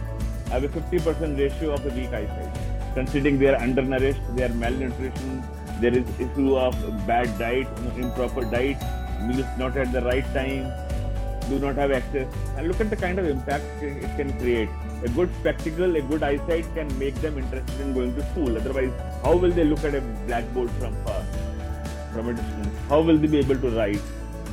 have 0.51 0.65
a 0.65 0.69
50% 0.69 1.39
ratio 1.39 1.73
of 1.73 1.85
a 1.85 1.91
weak 1.91 2.09
eyesight. 2.09 2.57
Considering 2.95 3.39
they 3.39 3.49
are 3.49 3.57
undernourished, 3.57 4.21
they 4.35 4.45
are 4.45 4.49
malnutrition, 4.49 5.43
there 5.81 5.97
is 5.97 6.09
issue 6.19 6.57
of 6.57 6.75
bad 7.07 7.39
diet, 7.39 7.69
improper 7.97 8.45
diet, 8.45 8.79
meals 9.23 9.47
not 9.59 9.77
at 9.77 9.93
the 9.93 10.01
right 10.03 10.25
time, 10.33 10.73
do 11.49 11.59
not 11.59 11.77
have 11.77 11.93
access. 11.93 12.33
And 12.57 12.69
look 12.69 12.81
at 12.81 12.91
the 12.91 12.97
kind 12.97 13.19
of 13.19 13.27
impact 13.27 13.65
it 13.83 14.17
can 14.17 14.37
create. 14.39 14.69
A 15.05 15.09
good 15.09 15.31
spectacle, 15.41 15.97
a 15.97 16.03
good 16.03 16.23
eyesight 16.23 16.65
can 16.75 16.99
make 16.99 17.15
them 17.17 17.39
interested 17.39 17.81
in 17.81 17.93
going 17.93 18.15
to 18.17 18.23
school. 18.31 18.57
Otherwise, 18.57 18.93
how 19.23 19.37
will 19.37 19.51
they 19.51 19.65
look 19.65 19.85
at 19.85 19.95
a 19.95 20.01
blackboard 20.27 20.71
from 20.73 20.95
far, 21.05 21.23
from 22.13 22.29
a 22.31 22.33
distance? 22.35 22.75
How 22.89 23.01
will 23.01 23.19
they 23.19 23.27
be 23.27 23.39
able 23.39 23.57
to 23.57 23.71
write? 23.71 24.01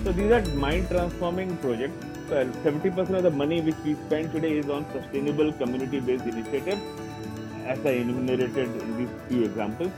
So 0.03 0.11
these 0.11 0.31
are 0.31 0.45
mind 0.55 0.89
transforming 0.89 1.57
projects. 1.57 2.05
So 2.27 2.45
70% 2.45 3.15
of 3.15 3.23
the 3.23 3.31
money 3.31 3.61
which 3.61 3.75
we 3.85 3.95
spend 4.07 4.31
today 4.31 4.57
is 4.57 4.69
on 4.69 4.85
sustainable 4.91 5.53
community 5.53 5.99
based 5.99 6.25
initiatives, 6.25 6.81
as 7.65 7.85
I 7.85 7.91
enumerated 7.91 8.57
in 8.57 8.97
these 8.97 9.09
few 9.29 9.43
examples. 9.45 9.91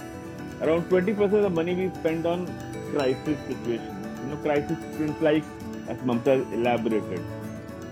Around 0.61 0.89
20% 0.89 1.19
of 1.19 1.41
the 1.43 1.49
money 1.49 1.75
we 1.75 1.93
spend 1.95 2.25
on 2.25 2.47
crisis 2.91 3.37
situations. 3.47 4.07
You 4.21 4.29
know, 4.29 4.37
crisis 4.37 4.77
situations 4.79 5.21
like, 5.21 5.43
as 5.87 5.97
Mamta 5.97 6.51
elaborated, 6.53 7.21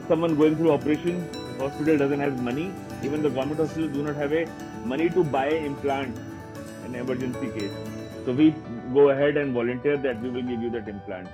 someone 0.07 0.35
going 0.35 0.55
through 0.55 0.71
operation, 0.71 1.27
hospital 1.59 1.97
doesn't 1.97 2.19
have 2.19 2.41
money, 2.41 2.71
even 3.03 3.21
the 3.21 3.29
government 3.29 3.59
hospitals 3.59 3.91
do 3.93 4.03
not 4.03 4.15
have 4.15 4.31
a 4.31 4.47
money 4.85 5.09
to 5.09 5.23
buy 5.23 5.49
implant 5.49 6.17
in 6.85 6.95
emergency 6.95 7.51
case. 7.51 7.71
So 8.25 8.31
we 8.31 8.55
go 8.93 9.09
ahead 9.09 9.37
and 9.37 9.53
volunteer 9.53 9.97
that 9.97 10.21
we 10.21 10.29
will 10.29 10.41
give 10.41 10.61
you 10.61 10.69
that 10.71 10.87
implant. 10.87 11.27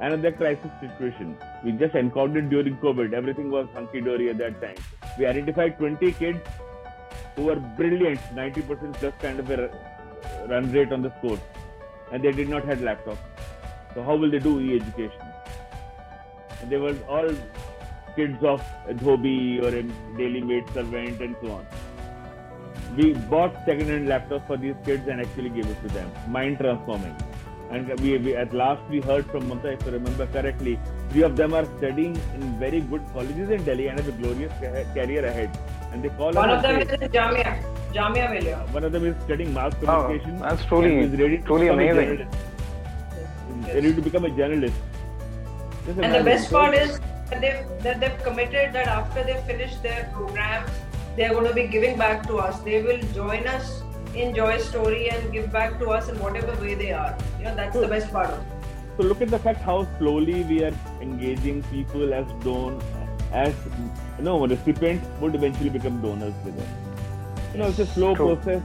Another 0.00 0.32
crisis 0.32 0.70
situation. 0.80 1.36
We 1.64 1.72
just 1.72 1.94
encountered 1.94 2.48
during 2.48 2.76
COVID. 2.78 3.12
Everything 3.12 3.50
was 3.50 3.68
hunky 3.74 4.00
dory 4.00 4.30
at 4.30 4.38
that 4.38 4.60
time. 4.62 4.76
We 5.18 5.26
identified 5.26 5.78
20 5.78 6.12
kids 6.12 6.38
who 7.36 7.44
were 7.44 7.56
brilliant, 7.56 8.20
90% 8.34 8.94
plus 8.94 9.12
kind 9.20 9.40
of 9.40 9.50
a 9.50 9.70
run 10.48 10.72
rate 10.72 10.92
on 10.92 11.02
the 11.02 11.12
score, 11.18 11.38
and 12.12 12.22
they 12.22 12.32
did 12.32 12.48
not 12.48 12.64
have 12.64 12.78
laptops. 12.78 13.18
So 13.94 14.02
how 14.02 14.16
will 14.16 14.30
they 14.30 14.38
do 14.38 14.60
e-education? 14.60 15.20
And 16.60 16.70
they 16.70 16.76
were 16.76 16.96
all 17.08 17.30
kids 18.16 18.42
of 18.44 18.60
a 18.88 18.94
dhobi 18.94 19.62
or 19.62 19.68
a 19.68 19.82
daily 20.18 20.40
maid 20.40 20.68
servant 20.74 21.20
and 21.20 21.36
so 21.42 21.52
on. 21.52 21.66
We 22.96 23.14
bought 23.14 23.54
second-hand 23.64 24.08
laptops 24.08 24.46
for 24.46 24.56
these 24.56 24.74
kids 24.84 25.06
and 25.08 25.20
actually 25.20 25.50
gave 25.50 25.66
it 25.66 25.80
to 25.82 25.88
them. 25.88 26.10
Mind 26.28 26.58
transforming. 26.58 27.16
And 27.70 27.88
we, 28.00 28.18
we 28.18 28.34
at 28.34 28.52
last 28.52 28.82
we 28.90 29.00
heard 29.00 29.26
from 29.26 29.48
Mamta, 29.48 29.74
if 29.74 29.86
I 29.86 29.90
remember 29.90 30.26
correctly, 30.26 30.78
three 31.10 31.22
of 31.22 31.36
them 31.36 31.54
are 31.54 31.64
studying 31.78 32.16
in 32.34 32.58
very 32.58 32.80
good 32.80 33.02
colleges 33.12 33.48
in 33.48 33.62
Delhi 33.62 33.86
and 33.86 34.00
have 34.00 34.08
a 34.08 34.12
glorious 34.12 34.52
ca- 34.60 34.92
career 34.92 35.24
ahead. 35.24 35.56
And 35.92 36.02
they 36.02 36.08
call 36.08 36.32
One 36.32 36.50
of 36.50 36.62
them 36.62 36.80
is 36.80 36.88
in 36.90 36.98
Jamia. 37.10 37.79
Jamia 37.94 38.30
Millia. 38.32 38.58
One 38.72 38.84
of 38.84 38.92
them 38.92 39.04
is 39.06 39.16
studying 39.24 39.52
mass 39.52 39.72
Oh, 39.82 39.86
communication. 39.86 40.38
that's 40.40 40.64
truly, 40.66 40.98
and 40.98 41.10
he's 41.10 41.20
ready 41.20 41.38
to 41.38 41.44
truly 41.44 41.66
become 41.68 41.80
a 41.80 41.82
amazing. 41.90 42.16
journalist. 42.18 42.38
He's 43.64 43.74
Ready 43.74 43.94
to 43.94 44.02
become 44.02 44.24
a 44.24 44.30
journalist. 44.30 44.74
Just 45.86 45.98
And 45.98 46.14
the 46.14 46.22
best 46.24 46.50
part 46.50 46.74
is 46.74 47.00
that 47.30 47.40
they've, 47.40 47.82
that 47.82 48.00
they've 48.00 48.22
committed 48.22 48.72
that 48.74 48.86
after 48.88 49.24
they 49.24 49.42
finish 49.46 49.74
their 49.76 50.10
programs, 50.14 50.70
they're 51.16 51.30
going 51.30 51.46
to 51.46 51.54
be 51.54 51.66
giving 51.66 51.98
back 51.98 52.26
to 52.28 52.36
us. 52.38 52.60
They 52.60 52.82
will 52.82 53.00
join 53.12 53.46
us 53.46 53.82
in 54.14 54.34
Joy's 54.34 54.64
story 54.68 55.08
and 55.10 55.32
give 55.32 55.50
back 55.52 55.78
to 55.80 55.90
us 55.90 56.08
in 56.08 56.18
whatever 56.20 56.54
way 56.60 56.74
they 56.74 56.92
are. 56.92 57.16
You 57.38 57.44
know, 57.46 57.54
that's 57.56 57.76
the 57.76 57.88
best 57.88 58.12
part 58.12 58.30
of 58.30 58.38
it. 58.38 58.46
So 58.96 59.04
look 59.04 59.20
at 59.22 59.28
the 59.28 59.38
fact 59.38 59.60
how 59.62 59.86
slowly 59.98 60.42
we 60.44 60.62
are 60.64 60.74
engaging 61.00 61.62
people 61.64 62.12
as 62.12 62.26
don 62.44 62.80
as 63.32 63.54
you 64.18 64.24
know 64.24 64.44
recipients 64.46 65.06
would 65.20 65.34
eventually 65.34 65.70
become 65.70 66.00
donors 66.02 66.34
with 66.44 66.58
us. 66.58 66.66
You 67.52 67.58
know, 67.58 67.68
it's 67.68 67.78
a 67.78 67.86
slow 67.86 68.14
True. 68.14 68.36
process. 68.36 68.62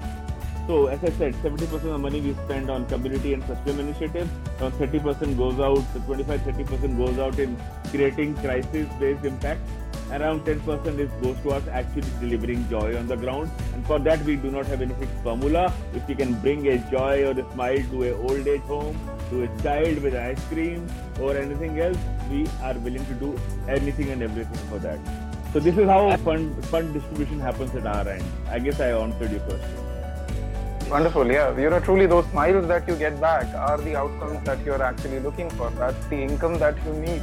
So 0.67 0.87
as 0.87 1.03
I 1.03 1.09
said, 1.11 1.33
70% 1.35 1.61
of 1.73 1.83
the 1.83 1.97
money 1.97 2.21
we 2.21 2.33
spend 2.45 2.69
on 2.71 2.85
community 2.87 3.33
and 3.33 3.43
sustainable 3.43 3.81
initiatives, 3.81 4.31
around 4.59 4.73
30% 4.73 5.37
goes 5.37 5.59
out, 5.59 5.77
25-30% 6.07 6.97
goes 6.97 7.19
out 7.19 7.37
in 7.37 7.55
creating 7.89 8.35
crisis-based 8.37 9.25
impact. 9.25 9.61
Around 10.11 10.45
10% 10.45 10.99
is 10.99 11.09
goes 11.21 11.39
towards 11.41 11.67
actually 11.67 12.03
delivering 12.19 12.67
joy 12.69 12.95
on 12.97 13.07
the 13.07 13.15
ground. 13.15 13.49
And 13.73 13.85
for 13.87 13.97
that, 13.99 14.23
we 14.23 14.35
do 14.35 14.51
not 14.51 14.65
have 14.67 14.81
any 14.81 14.93
fixed 14.95 15.15
formula. 15.23 15.73
If 15.95 16.07
we 16.07 16.15
can 16.15 16.33
bring 16.41 16.67
a 16.67 16.77
joy 16.91 17.25
or 17.25 17.31
a 17.31 17.53
smile 17.53 17.83
to 17.91 18.03
a 18.03 18.11
old 18.15 18.47
age 18.47 18.61
home, 18.61 18.99
to 19.31 19.43
a 19.43 19.61
child 19.63 19.99
with 20.03 20.15
ice 20.15 20.43
cream 20.45 20.87
or 21.19 21.35
anything 21.35 21.79
else, 21.79 21.97
we 22.29 22.47
are 22.61 22.75
willing 22.75 23.05
to 23.05 23.13
do 23.15 23.39
anything 23.67 24.11
and 24.11 24.21
everything 24.21 24.69
for 24.69 24.77
that. 24.79 24.99
So 25.55 25.61
this 25.61 25.77
is 25.77 25.87
how 25.87 26.17
fund 26.17 26.65
fund 26.65 26.93
distribution 26.93 27.39
happens 27.39 27.73
at 27.75 27.85
our 27.87 28.05
end. 28.13 28.23
I 28.49 28.59
guess 28.59 28.81
I 28.81 28.87
answered 28.91 29.31
your 29.31 29.39
question. 29.39 30.89
Wonderful, 30.89 31.31
yeah. 31.31 31.57
You 31.57 31.69
know, 31.69 31.79
truly 31.79 32.07
those 32.07 32.25
smiles 32.31 32.67
that 32.67 32.85
you 32.89 32.97
get 32.97 33.21
back 33.21 33.55
are 33.55 33.77
the 33.77 33.95
outcomes 33.95 34.43
that 34.47 34.65
you're 34.65 34.83
actually 34.83 35.21
looking 35.21 35.49
for. 35.51 35.69
That's 35.69 36.07
the 36.07 36.17
income 36.21 36.59
that 36.59 36.75
you 36.85 36.91
need 36.95 37.21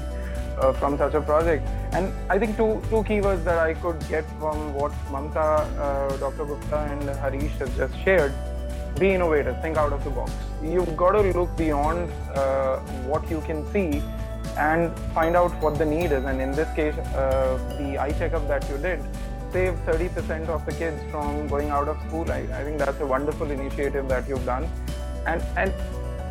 uh, 0.57 0.72
from 0.72 0.97
such 0.97 1.12
a 1.12 1.20
project. 1.20 1.68
And 1.93 2.11
I 2.30 2.39
think 2.39 2.57
two 2.57 2.80
two 2.89 3.03
keywords 3.11 3.45
that 3.51 3.59
I 3.59 3.74
could 3.74 4.01
get 4.09 4.24
from 4.39 4.64
what 4.72 4.97
Mamta, 5.16 5.45
uh, 5.89 6.16
Dr. 6.16 6.47
Gupta, 6.47 6.80
and 6.95 7.14
Harish 7.26 7.61
has 7.64 7.76
just 7.83 8.03
shared: 8.03 8.33
be 8.99 9.12
innovative, 9.12 9.61
think 9.61 9.76
out 9.76 9.93
of 9.93 10.03
the 10.05 10.16
box. 10.22 10.33
You've 10.62 10.97
got 10.97 11.20
to 11.20 11.22
look 11.39 11.55
beyond 11.59 12.11
uh, 12.35 12.78
what 13.12 13.30
you 13.37 13.43
can 13.53 13.64
see 13.74 14.03
and 14.57 14.97
find 15.15 15.37
out 15.37 15.53
what 15.63 15.79
the 15.79 15.85
need 15.85 16.13
is. 16.13 16.25
And 16.25 16.41
in 16.41 16.53
this 16.53 16.73
case, 16.75 16.95
uh, 16.97 17.59
the 17.79 17.99
eye 17.99 18.13
checkup 18.13 18.47
that 18.49 18.69
you 18.69 18.79
did 18.79 19.03
saved 19.53 19.79
30% 19.87 20.49
of 20.49 20.65
the 20.65 20.73
kids 20.73 21.01
from 21.11 21.47
going 21.49 21.71
out 21.71 21.89
of 21.89 22.01
school. 22.09 22.31
I, 22.31 22.41
I 22.61 22.65
think 22.65 22.79
that's 22.79 23.01
a 23.01 23.07
wonderful 23.07 23.51
initiative 23.51 24.09
that 24.09 24.29
you've 24.29 24.45
done. 24.47 24.69
And 25.27 25.43
and 25.57 25.73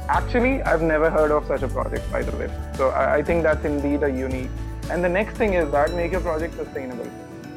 actually, 0.09 0.61
I've 0.63 0.81
never 0.81 1.09
heard 1.09 1.31
of 1.31 1.45
such 1.47 1.61
a 1.61 1.67
project, 1.67 2.11
by 2.11 2.23
the 2.23 2.35
way. 2.37 2.49
So 2.75 2.89
I, 2.89 3.17
I 3.17 3.23
think 3.23 3.43
that's 3.43 3.63
indeed 3.65 4.03
a 4.03 4.09
unique. 4.09 4.49
And 4.89 5.03
the 5.03 5.09
next 5.09 5.37
thing 5.37 5.53
is 5.53 5.71
that 5.71 5.93
make 5.93 6.11
your 6.11 6.21
project 6.21 6.55
sustainable. 6.55 7.07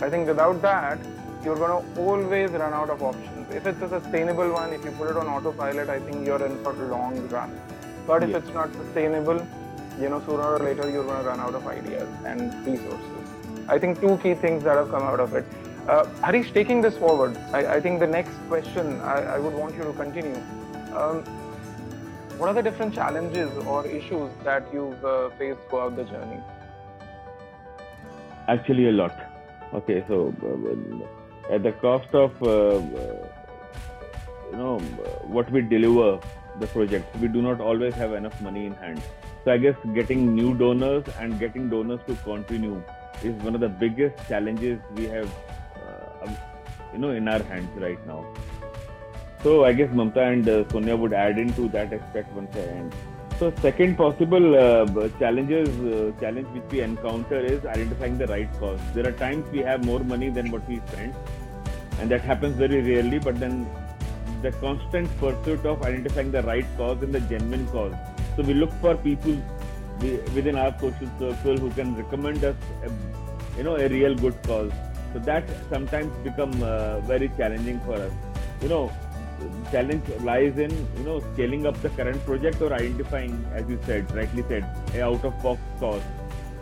I 0.01 0.11
think 0.11 0.27
without 0.29 0.61
that, 0.63 0.99
you're 1.45 1.57
going 1.57 1.83
to 1.83 2.01
always 2.01 2.51
run 2.51 2.73
out 2.73 2.91
of 2.91 3.03
options. 3.03 3.55
If 3.55 3.67
it's 3.67 3.81
a 3.83 3.89
sustainable 3.89 4.53
one, 4.53 4.73
if 4.73 4.85
you 4.85 4.91
put 4.93 5.11
it 5.11 5.17
on 5.17 5.27
autopilot, 5.27 5.89
I 5.89 5.99
think 6.01 6.27
you're 6.27 6.45
in 6.45 6.63
for 6.63 6.73
long 6.73 7.29
run. 7.29 7.59
But 8.07 8.23
if 8.23 8.31
Yeah. 8.31 8.39
it's 8.39 8.51
not 8.51 8.73
sustainable, 8.75 9.47
you 10.01 10.09
know, 10.09 10.21
sooner 10.27 10.43
or 10.43 10.59
later 10.59 10.91
you're 10.91 11.05
going 11.05 11.23
to 11.23 11.29
run 11.29 11.41
out 11.41 11.55
of 11.55 11.67
ideas 11.67 12.09
and 12.25 12.53
resources. 12.67 13.29
I 13.69 13.79
think 13.79 14.01
two 14.01 14.19
key 14.23 14.35
things 14.35 14.65
that 14.65 14.77
have 14.77 14.91
come 14.91 15.03
out 15.03 15.21
of 15.21 15.35
it. 15.35 15.45
Uh, 15.89 16.05
Harish, 16.23 16.53
taking 16.53 16.81
this 16.81 16.97
forward, 16.97 17.37
I, 17.53 17.75
I 17.75 17.81
think 17.81 18.01
the 18.01 18.07
next 18.07 18.35
question 18.49 19.01
I, 19.01 19.37
I 19.37 19.39
would 19.39 19.55
want 19.55 19.75
you 19.75 19.83
to 19.83 19.93
continue. 19.93 20.37
Um, 20.95 21.25
what 22.39 22.49
are 22.49 22.55
the 22.55 22.63
different 22.63 22.95
challenges 22.95 23.51
or 23.67 23.87
issues 23.87 24.31
that 24.43 24.67
you've 24.73 25.05
uh, 25.05 25.31
faced 25.39 25.61
throughout 25.69 25.97
the 25.97 26.05
journey? 26.05 26.41
Actually, 28.49 28.89
a 28.89 28.93
lot. 28.93 29.17
Okay, 29.73 30.05
so 30.09 30.35
uh, 30.43 31.53
at 31.55 31.63
the 31.63 31.73
cost 31.73 32.13
of 32.15 32.43
uh, 32.43 32.81
you 34.51 34.57
know 34.57 34.79
what 35.27 35.51
we 35.51 35.61
deliver 35.61 36.19
the 36.61 36.67
project, 36.67 37.15
we 37.17 37.29
do 37.29 37.43
not 37.43 37.61
always 37.61 37.95
have 37.95 38.13
enough 38.13 38.41
money 38.41 38.67
in 38.67 38.75
hand. 38.75 39.03
So 39.45 39.53
I 39.53 39.59
guess 39.59 39.77
getting 39.95 40.35
new 40.35 40.55
donors 40.55 41.05
and 41.21 41.39
getting 41.39 41.69
donors 41.69 42.01
to 42.07 42.15
continue 42.25 42.83
is 43.23 43.35
one 43.43 43.55
of 43.55 43.61
the 43.61 43.69
biggest 43.69 44.17
challenges 44.27 44.81
we 44.97 45.05
have, 45.05 45.31
uh, 45.77 46.25
um, 46.25 46.37
you 46.95 46.99
know, 46.99 47.11
in 47.11 47.29
our 47.29 47.43
hands 47.43 47.69
right 47.77 48.07
now. 48.07 48.25
So 49.43 49.67
I 49.67 49.75
guess 49.75 49.91
Mamta 49.91 50.33
and 50.33 50.49
uh, 50.49 50.67
Sonia 50.71 50.97
would 50.97 51.13
add 51.13 51.39
into 51.39 51.69
that 51.69 51.93
aspect 51.93 52.33
once 52.33 52.57
I 52.57 52.61
end. 52.61 52.95
So 53.39 53.53
second 53.61 53.97
possible 53.99 54.55
uh, 54.55 55.09
challenges, 55.19 55.69
uh, 55.81 56.13
challenge 56.21 56.49
which 56.55 56.63
we 56.71 56.81
encounter 56.81 57.39
is 57.39 57.67
identifying 57.67 58.17
the 58.17 58.29
right 58.29 58.51
cause. 58.59 58.81
There 58.95 59.07
are 59.07 59.13
times 59.13 59.47
we 59.51 59.59
have 59.59 59.85
more 59.85 60.01
money 60.01 60.31
than 60.31 60.51
what 60.51 60.67
we 60.67 60.81
spend, 60.87 61.15
and 61.99 62.11
that 62.11 62.23
happens 62.23 62.57
very 62.57 62.81
rarely. 62.81 63.19
But 63.19 63.39
then 63.39 63.69
the 64.41 64.53
constant 64.53 65.15
pursuit 65.19 65.67
of 65.67 65.83
identifying 65.83 66.31
the 66.31 66.43
right 66.45 66.65
cause 66.79 67.03
and 67.03 67.13
the 67.13 67.21
genuine 67.21 67.67
cause. 67.69 67.95
So 68.37 68.43
we 68.43 68.55
look 68.55 68.73
for 68.81 68.97
people 68.97 69.37
within 70.35 70.57
our 70.57 70.73
social 70.79 71.09
circle 71.19 71.57
who 71.57 71.71
can 71.71 71.97
recommend 71.97 72.45
us, 72.45 72.57
a, 72.85 72.91
you 73.57 73.63
know, 73.63 73.77
a 73.77 73.89
real 73.89 74.15
good 74.15 74.41
cause. 74.43 74.73
So 75.13 75.21
that 75.21 75.49
sometimes 75.71 76.13
become 76.25 76.63
uh, 76.63 77.01
very 77.01 77.29
challenging 77.37 77.81
for 77.81 77.95
us. 77.95 78.13
You 78.61 78.69
know, 78.69 78.93
challenge 79.71 80.03
lies 80.21 80.59
in 80.59 80.71
you 80.97 81.05
know 81.05 81.21
scaling 81.33 81.67
up 81.67 81.81
the 81.83 81.91
current 81.91 82.25
project 82.25 82.61
or 82.61 82.73
identifying, 82.73 83.45
as 83.53 83.69
you 83.69 83.79
said, 83.85 84.11
rightly 84.15 84.45
said, 84.49 84.65
a 84.95 85.03
out 85.03 85.25
of 85.25 85.41
box 85.43 85.61
cause 85.79 86.03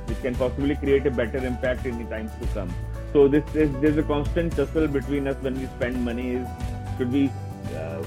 which 0.07 0.21
can 0.21 0.35
possibly 0.35 0.75
create 0.77 1.07
a 1.07 1.11
better 1.11 1.39
impact 1.39 1.87
in 1.87 1.99
the 1.99 2.05
times 2.11 2.31
to 2.41 2.47
come. 2.49 2.75
So 3.13 3.29
this 3.29 3.45
is 3.55 3.71
there's 3.81 3.99
a 3.99 4.03
constant 4.03 4.57
tussle 4.57 4.89
between 4.89 5.29
us 5.29 5.37
when 5.43 5.59
we 5.61 5.67
spend 5.67 6.05
money. 6.05 6.37
Is 6.37 6.49
should 6.99 7.13
we 7.13 7.31
uh, 7.77 8.03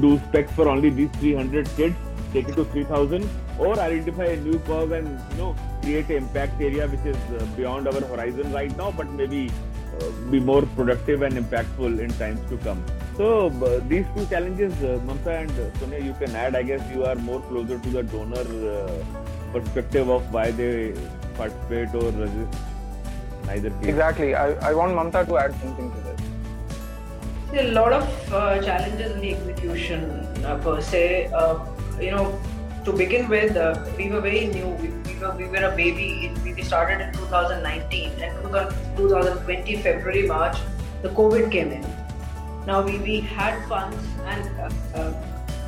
do 0.00 0.18
specs 0.28 0.52
for 0.52 0.68
only 0.68 0.90
these 0.90 1.10
300 1.18 1.68
kids, 1.76 1.96
take 2.32 2.48
it 2.48 2.56
to 2.56 2.64
3000, 2.64 3.28
or 3.58 3.78
identify 3.78 4.26
a 4.26 4.36
new 4.36 4.58
cause 4.60 4.90
and 4.92 5.20
you 5.32 5.36
know 5.38 5.56
create 5.82 6.08
an 6.10 6.16
impact 6.16 6.60
area 6.60 6.86
which 6.88 7.04
is 7.04 7.16
uh, 7.16 7.44
beyond 7.56 7.88
our 7.88 8.00
horizon 8.00 8.52
right 8.52 8.76
now, 8.76 8.90
but 8.90 9.08
maybe 9.10 9.50
uh, 10.00 10.10
be 10.30 10.38
more 10.38 10.62
productive 10.76 11.22
and 11.22 11.36
impactful 11.36 11.98
in 11.98 12.10
times 12.14 12.40
to 12.50 12.56
come. 12.58 12.82
So 13.16 13.48
uh, 13.48 13.80
these 13.88 14.06
two 14.14 14.26
challenges, 14.26 14.72
uh, 14.82 15.00
Mamta 15.04 15.42
and 15.42 15.50
uh, 15.58 15.76
Sonia, 15.78 15.98
you 15.98 16.14
can 16.14 16.36
add. 16.36 16.54
I 16.54 16.62
guess 16.62 16.82
you 16.94 17.04
are 17.04 17.16
more 17.16 17.40
closer 17.42 17.78
to 17.78 17.88
the 17.88 18.02
donor 18.02 18.46
uh, 18.70 19.04
perspective 19.52 20.08
of 20.08 20.32
why 20.32 20.50
they 20.52 20.94
participate 21.36 21.94
or 21.94 22.10
resist. 22.12 22.58
Neither 23.46 23.70
case. 23.70 23.88
Exactly. 23.88 24.34
I, 24.34 24.52
I 24.70 24.74
want 24.74 24.92
Mamta 24.92 25.26
to 25.26 25.38
add 25.38 25.54
something 25.60 25.90
to 25.90 26.00
this. 26.00 26.17
See, 27.50 27.58
a 27.60 27.72
lot 27.72 27.94
of 27.94 28.32
uh, 28.32 28.62
challenges 28.62 29.12
in 29.12 29.20
the 29.20 29.34
execution 29.34 30.02
uh, 30.44 30.58
per 30.58 30.82
se. 30.82 31.30
Uh, 31.34 31.64
you 31.98 32.10
know, 32.10 32.38
to 32.84 32.92
begin 32.92 33.26
with, 33.28 33.56
uh, 33.56 33.86
we 33.96 34.10
were 34.10 34.20
very 34.20 34.48
new. 34.48 34.68
We, 34.82 34.88
we, 34.88 35.18
were, 35.18 35.34
we 35.34 35.44
were 35.44 35.64
a 35.64 35.74
baby. 35.74 36.30
We 36.44 36.62
started 36.62 37.00
in 37.00 37.14
2019 37.14 38.10
and 38.20 38.42
2020 38.42 39.76
February 39.76 40.26
March, 40.26 40.58
the 41.00 41.08
COVID 41.08 41.50
came 41.50 41.70
in. 41.70 41.86
Now 42.66 42.82
we, 42.82 42.98
we 42.98 43.20
had 43.20 43.66
funds 43.66 43.96
and 44.26 44.60
uh, 44.60 44.98
uh, 44.98 45.12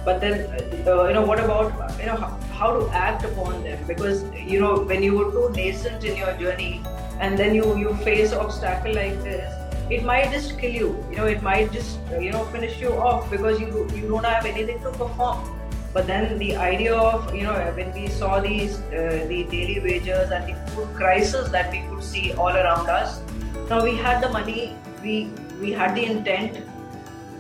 but 0.04 0.20
then 0.20 0.34
you 0.76 0.84
know 0.84 1.24
what 1.24 1.40
about 1.40 1.98
you 1.98 2.06
know 2.06 2.16
how, 2.16 2.28
how 2.52 2.78
to 2.78 2.88
act 2.90 3.24
upon 3.24 3.62
them 3.62 3.78
because 3.86 4.24
you 4.34 4.60
know 4.60 4.82
when 4.82 5.02
you 5.02 5.16
were 5.16 5.30
too 5.30 5.50
nascent 5.54 6.04
in 6.04 6.16
your 6.16 6.32
journey 6.38 6.82
and 7.20 7.38
then 7.38 7.54
you 7.54 7.76
you 7.76 7.94
face 7.96 8.32
obstacle 8.32 8.94
like 8.94 9.22
this 9.22 9.59
it 9.90 10.04
might 10.04 10.30
just 10.30 10.58
kill 10.58 10.70
you. 10.70 11.04
You 11.10 11.16
know 11.16 11.26
it 11.26 11.42
might 11.42 11.72
just 11.72 11.98
uh, 12.12 12.18
you 12.18 12.32
know 12.32 12.44
finish 12.46 12.80
you 12.80 12.92
off 12.92 13.30
because 13.30 13.60
you 13.60 13.88
you 13.94 14.08
don't 14.08 14.24
have 14.24 14.46
anything 14.46 14.80
to 14.82 14.90
perform. 14.90 15.56
But 15.92 16.06
then 16.06 16.38
the 16.38 16.56
idea 16.56 16.94
of 16.94 17.34
you 17.34 17.42
know 17.42 17.54
when 17.78 17.92
we 17.92 18.08
saw 18.08 18.40
these 18.40 18.78
uh, 18.80 19.26
the 19.28 19.44
daily 19.54 19.80
wages 19.80 20.30
and 20.30 20.48
the 20.48 20.70
food 20.72 20.94
crisis 20.94 21.48
that 21.50 21.72
we 21.72 21.80
could 21.88 22.02
see 22.02 22.32
all 22.34 22.56
around 22.64 22.88
us 22.88 23.20
now 23.70 23.82
we 23.84 23.96
had 23.96 24.22
the 24.22 24.28
money 24.28 24.76
we 25.02 25.30
we 25.60 25.72
had 25.72 25.96
the 25.96 26.04
intent 26.04 26.56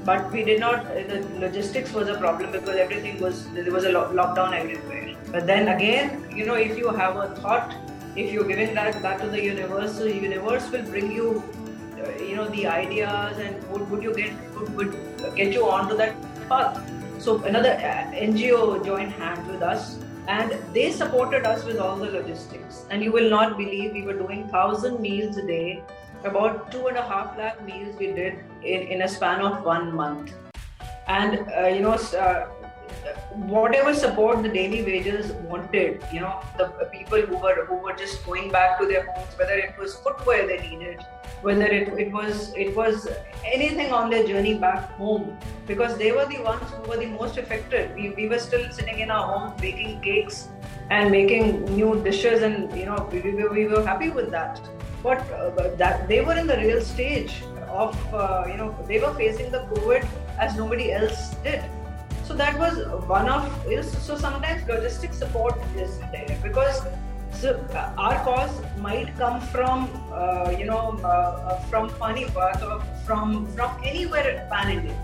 but 0.04 0.32
we 0.32 0.42
did 0.48 0.60
not 0.60 0.84
the 1.12 1.20
logistics 1.44 1.92
was 1.92 2.08
a 2.08 2.18
problem 2.18 2.52
because 2.52 2.76
everything 2.76 3.20
was 3.20 3.48
there 3.52 3.72
was 3.72 3.84
a 3.84 3.92
lo- 3.92 4.10
lockdown 4.12 4.52
everywhere. 4.58 5.16
But 5.30 5.46
then 5.46 5.68
again 5.68 6.26
you 6.34 6.46
know 6.46 6.54
if 6.54 6.78
you 6.78 6.88
have 6.88 7.16
a 7.16 7.28
thought 7.40 7.74
if 8.16 8.32
you're 8.32 8.46
giving 8.46 8.74
that 8.74 9.02
back 9.02 9.20
to 9.20 9.28
the 9.28 9.42
universe 9.42 9.98
the 9.98 10.14
universe 10.14 10.70
will 10.70 10.82
bring 10.82 11.12
you 11.12 11.42
uh, 11.42 11.59
you 12.18 12.36
know 12.36 12.48
the 12.48 12.66
ideas 12.66 13.38
and 13.38 13.70
would, 13.70 13.90
would 13.90 14.02
you 14.02 14.14
get 14.14 14.32
would, 14.54 14.74
would 14.76 15.36
get 15.36 15.52
you 15.52 15.68
onto 15.68 15.96
that 15.96 16.14
path? 16.48 16.78
So 17.18 17.42
another 17.44 17.72
uh, 17.72 18.10
ngo 18.12 18.84
joined 18.84 19.12
hands 19.12 19.46
with 19.48 19.62
us 19.62 19.98
and 20.26 20.52
they 20.74 20.90
supported 20.90 21.44
us 21.44 21.64
with 21.64 21.78
all 21.78 21.96
the 21.96 22.10
logistics. 22.10 22.84
And 22.90 23.02
you 23.02 23.12
will 23.12 23.28
not 23.28 23.56
believe 23.56 23.92
we 23.92 24.02
were 24.02 24.18
doing 24.18 24.42
1000 24.48 25.00
meals 25.00 25.36
a 25.36 25.46
day. 25.46 25.82
About 26.24 26.70
two 26.70 26.86
and 26.86 26.96
a 26.96 27.02
half 27.02 27.36
lakh 27.38 27.64
meals 27.64 27.96
we 27.98 28.08
did 28.08 28.38
in, 28.62 28.82
in 28.82 29.02
a 29.02 29.08
span 29.08 29.40
of 29.40 29.64
one 29.64 29.94
month. 29.94 30.32
And, 31.08 31.46
uh, 31.58 31.66
you 31.66 31.80
know, 31.80 31.92
uh, 31.92 32.46
whatever 33.34 33.94
support 33.94 34.42
the 34.42 34.48
daily 34.48 34.82
wages 34.82 35.32
wanted, 35.32 36.02
you 36.12 36.20
know, 36.20 36.40
the 36.58 36.66
people 36.92 37.20
who 37.20 37.36
were 37.36 37.64
who 37.66 37.76
were 37.76 37.92
just 37.92 38.24
going 38.26 38.50
back 38.50 38.78
to 38.80 38.86
their 38.86 39.06
homes, 39.06 39.38
whether 39.38 39.54
it 39.54 39.78
was 39.78 39.94
footwear 39.96 40.46
they 40.46 40.58
needed, 40.68 41.00
whether 41.42 41.66
it, 41.66 41.88
it 41.98 42.12
was 42.12 42.52
it 42.54 42.74
was 42.76 43.08
anything 43.44 43.92
on 43.92 44.10
their 44.10 44.26
journey 44.26 44.54
back 44.58 44.90
home, 44.92 45.38
because 45.66 45.96
they 45.96 46.12
were 46.12 46.26
the 46.26 46.42
ones 46.42 46.70
who 46.70 46.82
were 46.90 46.96
the 46.96 47.06
most 47.06 47.38
affected. 47.38 47.94
We, 47.94 48.10
we 48.10 48.28
were 48.28 48.38
still 48.38 48.70
sitting 48.72 48.98
in 48.98 49.10
our 49.10 49.26
homes 49.26 49.60
baking 49.60 50.00
cakes 50.00 50.48
and 50.90 51.10
making 51.10 51.64
new 51.76 52.02
dishes, 52.02 52.42
and 52.42 52.76
you 52.76 52.86
know, 52.86 53.08
we, 53.12 53.20
we, 53.20 53.48
we 53.48 53.66
were 53.66 53.84
happy 53.84 54.10
with 54.10 54.30
that. 54.32 54.60
But 55.02 55.20
uh, 55.32 55.74
that 55.76 56.08
they 56.08 56.20
were 56.20 56.36
in 56.36 56.46
the 56.46 56.56
real 56.56 56.82
stage 56.82 57.42
of 57.68 57.96
uh, 58.12 58.44
you 58.48 58.56
know 58.56 58.76
they 58.86 58.98
were 58.98 59.14
facing 59.14 59.50
the 59.50 59.60
COVID 59.70 60.06
as 60.38 60.56
nobody 60.56 60.92
else 60.92 61.36
did 61.44 61.62
so 62.30 62.36
that 62.36 62.56
was 62.58 62.76
one 63.10 63.28
of 63.28 63.46
so 63.92 64.16
sometimes 64.16 64.62
logistic 64.70 65.12
support 65.12 65.56
is 65.84 65.98
there 66.12 66.38
because 66.44 66.82
so 67.38 67.54
uh, 67.74 68.02
our 68.04 68.18
cause 68.26 68.60
might 68.78 69.10
come 69.18 69.40
from 69.54 69.88
uh, 70.12 70.54
you 70.56 70.64
know 70.64 70.84
uh, 71.02 71.08
uh 71.08 71.56
from 71.70 71.90
Panipat 72.02 72.62
or 72.68 72.76
from 73.08 73.34
from 73.56 73.82
anywhere 73.92 74.46
pan 74.52 74.70
India, 74.76 74.96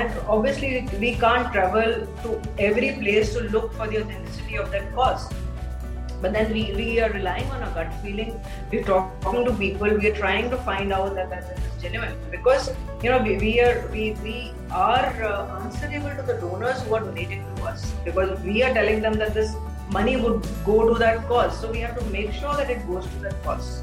and 0.00 0.18
obviously 0.36 0.88
we 1.04 1.14
can't 1.26 1.52
travel 1.52 1.92
to 2.22 2.40
every 2.70 2.92
place 3.02 3.34
to 3.34 3.44
look 3.56 3.70
for 3.74 3.86
the 3.88 4.00
authenticity 4.04 4.56
of 4.64 4.70
that 4.70 4.94
cost 4.94 5.34
but 6.22 6.32
then 6.32 6.52
we, 6.52 6.72
we 6.76 7.00
are 7.00 7.10
relying 7.10 7.50
on 7.50 7.62
our 7.64 7.70
gut 7.74 7.92
feeling. 8.00 8.40
We're 8.70 8.84
talking 8.84 9.44
to 9.44 9.52
people. 9.52 9.88
We 9.98 10.08
are 10.08 10.14
trying 10.14 10.50
to 10.50 10.56
find 10.58 10.92
out 10.92 11.16
that 11.16 11.28
that 11.30 11.50
is 11.50 11.82
genuine. 11.82 12.16
Because 12.30 12.70
you 13.02 13.10
know 13.10 13.20
we, 13.20 13.36
we 13.38 13.60
are 13.60 13.88
we, 13.92 14.12
we 14.22 14.52
are 14.70 15.12
uh, 15.24 15.64
answerable 15.64 16.14
to 16.16 16.22
the 16.22 16.34
donors 16.34 16.80
who 16.82 16.94
are 16.94 17.00
donating 17.00 17.44
to 17.56 17.64
us. 17.64 17.90
Because 18.04 18.38
we 18.40 18.62
are 18.62 18.72
telling 18.72 19.00
them 19.02 19.14
that 19.14 19.34
this 19.34 19.56
money 19.90 20.16
would 20.16 20.46
go 20.64 20.88
to 20.88 20.98
that 21.00 21.26
cause. 21.26 21.60
So 21.60 21.72
we 21.72 21.80
have 21.80 21.98
to 21.98 22.04
make 22.06 22.32
sure 22.32 22.54
that 22.54 22.70
it 22.70 22.86
goes 22.86 23.04
to 23.06 23.16
that 23.26 23.42
cause. 23.42 23.82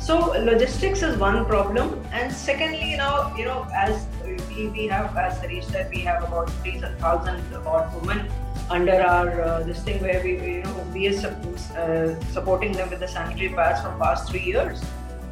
So 0.00 0.18
logistics 0.50 1.02
is 1.02 1.16
one 1.16 1.44
problem. 1.46 2.00
And 2.12 2.32
secondly 2.32 2.96
now 2.96 3.34
you 3.36 3.44
know 3.44 3.66
as 3.74 4.06
we, 4.24 4.68
we 4.68 4.86
have 4.86 5.16
as 5.16 5.38
Harish 5.40 5.66
said 5.66 5.90
we 5.90 6.00
have 6.02 6.22
about 6.22 6.48
3000 6.62 7.54
odd 7.66 8.00
women 8.00 8.30
under 8.72 9.00
our 9.02 9.40
uh, 9.42 9.62
this 9.62 9.82
thing 9.86 10.00
where 10.02 10.20
we 10.24 10.32
you 10.32 10.62
know 10.64 10.74
we 10.94 11.08
are 11.08 11.32
uh, 11.76 12.20
supporting 12.36 12.72
them 12.72 12.90
with 12.90 13.00
the 13.00 13.08
sanitary 13.14 13.50
pads 13.60 13.82
from 13.82 13.98
past 13.98 14.30
three 14.30 14.44
years. 14.52 14.82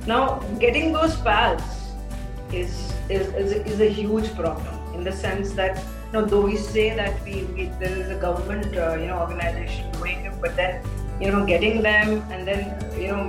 Now 0.07 0.25
getting 0.65 0.93
those 0.93 1.17
pads 1.29 1.65
is 2.53 2.93
is, 3.09 3.29
is, 3.43 3.53
is 3.73 3.81
a 3.81 3.89
huge 3.89 4.35
problem 4.35 4.95
in 4.95 5.05
the 5.05 5.13
sense 5.13 5.53
that 5.53 5.79
you 5.79 6.13
know 6.13 6.25
though 6.25 6.43
we 6.43 6.57
say 6.57 6.89
that 6.97 7.23
we, 7.25 7.45
we 7.55 7.67
there 7.85 7.97
is 8.03 8.11
a 8.11 8.19
government 8.27 8.77
uh, 8.77 8.95
you 8.95 9.07
know 9.07 9.21
organization 9.21 9.91
doing 9.93 10.27
it, 10.27 10.41
but 10.41 10.57
then 10.57 10.83
you 11.21 11.31
know 11.31 11.45
getting 11.47 11.83
them 11.83 12.23
and 12.31 12.47
then 12.47 12.61
you 13.01 13.09
know 13.09 13.25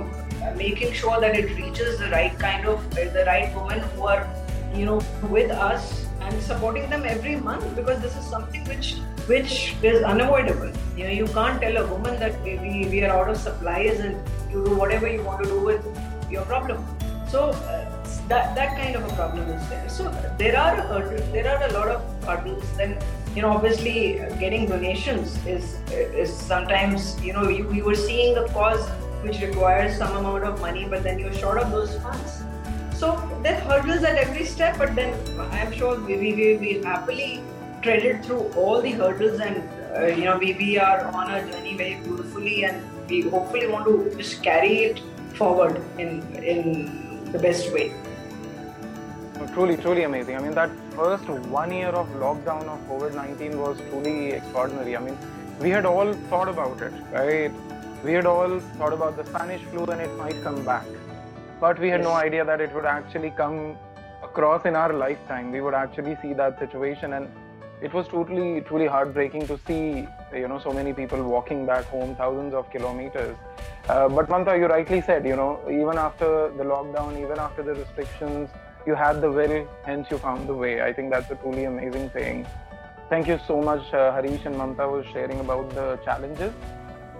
making 0.56 0.92
sure 0.92 1.20
that 1.20 1.36
it 1.36 1.56
reaches 1.56 1.98
the 1.98 2.10
right 2.10 2.38
kind 2.38 2.66
of 2.66 2.86
uh, 2.98 3.08
the 3.18 3.24
right 3.26 3.54
women 3.56 3.80
who 3.94 4.06
are 4.06 4.28
you 4.74 4.84
know 4.84 5.00
with 5.38 5.50
us 5.50 6.06
and 6.20 6.42
supporting 6.42 6.88
them 6.90 7.04
every 7.04 7.36
month 7.36 7.64
because 7.76 8.00
this 8.00 8.16
is 8.16 8.24
something 8.24 8.64
which 8.64 8.94
which 9.26 9.74
is 9.82 10.02
unavoidable. 10.02 10.72
You 10.96 11.04
know, 11.04 11.10
you 11.10 11.26
can't 11.26 11.60
tell 11.60 11.76
a 11.76 11.86
woman 11.86 12.18
that 12.20 12.42
we, 12.42 12.86
we, 12.90 13.04
are 13.04 13.10
out 13.10 13.28
of 13.28 13.36
supplies 13.36 14.00
and 14.00 14.16
you 14.50 14.64
do 14.64 14.74
whatever 14.74 15.08
you 15.08 15.22
want 15.22 15.42
to 15.44 15.48
do 15.48 15.60
with 15.60 15.84
your 16.30 16.42
problem. 16.44 16.84
So 17.28 17.50
uh, 17.50 18.04
that 18.28 18.54
that 18.54 18.76
kind 18.76 18.94
of 18.96 19.04
a 19.10 19.14
problem 19.14 19.48
is 19.48 19.68
there. 19.68 19.88
So 19.88 20.10
there 20.38 20.58
are 20.58 20.76
hurdles, 20.76 21.32
there 21.32 21.48
are 21.48 21.62
a 21.68 21.72
lot 21.72 21.88
of 21.88 22.24
hurdles. 22.24 22.64
Then 22.76 22.98
you 23.34 23.42
know, 23.42 23.50
obviously, 23.50 24.20
getting 24.38 24.66
donations 24.66 25.38
is 25.46 25.80
is 25.90 26.36
sometimes 26.36 27.18
you 27.24 27.32
know 27.32 27.48
you, 27.48 27.72
you 27.72 27.84
were 27.84 27.94
seeing 27.94 28.36
a 28.36 28.46
cause 28.48 28.86
which 29.22 29.40
requires 29.40 29.96
some 29.96 30.16
amount 30.16 30.44
of 30.44 30.60
money, 30.60 30.86
but 30.88 31.02
then 31.02 31.18
you're 31.18 31.32
short 31.32 31.58
of 31.58 31.70
those 31.70 31.96
funds. 31.98 32.42
So 32.94 33.16
there 33.42 33.56
are 33.56 33.80
hurdles 33.80 34.04
at 34.04 34.16
every 34.16 34.44
step, 34.44 34.78
but 34.78 34.94
then 34.94 35.14
I'm 35.52 35.72
sure 35.72 35.98
we, 35.98 36.16
we, 36.16 36.56
we 36.56 36.82
happily 36.84 37.42
treaded 37.82 38.24
through 38.24 38.42
all 38.62 38.80
the 38.80 38.92
hurdles 38.92 39.40
and 39.40 39.56
uh, 39.96 40.06
you 40.06 40.24
know 40.24 40.38
we, 40.38 40.52
we 40.54 40.78
are 40.78 41.00
on 41.20 41.30
a 41.30 41.40
journey 41.50 41.76
very 41.76 41.96
beautifully 41.96 42.64
and 42.64 43.08
we 43.08 43.22
hopefully 43.22 43.66
want 43.66 43.84
to 43.86 44.16
just 44.16 44.42
carry 44.42 44.74
it 44.84 45.00
forward 45.34 45.82
in 45.98 46.10
in 46.54 47.32
the 47.32 47.38
best 47.38 47.72
way. 47.72 47.92
Truly 49.54 49.76
truly 49.76 50.04
amazing. 50.04 50.36
I 50.36 50.40
mean 50.40 50.54
that 50.54 50.70
first 50.96 51.28
one 51.58 51.72
year 51.72 51.92
of 52.02 52.08
lockdown 52.24 52.68
of 52.74 52.80
covid-19 52.88 53.56
was 53.66 53.78
truly 53.90 54.32
extraordinary. 54.40 54.96
I 54.96 55.00
mean 55.00 55.18
we 55.60 55.70
had 55.70 55.86
all 55.86 56.12
thought 56.30 56.48
about 56.48 56.80
it 56.80 56.92
right? 57.12 57.52
We 58.04 58.12
had 58.12 58.26
all 58.26 58.58
thought 58.78 58.92
about 58.92 59.16
the 59.16 59.24
spanish 59.26 59.62
flu 59.70 59.84
and 59.84 60.00
it 60.00 60.12
might 60.16 60.42
come 60.42 60.64
back 60.64 60.86
but 61.60 61.78
we 61.78 61.88
had 61.88 62.00
yes. 62.00 62.08
no 62.08 62.14
idea 62.14 62.44
that 62.44 62.60
it 62.60 62.74
would 62.74 62.84
actually 62.84 63.30
come 63.30 63.76
across 64.22 64.64
in 64.64 64.74
our 64.74 64.92
lifetime. 64.92 65.52
We 65.52 65.60
would 65.60 65.74
actually 65.74 66.16
see 66.22 66.32
that 66.34 66.58
situation 66.58 67.12
and 67.12 67.28
it 67.82 67.92
was 67.92 68.06
totally 68.08 68.60
truly 68.60 68.86
heartbreaking 68.86 69.46
to 69.46 69.58
see 69.66 70.06
you 70.40 70.48
know 70.48 70.58
so 70.64 70.72
many 70.72 70.92
people 70.92 71.22
walking 71.22 71.66
back 71.66 71.84
home 71.86 72.14
thousands 72.16 72.54
of 72.54 72.70
kilometers. 72.70 73.36
Uh, 73.88 74.08
but 74.08 74.28
Mamta, 74.28 74.58
you 74.58 74.66
rightly 74.66 75.00
said 75.00 75.26
you 75.26 75.36
know 75.36 75.60
even 75.68 75.98
after 75.98 76.28
the 76.58 76.64
lockdown 76.64 77.20
even 77.20 77.38
after 77.38 77.62
the 77.62 77.74
restrictions 77.74 78.48
you 78.86 78.94
had 78.94 79.20
the 79.20 79.30
will 79.30 79.66
hence 79.84 80.06
you 80.10 80.18
found 80.18 80.48
the 80.48 80.54
way. 80.54 80.82
I 80.82 80.92
think 80.92 81.10
that's 81.10 81.30
a 81.30 81.34
truly 81.34 81.64
amazing 81.64 82.10
thing. 82.10 82.46
Thank 83.10 83.26
you 83.26 83.38
so 83.46 83.60
much 83.60 83.92
uh, 83.92 84.12
harish 84.12 84.44
and 84.44 84.54
mamta 84.54 84.90
was 84.90 85.04
sharing 85.12 85.40
about 85.40 85.70
the 85.70 85.98
challenges. 86.04 86.52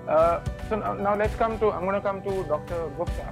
Uh, 0.09 0.41
so 0.69 0.77
now, 0.77 0.95
now 0.95 1.17
let's 1.17 1.35
come 1.37 1.59
to 1.61 1.71
i'm 1.71 1.85
going 1.85 1.95
to 1.95 2.01
come 2.01 2.23
to 2.23 2.45
dr 2.45 2.89
gupta. 2.97 3.29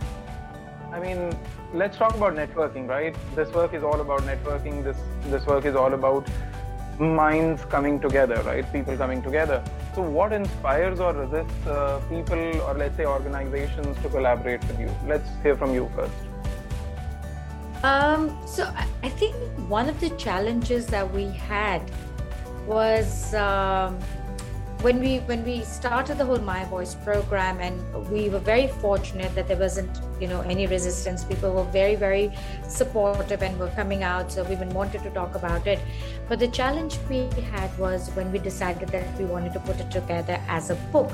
I 0.93 0.99
mean 0.99 1.33
let's 1.72 1.97
talk 1.97 2.14
about 2.16 2.35
networking 2.35 2.89
right? 2.89 3.16
This 3.37 3.53
work 3.53 3.74
is 3.74 3.85
all 3.85 4.01
about 4.01 4.22
networking. 4.22 4.83
This 4.83 4.99
this 5.26 5.47
work 5.47 5.64
is 5.64 5.76
all 5.76 5.95
about 5.95 6.28
minds 7.01 7.64
coming 7.64 7.98
together, 7.98 8.42
right? 8.42 8.70
People 8.72 8.96
coming 8.96 9.22
together. 9.22 9.62
So, 9.94 10.03
what 10.03 10.32
inspires 10.32 11.01
or 11.01 11.12
resists 11.12 11.66
uh, 11.66 12.01
people 12.09 12.61
or 12.62 12.74
let's 12.74 12.96
say 12.96 13.07
organizations 13.07 13.96
to 14.03 14.09
collaborate 14.09 14.61
with 14.68 14.78
you? 14.78 14.90
Let's 15.07 15.28
hear 15.42 15.57
from 15.57 15.74
you 15.74 15.90
first. 15.96 16.14
Um, 17.82 18.38
so, 18.46 18.72
I 19.03 19.09
think 19.09 19.34
one 19.68 19.88
of 19.88 19.98
the 20.01 20.11
challenges 20.11 20.86
that 20.88 21.11
we 21.12 21.30
had 21.30 21.82
was. 22.66 23.34
Um, 23.34 23.98
when 24.83 24.99
we 24.99 25.18
when 25.28 25.45
we 25.45 25.62
started 25.62 26.16
the 26.16 26.24
whole 26.24 26.39
my 26.39 26.64
voice 26.64 26.95
program 26.95 27.61
and 27.61 28.11
we 28.11 28.31
were 28.31 28.39
very 28.39 28.68
fortunate 28.85 29.35
that 29.35 29.47
there 29.47 29.59
wasn't 29.59 30.01
you 30.20 30.26
know 30.26 30.41
any 30.43 30.66
resistance. 30.66 31.24
People 31.24 31.53
were 31.53 31.64
very 31.64 31.97
very 31.97 32.33
supportive 32.66 33.43
and 33.43 33.59
were 33.59 33.68
coming 33.81 34.03
out 34.03 34.33
so 34.33 34.43
we 34.45 34.53
even 34.53 34.70
wanted 34.70 35.03
to 35.03 35.11
talk 35.11 35.35
about 35.35 35.66
it. 35.66 35.78
But 36.28 36.39
the 36.39 36.49
challenge 36.49 36.99
we 37.11 37.28
had 37.53 37.76
was 37.78 38.09
when 38.11 38.33
we 38.33 38.39
decided 38.39 38.89
that 38.89 39.18
we 39.18 39.26
wanted 39.26 39.53
to 39.53 39.61
put 39.61 39.78
it 39.81 39.91
together 39.91 40.41
as 40.49 40.70
a 40.70 40.76
book. 40.93 41.12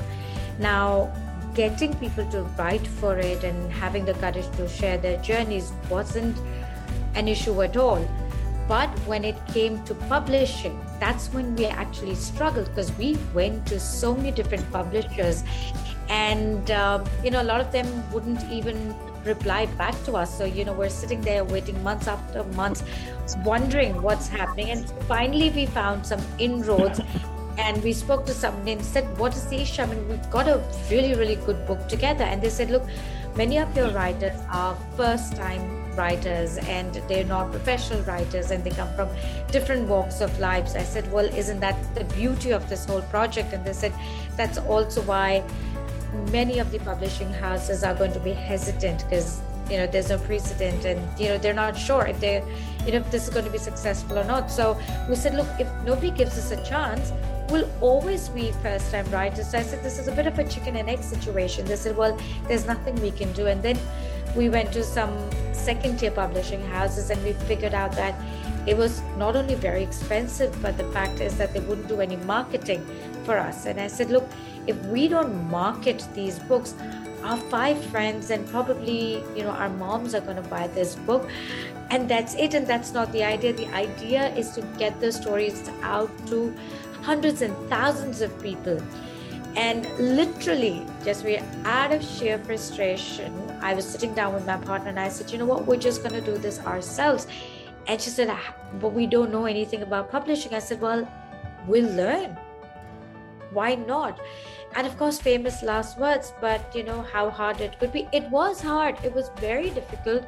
Now 0.59 1.11
getting 1.53 1.93
people 1.95 2.25
to 2.31 2.43
write 2.57 2.87
for 2.87 3.17
it 3.17 3.43
and 3.43 3.71
having 3.73 4.05
the 4.05 4.13
courage 4.13 4.49
to 4.55 4.67
share 4.69 4.97
their 4.97 5.21
journeys 5.21 5.73
wasn't 5.89 6.37
an 7.15 7.27
issue 7.27 7.61
at 7.63 7.75
all. 7.75 8.07
But 8.67 8.89
when 9.07 9.25
it 9.25 9.35
came 9.47 9.83
to 9.85 9.95
publishing, 9.95 10.79
that's 10.99 11.27
when 11.33 11.55
we 11.55 11.65
actually 11.65 12.15
struggled 12.15 12.67
because 12.67 12.91
we 12.97 13.17
went 13.33 13.65
to 13.67 13.79
so 13.79 14.15
many 14.15 14.31
different 14.31 14.69
publishers, 14.71 15.43
and 16.09 16.71
um, 16.71 17.03
you 17.23 17.31
know 17.31 17.41
a 17.41 17.47
lot 17.51 17.61
of 17.61 17.71
them 17.71 17.87
wouldn't 18.11 18.43
even 18.51 18.95
reply 19.25 19.65
back 19.77 19.95
to 20.05 20.13
us. 20.13 20.35
So 20.37 20.45
you 20.45 20.65
know 20.65 20.73
we're 20.73 20.89
sitting 20.89 21.21
there 21.21 21.43
waiting 21.43 21.81
months 21.83 22.07
after 22.07 22.43
months, 22.61 22.83
wondering 23.43 24.01
what's 24.01 24.27
happening. 24.27 24.69
And 24.71 24.89
finally, 25.07 25.49
we 25.49 25.65
found 25.65 26.05
some 26.05 26.21
inroads. 26.39 27.01
And 27.59 27.83
we 27.83 27.91
spoke 27.91 28.23
to 28.27 28.35
somebody 28.35 28.73
and 28.73 28.85
said, 28.85 29.17
What 29.17 29.35
is 29.35 29.47
the 29.47 29.59
issue? 29.59 29.81
I 29.81 29.87
mean, 29.87 30.07
we've 30.07 30.29
got 30.29 30.47
a 30.47 30.61
really, 30.91 31.15
really 31.15 31.37
good 31.37 31.65
book 31.65 31.87
together. 31.87 32.23
And 32.23 32.39
they 32.39 32.49
said, 32.49 32.69
Look, 32.69 32.83
many 33.35 33.57
of 33.57 33.75
your 33.75 33.89
writers 33.89 34.39
are 34.51 34.77
first 34.95 35.35
time 35.35 35.86
writers 35.97 36.57
and 36.57 36.93
they're 37.07 37.25
not 37.25 37.51
professional 37.51 38.01
writers 38.03 38.51
and 38.51 38.63
they 38.63 38.69
come 38.69 38.93
from 38.95 39.09
different 39.51 39.87
walks 39.87 40.21
of 40.21 40.37
lives. 40.39 40.75
I 40.75 40.83
said, 40.83 41.11
Well, 41.11 41.25
isn't 41.25 41.59
that 41.59 41.77
the 41.95 42.03
beauty 42.15 42.51
of 42.51 42.69
this 42.69 42.85
whole 42.85 43.01
project? 43.01 43.53
And 43.53 43.65
they 43.65 43.73
said, 43.73 43.93
That's 44.35 44.57
also 44.57 45.01
why 45.01 45.43
many 46.31 46.59
of 46.59 46.71
the 46.71 46.79
publishing 46.79 47.31
houses 47.33 47.83
are 47.83 47.93
going 47.93 48.13
to 48.13 48.19
be 48.19 48.31
hesitant 48.31 49.03
because 49.03 49.41
you 49.69 49.77
know 49.77 49.87
there's 49.87 50.09
no 50.09 50.17
precedent 50.17 50.85
and 50.85 51.19
you 51.19 51.27
know 51.27 51.37
they're 51.37 51.53
not 51.53 51.77
sure 51.77 52.05
if 52.07 52.19
they 52.19 52.35
you 52.85 52.91
know 52.91 52.99
if 52.99 53.11
this 53.11 53.27
is 53.27 53.29
going 53.29 53.43
to 53.43 53.51
be 53.51 53.57
successful 53.57 54.17
or 54.17 54.23
not 54.23 54.49
so 54.49 54.79
we 55.09 55.15
said 55.15 55.35
look 55.35 55.47
if 55.59 55.67
nobody 55.83 56.11
gives 56.11 56.37
us 56.37 56.51
a 56.51 56.63
chance 56.63 57.11
we'll 57.49 57.69
always 57.81 58.29
be 58.29 58.51
first 58.63 58.91
time 58.91 59.09
writers 59.11 59.51
so 59.51 59.57
i 59.57 59.61
said 59.61 59.83
this 59.83 59.99
is 59.99 60.07
a 60.07 60.11
bit 60.11 60.27
of 60.27 60.39
a 60.39 60.47
chicken 60.47 60.77
and 60.77 60.89
egg 60.89 61.01
situation 61.03 61.65
they 61.65 61.75
said 61.75 61.95
well 61.97 62.17
there's 62.47 62.65
nothing 62.65 62.95
we 63.01 63.11
can 63.11 63.31
do 63.33 63.47
and 63.47 63.61
then 63.61 63.77
we 64.37 64.49
went 64.49 64.71
to 64.71 64.83
some 64.83 65.11
second 65.51 65.97
tier 65.97 66.11
publishing 66.11 66.63
houses 66.67 67.09
and 67.09 67.21
we 67.23 67.33
figured 67.33 67.73
out 67.73 67.91
that 67.93 68.15
it 68.67 68.77
was 68.77 69.01
not 69.17 69.35
only 69.35 69.55
very 69.55 69.81
expensive, 69.81 70.61
but 70.61 70.77
the 70.77 70.83
fact 70.91 71.19
is 71.21 71.37
that 71.37 71.53
they 71.53 71.59
wouldn't 71.61 71.87
do 71.87 72.01
any 72.01 72.17
marketing 72.17 72.85
for 73.25 73.37
us. 73.37 73.65
And 73.65 73.79
I 73.79 73.87
said, 73.87 74.11
look, 74.11 74.29
if 74.67 74.77
we 74.85 75.07
don't 75.07 75.49
market 75.49 76.07
these 76.13 76.37
books, 76.39 76.75
our 77.23 77.37
five 77.37 77.83
friends 77.85 78.29
and 78.29 78.47
probably 78.47 79.23
you 79.35 79.43
know 79.43 79.49
our 79.49 79.69
moms 79.69 80.13
are 80.13 80.21
going 80.21 80.35
to 80.35 80.49
buy 80.49 80.67
this 80.67 80.95
book. 80.95 81.27
And 81.89 82.09
that's 82.09 82.35
it 82.35 82.53
and 82.53 82.67
that's 82.67 82.93
not 82.93 83.11
the 83.11 83.23
idea. 83.23 83.53
The 83.53 83.67
idea 83.73 84.35
is 84.35 84.51
to 84.51 84.61
get 84.77 84.99
the 84.99 85.11
stories 85.11 85.69
out 85.81 86.11
to 86.27 86.53
hundreds 87.01 87.41
and 87.41 87.55
thousands 87.69 88.21
of 88.21 88.39
people. 88.41 88.79
And 89.55 89.89
literally 89.97 90.85
just 91.03 91.25
we 91.25 91.37
out 91.65 91.91
of 91.91 92.03
sheer 92.03 92.37
frustration 92.37 93.33
i 93.61 93.73
was 93.73 93.87
sitting 93.87 94.13
down 94.13 94.33
with 94.33 94.45
my 94.45 94.57
partner 94.57 94.89
and 94.89 94.99
i 94.99 95.09
said 95.09 95.31
you 95.31 95.37
know 95.37 95.45
what? 95.45 95.65
We're 95.65 95.77
just 95.77 96.03
going 96.03 96.13
to 96.13 96.21
do 96.21 96.37
this 96.37 96.59
ourselves. 96.59 97.27
And 97.87 98.01
she 98.01 98.09
said 98.09 98.29
ah, 98.29 98.53
but 98.81 98.89
we 98.89 99.07
don't 99.07 99.31
know 99.31 99.45
anything 99.45 99.81
about 99.81 100.11
publishing. 100.11 100.53
I 100.53 100.59
said 100.59 100.81
well 100.81 101.07
we'll 101.67 101.89
learn. 101.95 102.37
Why 103.51 103.75
not? 103.75 104.19
And 104.75 104.85
of 104.85 104.97
course 104.97 105.19
famous 105.19 105.63
last 105.63 105.97
words 105.97 106.33
but 106.41 106.75
you 106.75 106.83
know 106.83 107.01
how 107.01 107.29
hard 107.29 107.61
it 107.61 107.79
could 107.79 107.93
be. 107.93 108.07
It 108.11 108.29
was 108.29 108.61
hard. 108.61 108.97
It 109.03 109.13
was 109.13 109.31
very 109.37 109.69
difficult. 109.69 110.25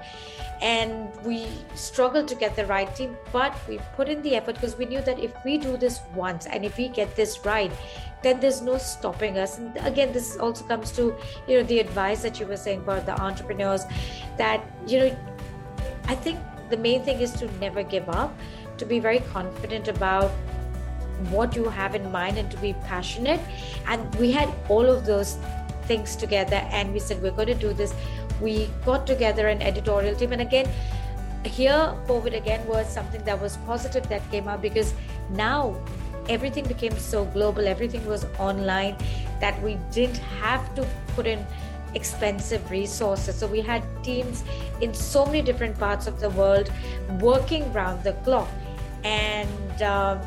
And 0.62 1.10
we 1.24 1.48
struggled 1.76 2.28
to 2.30 2.36
get 2.36 2.56
the 2.56 2.66
right 2.66 2.94
team 2.96 3.18
but 3.32 3.56
we 3.68 3.80
put 3.96 4.10
in 4.10 4.22
the 4.22 4.36
effort 4.36 4.56
because 4.56 4.78
we 4.78 4.86
knew 4.86 5.02
that 5.02 5.20
if 5.20 5.34
we 5.44 5.58
do 5.58 5.76
this 5.78 6.00
once 6.16 6.46
and 6.46 6.66
if 6.66 6.78
we 6.78 6.88
get 6.88 7.16
this 7.16 7.46
right 7.46 7.72
then 8.22 8.39
there's 8.39 8.61
no 8.61 8.78
stopping 8.78 9.38
us. 9.38 9.57
And 9.57 9.78
again 9.78 10.13
this 10.13 10.38
also 10.38 10.65
comes 10.65 10.91
to 10.93 11.15
you 11.47 11.57
know 11.57 11.63
the 11.63 11.80
advice 11.80 12.22
that 12.24 12.39
you 12.39 12.45
were 12.45 12.57
saying 12.57 12.80
about 12.80 13.05
the 13.05 13.20
entrepreneurs 13.22 13.86
that 14.38 14.63
you 14.88 14.99
know 14.99 15.17
i 16.07 16.15
think 16.15 16.39
the 16.70 16.78
main 16.78 17.03
thing 17.03 17.20
is 17.20 17.32
to 17.34 17.51
never 17.59 17.84
give 17.84 18.07
up 18.09 18.34
to 18.78 18.86
be 18.86 18.99
very 18.99 19.20
confident 19.32 19.88
about 19.88 20.32
what 21.30 21.55
you 21.55 21.65
have 21.65 21.95
in 21.95 22.11
mind 22.11 22.38
and 22.38 22.49
to 22.49 22.57
be 22.57 22.74
passionate. 22.86 23.39
And 23.88 24.13
we 24.15 24.32
had 24.32 24.49
all 24.70 24.86
of 24.86 25.05
those 25.05 25.38
things 25.84 26.15
together 26.15 26.55
and 26.72 26.93
we 26.93 26.99
said 26.99 27.22
we're 27.22 27.32
going 27.32 27.47
to 27.47 27.55
do 27.55 27.74
this. 27.74 27.93
We 28.41 28.70
got 28.86 29.05
together 29.05 29.47
an 29.47 29.61
editorial 29.61 30.15
team. 30.15 30.32
And 30.32 30.41
again 30.41 30.67
here 31.45 31.95
covid 32.05 32.36
again 32.36 32.65
was 32.67 32.86
something 32.86 33.24
that 33.24 33.41
was 33.41 33.55
positive 33.65 34.07
that 34.09 34.22
came 34.30 34.49
out 34.49 34.61
because 34.61 34.93
now 35.30 35.74
everything 36.30 36.68
became 36.68 36.98
so 36.98 37.26
global 37.26 37.68
everything 37.68 38.06
was 38.06 38.26
online 38.38 38.96
that 39.42 39.62
we 39.62 39.78
didn't 39.92 40.18
have 40.42 40.74
to 40.76 40.88
put 41.16 41.28
in 41.28 41.46
expensive 41.96 42.70
resources. 42.70 43.36
So 43.36 43.48
we 43.48 43.62
had 43.62 43.84
teams 44.04 44.44
in 44.82 44.94
so 44.94 45.26
many 45.26 45.42
different 45.42 45.78
parts 45.78 46.08
of 46.08 46.20
the 46.20 46.30
world 46.32 46.72
working 47.20 47.72
round 47.74 48.04
the 48.04 48.14
clock. 48.26 48.48
And 49.04 49.82
uh, 49.82 50.18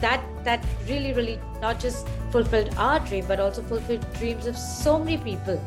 that 0.00 0.22
that 0.44 0.64
really 0.88 1.12
really 1.12 1.38
not 1.60 1.78
just 1.78 2.08
fulfilled 2.30 2.74
our 2.78 3.00
dream 3.00 3.26
but 3.28 3.38
also 3.38 3.62
fulfilled 3.62 4.04
dreams 4.14 4.46
of 4.46 4.56
so 4.56 4.98
many 4.98 5.18
people 5.18 5.62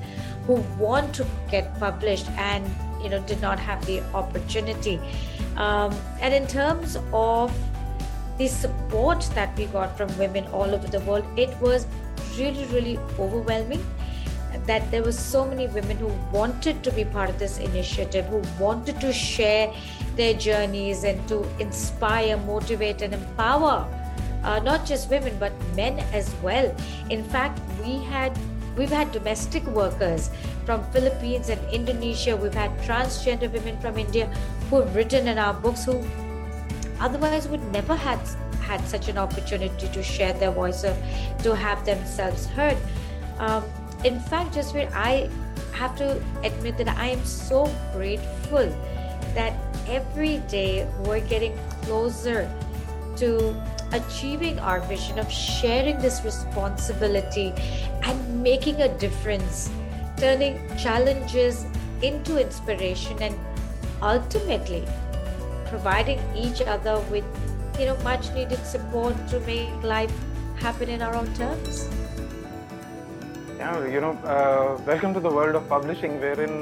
who 0.48 0.56
want 0.80 1.14
to 1.14 1.26
get 1.52 1.80
published 1.80 2.28
and 2.32 2.68
you 3.04 3.10
know 3.10 3.22
did 3.22 3.40
not 3.42 3.60
have 3.60 3.86
the 3.86 4.02
opportunity. 4.14 5.00
Um, 5.56 5.96
and 6.20 6.34
in 6.34 6.48
terms 6.48 6.98
of 7.14 7.54
the 8.38 8.48
support 8.48 9.22
that 9.36 9.56
we 9.58 9.66
got 9.68 9.98
from 9.98 10.16
women 10.18 10.46
all 10.48 10.76
over 10.76 10.88
the 10.88 11.00
world 11.02 11.26
it 11.38 11.56
was 11.62 11.88
really 12.38 12.66
really 12.66 12.98
overwhelming 13.20 13.84
that 14.66 14.90
there 14.92 15.04
were 15.04 15.12
so 15.12 15.46
many 15.46 15.68
women 15.68 15.98
who 15.98 16.08
wanted 16.32 16.84
to 16.84 16.92
be 16.92 17.04
part 17.04 17.30
of 17.30 17.40
this 17.40 17.58
initiative 17.58 18.26
who 18.26 18.42
wanted 18.60 19.00
to 19.02 19.12
share 19.12 19.74
their 20.16 20.34
journeys 20.34 21.04
and 21.04 21.28
to 21.28 21.44
inspire 21.60 22.38
motivate 22.38 23.02
and 23.02 23.14
empower 23.14 23.88
uh, 24.44 24.60
not 24.60 24.86
just 24.86 25.10
women 25.10 25.36
but 25.40 25.54
men 25.76 26.00
as 26.12 26.34
well. 26.44 26.76
In 27.10 27.24
fact 27.24 27.60
we 27.84 27.98
had 28.04 28.38
we've 28.78 28.90
had 28.90 29.12
domestic 29.12 29.64
workers 29.68 30.30
from 30.66 30.84
philippines 30.92 31.50
and 31.50 31.62
indonesia. 31.74 32.36
We've 32.36 32.54
had 32.54 32.72
transgender 32.80 33.52
women 33.52 33.80
from 33.80 33.98
india 33.98 34.26
who 34.70 34.82
have 34.82 34.96
written 34.96 35.28
in 35.28 35.38
our 35.38 35.54
books 35.54 35.86
who 35.86 36.04
otherwise 37.04 37.47
would 37.47 37.64
never 37.72 37.95
had 37.95 38.20
had 38.64 38.82
such 38.88 39.10
an 39.10 39.18
opportunity 39.18 39.88
to 39.95 40.01
share 40.01 40.34
their 40.34 40.51
voice 40.51 40.84
or 40.86 40.95
to 41.43 41.56
have 41.56 41.86
themselves 41.86 42.45
heard. 42.47 42.78
Um, 43.39 43.64
in 44.04 44.20
fact 44.20 44.54
just 44.54 44.74
where 44.74 44.89
i 44.93 45.30
have 45.74 45.95
to 45.95 46.08
admit 46.43 46.78
that 46.78 46.89
i 47.04 47.08
am 47.08 47.24
so 47.26 47.60
grateful 47.93 48.68
that 49.34 49.54
every 49.88 50.38
day 50.56 50.88
we're 51.06 51.26
getting 51.34 51.58
closer 51.84 52.51
to 53.16 53.56
achieving 53.93 54.60
our 54.60 54.82
vision 54.82 55.20
of 55.20 55.32
sharing 55.32 55.97
this 55.99 56.24
responsibility 56.26 57.54
and 58.04 58.43
making 58.43 58.82
a 58.82 58.97
difference, 58.97 59.70
turning 60.18 60.60
challenges 60.78 61.66
into 62.01 62.41
inspiration 62.41 63.22
and 63.22 63.36
ultimately 64.01 64.84
providing 65.74 66.20
each 66.46 66.62
other 66.74 66.96
with 67.12 67.26
you 67.80 67.86
know 67.88 67.98
much 68.08 68.32
needed 68.38 68.64
support 68.72 69.16
to 69.32 69.40
make 69.52 69.88
life 69.92 70.16
happen 70.64 70.88
in 70.96 71.02
our 71.06 71.16
own 71.20 71.30
terms. 71.40 71.80
Yeah 73.58 73.88
you 73.94 74.02
know 74.04 74.12
uh, 74.34 74.78
welcome 74.90 75.16
to 75.18 75.24
the 75.28 75.34
world 75.38 75.56
of 75.60 75.68
publishing 75.76 76.20
wherein 76.26 76.54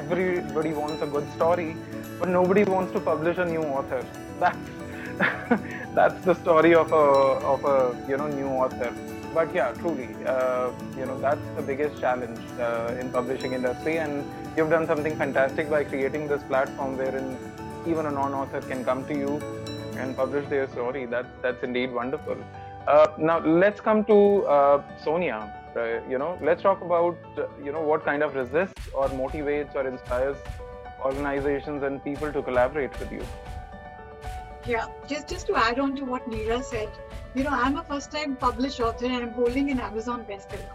everybody 0.00 0.72
wants 0.80 1.02
a 1.08 1.08
good 1.16 1.26
story 1.36 1.68
but 2.20 2.28
nobody 2.28 2.64
wants 2.76 2.92
to 2.92 3.00
publish 3.10 3.38
a 3.38 3.46
new 3.52 3.64
author. 3.78 4.02
That's 4.38 4.68
that's 5.98 6.24
the 6.24 6.34
story 6.42 6.74
of 6.82 6.92
a 6.92 7.06
of 7.54 7.70
a 7.74 7.78
you 8.08 8.18
know 8.22 8.28
new 8.40 8.50
author. 8.64 8.92
But 9.34 9.52
yeah 9.60 9.72
truly 9.80 10.10
uh, 10.34 10.70
you 10.96 11.06
know 11.06 11.18
that's 11.26 11.56
the 11.56 11.64
biggest 11.72 12.00
challenge 12.04 12.38
uh, 12.68 13.00
in 13.00 13.10
publishing 13.18 13.52
industry 13.62 13.98
and 14.04 14.24
you've 14.56 14.70
done 14.76 14.86
something 14.92 15.16
fantastic 15.24 15.68
by 15.78 15.82
creating 15.94 16.28
this 16.34 16.44
platform 16.44 16.96
wherein 17.02 17.36
even 17.86 18.06
a 18.06 18.10
non-author 18.10 18.60
can 18.60 18.84
come 18.84 19.06
to 19.06 19.14
you 19.14 19.40
and 19.96 20.16
publish 20.16 20.48
their 20.48 20.68
story. 20.68 21.06
That's 21.06 21.28
that's 21.42 21.62
indeed 21.62 21.92
wonderful. 21.92 22.36
Uh, 22.86 23.08
now 23.18 23.38
let's 23.38 23.80
come 23.80 24.04
to 24.04 24.46
uh, 24.46 24.82
sonia. 25.04 25.56
You 26.08 26.18
know 26.18 26.38
let's 26.42 26.62
talk 26.62 26.80
about 26.80 27.16
you 27.64 27.72
know 27.72 27.80
what 27.80 28.04
kind 28.04 28.22
of 28.22 28.34
resists 28.34 28.88
or 28.92 29.08
motivates 29.08 29.74
or 29.74 29.86
inspires 29.86 30.36
organizations 31.04 31.82
and 31.82 32.02
people 32.02 32.32
to 32.32 32.42
collaborate 32.42 32.98
with 32.98 33.12
you. 33.12 33.22
Yeah, 34.66 34.88
just 35.08 35.28
just 35.28 35.46
to 35.46 35.56
add 35.56 35.78
on 35.78 35.96
to 35.96 36.04
what 36.04 36.28
Neera 36.28 36.62
said, 36.62 36.90
you 37.34 37.44
know, 37.44 37.50
I'm 37.50 37.76
a 37.76 37.84
first-time 37.84 38.36
published 38.36 38.80
author 38.80 39.06
and 39.06 39.22
I'm 39.22 39.30
holding 39.30 39.70
an 39.70 39.80
Amazon 39.80 40.26
bestseller. 40.28 40.68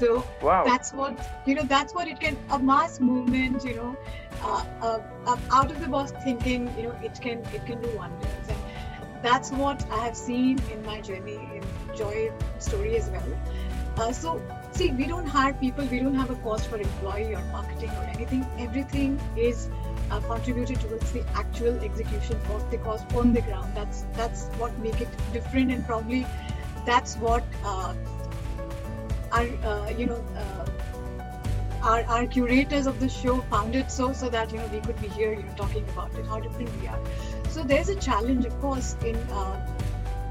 So 0.00 0.24
wow. 0.40 0.64
that's 0.64 0.94
what 0.94 1.14
you 1.46 1.54
know. 1.54 1.62
That's 1.62 1.94
what 1.94 2.08
it 2.08 2.20
can 2.20 2.36
a 2.50 2.58
mass 2.58 3.00
movement. 3.00 3.64
You 3.64 3.74
know, 3.76 3.96
uh, 4.42 4.64
uh, 4.80 5.00
uh, 5.26 5.36
out 5.52 5.70
of 5.70 5.78
the 5.78 5.88
box 5.88 6.12
thinking. 6.24 6.68
You 6.78 6.84
know, 6.84 6.94
it 7.02 7.20
can 7.20 7.40
it 7.52 7.66
can 7.66 7.82
do 7.82 7.90
wonders, 7.96 8.48
and 8.48 9.22
that's 9.22 9.50
what 9.52 9.84
I 9.90 9.98
have 10.04 10.16
seen 10.16 10.58
in 10.72 10.86
my 10.86 11.02
journey 11.02 11.34
in 11.56 11.96
Joy 11.98 12.32
story 12.58 12.96
as 12.96 13.10
well. 13.10 13.36
Uh, 13.98 14.10
so 14.10 14.40
see, 14.72 14.90
we 14.92 15.06
don't 15.06 15.26
hire 15.26 15.52
people. 15.52 15.84
We 15.84 16.00
don't 16.00 16.14
have 16.14 16.30
a 16.30 16.36
cost 16.46 16.68
for 16.68 16.78
employee 16.78 17.34
or 17.34 17.42
marketing 17.56 17.90
or 17.90 18.04
anything. 18.04 18.46
Everything 18.58 19.20
is 19.36 19.68
uh, 20.10 20.20
contributed 20.20 20.80
towards 20.80 21.12
the 21.12 21.26
actual 21.34 21.78
execution 21.90 22.40
of 22.54 22.70
the 22.70 22.78
cause 22.78 23.04
on 23.14 23.34
the 23.34 23.42
ground. 23.42 23.74
That's 23.74 24.06
that's 24.14 24.46
what 24.62 24.78
make 24.78 25.02
it 25.02 25.20
different, 25.34 25.70
and 25.76 25.86
probably 25.92 26.24
that's 26.86 27.16
what 27.16 27.44
uh, 27.64 27.92
our 29.32 29.46
uh, 29.64 29.90
you 29.90 30.06
know 30.06 30.24
uh, 30.36 30.66
our, 31.82 32.02
our 32.04 32.26
curators 32.26 32.86
of 32.86 33.00
the 33.00 33.08
show 33.08 33.40
found 33.42 33.74
it 33.74 33.90
so 33.90 34.12
so 34.12 34.28
that 34.28 34.52
you 34.52 34.58
know 34.58 34.66
we 34.66 34.80
could 34.80 35.00
be 35.00 35.08
here 35.08 35.32
you 35.32 35.42
know 35.42 35.54
talking 35.56 35.84
about 35.90 36.14
it 36.14 36.26
how 36.26 36.40
different 36.40 36.80
we 36.80 36.88
are. 36.88 36.98
So 37.48 37.64
there's 37.64 37.88
a 37.88 37.96
challenge, 37.96 38.44
of 38.44 38.60
course, 38.60 38.96
in 39.04 39.16
uh, 39.16 39.76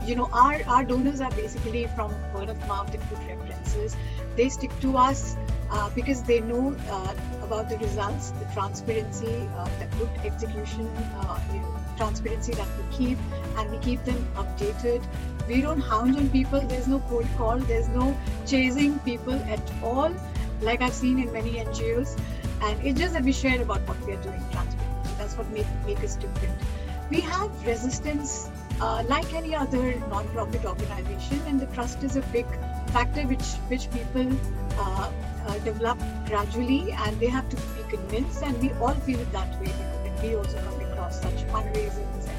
you 0.06 0.16
know 0.16 0.30
our 0.32 0.62
our 0.68 0.84
donors 0.84 1.22
are 1.22 1.32
basically 1.32 1.88
from 1.96 2.14
word 2.34 2.50
of 2.50 2.68
mouth 2.68 2.94
and 2.94 3.10
good 3.10 3.28
references. 3.28 3.96
They 4.36 4.50
stick 4.50 4.72
to 4.82 4.98
us 4.98 5.36
uh, 5.72 5.90
because 5.96 6.24
they 6.24 6.40
know 6.42 6.76
uh, 6.90 7.14
about 7.44 7.70
the 7.70 7.78
results, 7.78 8.32
the 8.32 8.46
transparency, 8.54 9.50
uh, 9.58 9.70
the 9.80 9.86
good 9.98 10.10
execution, 10.24 10.88
uh, 11.16 11.40
you 11.54 11.60
know, 11.60 11.76
transparency 11.98 12.54
that 12.54 12.68
we 12.78 12.96
keep, 12.96 13.18
and 13.58 13.70
we 13.72 13.78
keep 13.80 14.04
them 14.06 14.28
updated. 14.36 15.04
We 15.50 15.62
don't 15.62 15.82
hound 15.82 16.16
on 16.16 16.30
people. 16.30 16.62
There's 16.62 16.88
no 16.88 17.00
cold 17.10 17.28
call. 17.36 17.58
There's 17.58 17.88
no 17.90 18.16
chasing 18.46 19.00
people 19.00 19.34
at 19.34 19.72
all, 19.82 20.14
like 20.62 20.84
I've 20.84 20.94
seen 20.94 21.18
in 21.18 21.34
many 21.34 21.54
NGOs. 21.54 22.20
And 22.62 22.86
it's 22.86 23.00
just 23.00 23.14
that 23.14 23.24
we 23.24 23.32
share 23.32 23.60
about 23.60 23.88
what 23.88 24.00
we 24.06 24.14
are 24.14 24.22
doing 24.22 24.44
transparently. 24.52 25.12
That's 25.18 25.36
what 25.36 25.50
make 25.50 25.66
make 25.88 26.04
us 26.04 26.16
different. 26.18 26.54
We 27.10 27.22
have 27.22 27.66
resistance 27.66 28.52
uh, 28.80 29.04
like 29.08 29.34
any 29.34 29.56
other 29.56 29.96
non-profit 30.12 30.66
organization, 30.66 31.42
and 31.48 31.60
the 31.60 31.66
trust 31.78 32.04
is 32.04 32.16
a 32.16 32.22
big 32.38 32.46
factor 32.92 33.24
which 33.34 33.48
which 33.74 33.90
people 33.92 34.32
uh, 34.78 35.12
uh, 35.48 35.58
develop 35.70 35.98
gradually 36.28 36.92
and 36.92 37.20
they 37.20 37.28
have 37.28 37.50
to 37.50 37.56
be 37.56 37.84
convinced 37.90 38.44
and 38.44 38.62
we 38.62 38.72
all 38.74 38.94
feel 39.08 39.20
that 39.32 39.60
way 39.62 39.74
when 40.06 40.22
we 40.22 40.36
also 40.36 40.62
come 40.62 40.80
across 40.92 41.22
such 41.22 41.46
fundraisers 41.54 42.28
and 42.28 42.39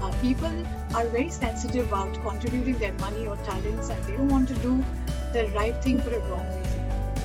uh, 0.00 0.12
people 0.20 0.52
are 0.94 1.06
very 1.08 1.30
sensitive 1.30 1.88
about 1.88 2.14
contributing 2.22 2.78
their 2.78 2.92
money 2.94 3.26
or 3.26 3.36
talents 3.38 3.88
and 3.88 4.04
they 4.04 4.12
don't 4.12 4.28
want 4.28 4.48
to 4.48 4.54
do 4.56 4.84
the 5.32 5.48
right 5.54 5.82
thing 5.82 6.00
for 6.00 6.14
a 6.14 6.20
wrong 6.28 6.46
reason. 6.58 6.80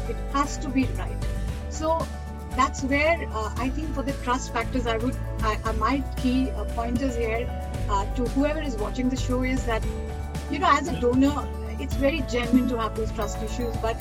It 0.09 0.17
has 0.33 0.57
to 0.57 0.69
be 0.69 0.85
right. 0.97 1.25
So 1.69 2.05
that's 2.55 2.83
where 2.83 3.17
uh, 3.31 3.49
i 3.57 3.69
think 3.69 3.93
for 3.95 4.03
the 4.03 4.13
trust 4.23 4.51
factors 4.53 4.85
i 4.85 4.97
would 4.97 5.15
I, 5.41 5.57
I 5.63 5.71
my 5.73 6.03
key 6.17 6.49
uh, 6.51 6.65
pointers 6.65 7.15
here 7.15 7.49
uh, 7.89 8.05
to 8.15 8.25
whoever 8.35 8.61
is 8.61 8.75
watching 8.75 9.09
the 9.09 9.15
show 9.15 9.43
is 9.43 9.65
that 9.65 9.83
you 10.49 10.59
know 10.59 10.67
as 10.69 10.87
a 10.87 10.99
donor 10.99 11.47
it's 11.79 11.95
very 11.95 12.21
genuine 12.29 12.67
to 12.69 12.77
have 12.77 12.95
those 12.95 13.11
trust 13.11 13.41
issues 13.41 13.75
but 13.77 13.97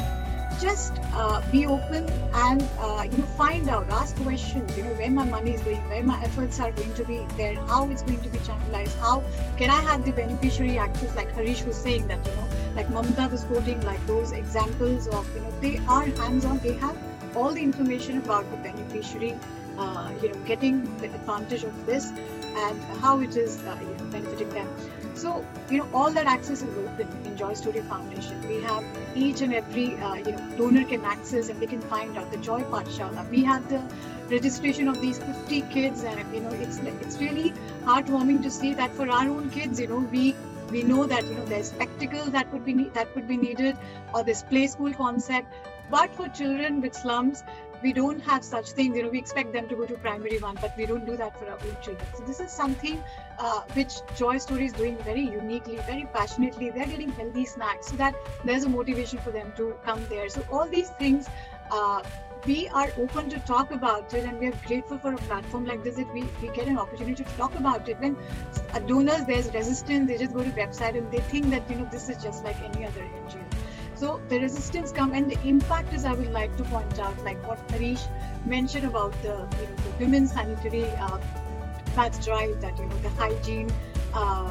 just 0.61 0.99
uh, 1.15 1.41
be 1.51 1.67
open 1.67 2.09
and 2.35 2.63
uh, 2.79 3.03
you 3.11 3.17
know 3.19 3.27
find 3.39 3.69
out 3.69 3.89
ask 3.91 4.17
questions 4.17 4.77
you 4.77 4.83
know 4.85 4.93
where 4.95 5.11
my 5.11 5.25
money 5.25 5.53
is 5.53 5.63
going 5.63 5.89
where 5.89 6.03
my 6.03 6.23
efforts 6.23 6.61
are 6.61 6.71
going 6.73 6.93
to 6.95 7.05
be 7.05 7.21
there 7.37 7.55
how 7.67 7.89
it's 7.91 8.03
going 8.03 8.21
to 8.21 8.29
be 8.29 8.39
channelized 8.39 8.99
how 9.01 9.23
can 9.57 9.71
i 9.71 9.81
have 9.81 10.05
the 10.05 10.13
beneficiary 10.13 10.79
access 10.79 11.15
like 11.17 11.31
harish 11.33 11.63
was 11.65 11.77
saying 11.77 12.07
that 12.09 12.27
you 12.27 12.35
know 12.35 12.49
like 12.75 12.89
mamta 12.89 13.31
was 13.31 13.45
quoting 13.45 13.81
like 13.83 14.05
those 14.07 14.33
examples 14.33 15.09
of 15.09 15.35
you 15.35 15.41
know 15.41 15.51
they 15.61 15.79
are 15.89 16.05
hands-on 16.23 16.59
they 16.59 16.75
have 16.75 16.97
all 17.37 17.51
the 17.51 17.63
information 17.63 18.19
about 18.19 18.51
the 18.51 18.57
beneficiary 18.59 19.35
uh, 19.79 20.13
you 20.23 20.29
know 20.29 20.41
getting 20.53 20.85
the 20.99 21.07
advantage 21.07 21.65
of 21.65 21.87
this 21.87 22.11
and 22.67 22.83
how 23.01 23.21
it 23.21 23.37
is 23.37 23.63
uh, 23.65 23.79
you 23.81 23.95
know, 23.97 24.11
benefiting 24.11 24.51
them 24.51 24.69
so, 25.21 25.45
you 25.69 25.79
know, 25.79 25.89
all 25.93 26.11
that 26.11 26.27
access 26.27 26.63
is 26.63 26.77
open 26.79 27.09
in 27.27 27.37
Joy 27.37 27.53
Story 27.53 27.81
Foundation. 27.83 28.41
We 28.49 28.61
have 28.63 28.85
each 29.15 29.43
and 29.43 29.53
every, 29.53 29.97
uh, 29.97 30.15
you 30.15 30.33
know, 30.33 30.57
donor 30.57 30.85
can 30.85 31.05
access 31.05 31.51
and 31.51 31.61
they 31.61 31.67
can 31.67 31.83
find 31.83 32.17
out 32.17 32.31
the 32.31 32.39
Joy 32.39 32.61
Pathshala. 32.63 33.29
We 33.29 33.45
have 33.45 33.69
the 33.69 33.83
registration 34.31 34.89
of 34.89 35.01
these 35.01 35.19
50 35.19 35.61
kids 35.73 36.05
and, 36.05 36.35
you 36.35 36.41
know, 36.41 36.51
it's 36.51 36.79
it's 36.79 37.19
really 37.19 37.53
heartwarming 37.85 38.43
to 38.45 38.51
see 38.51 38.73
that 38.75 38.95
for 38.95 39.11
our 39.11 39.29
own 39.29 39.51
kids, 39.51 39.81
you 39.81 39.89
know, 39.89 39.99
we 39.99 40.35
we 40.71 40.85
know 40.85 41.05
that, 41.05 41.27
you 41.27 41.35
know, 41.35 41.45
there's 41.45 41.69
spectacle 41.69 42.31
that 42.37 42.51
would 42.53 42.65
be 42.65 42.85
that 43.01 43.15
would 43.15 43.29
be 43.29 43.37
needed 43.37 43.77
or 44.15 44.25
this 44.25 44.43
play 44.55 44.67
school 44.69 44.95
concept. 44.95 45.53
But 45.91 46.15
for 46.15 46.29
children 46.29 46.81
with 46.81 46.95
slums, 46.95 47.43
we 47.83 47.93
don't 47.93 48.21
have 48.21 48.45
such 48.45 48.71
things 48.73 48.97
you 48.97 49.03
know 49.03 49.09
we 49.09 49.19
expect 49.19 49.53
them 49.53 49.69
to 49.69 49.77
go 49.77 49.87
to 49.87 49.97
primary 49.99 50.39
one 50.39 50.57
but 50.61 50.77
we 50.77 50.87
don't 50.87 51.07
do 51.07 51.17
that 51.17 51.39
for 51.39 51.47
our 51.47 51.59
own 51.67 51.77
children. 51.83 52.07
So 52.17 52.25
this 52.25 52.41
is 52.41 52.51
something 52.51 53.03
uh, 53.39 53.61
which 53.75 53.95
joy 54.17 54.39
story 54.39 54.67
is 54.67 54.73
doing 54.73 54.97
very 54.99 55.23
uniquely 55.23 55.77
very 55.77 56.07
passionately. 56.13 56.71
They're 56.71 56.87
getting 56.87 57.11
healthy 57.11 57.47
snacks 57.47 57.89
so 57.89 57.97
that 57.97 58.15
there's 58.45 58.65
a 58.65 58.69
motivation 58.69 59.19
for 59.19 59.31
them 59.31 59.53
to 59.57 59.75
come 59.85 60.05
there. 60.09 60.29
So 60.29 60.45
all 60.51 60.69
these 60.69 60.91
things 60.91 61.29
uh, 61.71 62.03
we 62.47 62.69
are 62.69 62.89
open 62.99 63.29
to 63.31 63.39
talk 63.41 63.71
about 63.71 64.15
it 64.15 64.25
and 64.25 64.39
we 64.39 64.47
are 64.47 64.59
grateful 64.67 64.99
for 64.99 65.13
a 65.13 65.19
platform 65.19 65.67
like 65.67 65.85
this 65.85 65.97
that 65.97 66.13
we, 66.15 66.25
we 66.41 66.49
get 66.49 66.69
an 66.69 66.79
opportunity 66.79 67.23
to 67.23 67.31
talk 67.37 67.55
about 67.55 67.89
it. 67.89 67.99
When 68.01 68.17
donors 68.87 69.25
there's 69.27 69.53
resistance 69.53 70.09
they 70.09 70.17
just 70.17 70.35
go 70.35 70.43
to 70.43 70.51
website 70.51 70.97
and 70.97 71.11
they 71.13 71.21
think 71.21 71.51
that 71.51 71.69
you 71.71 71.77
know 71.77 71.89
this 71.91 72.09
is 72.09 72.23
just 72.23 72.45
like 72.45 72.61
any 72.63 72.87
other 72.87 73.05
so 74.01 74.21
the 74.31 74.41
resistance 74.41 74.93
come 74.93 75.13
and 75.13 75.31
the 75.31 75.39
impact 75.47 75.93
is 75.93 76.05
I 76.07 76.13
would 76.15 76.33
like 76.33 76.57
to 76.57 76.65
point 76.65 76.99
out, 76.99 77.23
like 77.23 77.47
what 77.47 77.59
Harish 77.71 78.03
mentioned 78.47 78.87
about 78.87 79.13
the 79.23 79.35
you 79.61 79.67
know 79.69 79.77
the 79.87 79.93
women's 80.01 80.33
sanitary 80.33 80.85
uh, 81.07 81.19
pads 81.95 82.25
drive, 82.25 82.61
that 82.63 82.79
you 82.79 82.87
know 82.87 82.99
the 82.99 83.11
hygiene 83.11 83.71
uh, 84.15 84.51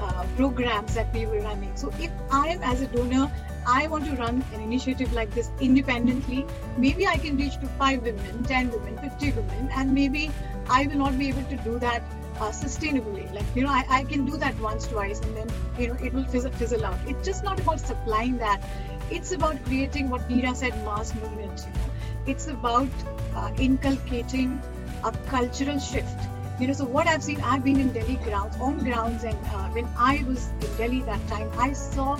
uh, 0.00 0.26
programs 0.36 0.94
that 0.94 1.14
we 1.14 1.24
were 1.24 1.40
running. 1.40 1.74
So 1.76 1.92
if 1.98 2.10
I 2.30 2.48
am 2.48 2.62
as 2.62 2.82
a 2.82 2.86
donor, 2.88 3.32
I 3.66 3.86
want 3.86 4.04
to 4.06 4.16
run 4.16 4.44
an 4.52 4.60
initiative 4.60 5.14
like 5.14 5.30
this 5.30 5.50
independently, 5.60 6.44
maybe 6.76 7.06
I 7.06 7.16
can 7.16 7.38
reach 7.38 7.58
to 7.60 7.66
five 7.78 8.02
women, 8.02 8.44
ten 8.44 8.70
women, 8.70 8.98
fifty 8.98 9.32
women, 9.32 9.70
and 9.72 9.94
maybe 9.94 10.30
I 10.68 10.86
will 10.86 10.98
not 10.98 11.18
be 11.18 11.30
able 11.30 11.44
to 11.44 11.56
do 11.56 11.78
that 11.78 12.02
uh, 12.36 12.50
sustainably. 12.50 13.32
Like, 13.34 13.44
you 13.54 13.62
know, 13.62 13.70
I, 13.70 13.84
I 13.88 14.04
can 14.04 14.24
do 14.24 14.36
that 14.38 14.58
once, 14.60 14.86
twice, 14.86 15.20
and 15.20 15.36
then, 15.36 15.48
you 15.78 15.88
know, 15.88 15.94
it 16.02 16.12
will 16.12 16.24
fizzle, 16.24 16.52
fizzle 16.52 16.84
out. 16.84 16.98
It's 17.06 17.24
just 17.24 17.44
not 17.44 17.60
about 17.60 17.80
supplying 17.80 18.38
that. 18.38 18.62
It's 19.10 19.32
about 19.32 19.62
creating 19.64 20.10
what 20.10 20.28
Neera 20.28 20.54
said, 20.56 20.72
mass 20.84 21.14
movement. 21.14 21.66
You 21.66 21.72
know, 21.72 21.90
it's 22.26 22.46
about 22.48 22.88
uh, 23.34 23.50
inculcating 23.58 24.60
a 25.04 25.12
cultural 25.26 25.78
shift. 25.78 26.18
You 26.60 26.68
know, 26.68 26.72
so 26.72 26.84
what 26.84 27.06
I've 27.06 27.22
seen, 27.22 27.40
I've 27.40 27.64
been 27.64 27.80
in 27.80 27.92
Delhi 27.92 28.16
grounds, 28.16 28.56
on 28.60 28.78
grounds, 28.78 29.24
and 29.24 29.36
uh, 29.46 29.68
when 29.70 29.88
I 29.98 30.24
was 30.26 30.48
in 30.60 30.76
Delhi 30.76 31.00
that 31.02 31.26
time, 31.28 31.50
I 31.58 31.72
saw 31.72 32.16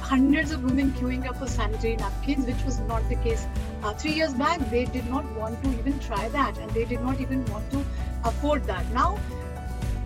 hundreds 0.00 0.50
of 0.52 0.62
women 0.62 0.92
queuing 0.92 1.26
up 1.26 1.36
for 1.38 1.46
sanitary 1.46 1.96
napkins, 1.96 2.46
which 2.46 2.62
was 2.64 2.78
not 2.80 3.08
the 3.08 3.16
case 3.16 3.46
uh, 3.82 3.92
three 3.94 4.12
years 4.12 4.34
back. 4.34 4.60
They 4.70 4.84
did 4.84 5.08
not 5.10 5.24
want 5.32 5.62
to 5.64 5.70
even 5.70 5.98
try 5.98 6.28
that, 6.28 6.56
and 6.58 6.70
they 6.70 6.84
did 6.84 7.00
not 7.00 7.20
even 7.20 7.44
want 7.46 7.70
to 7.72 7.84
afford 8.24 8.64
that. 8.64 8.88
Now, 8.92 9.18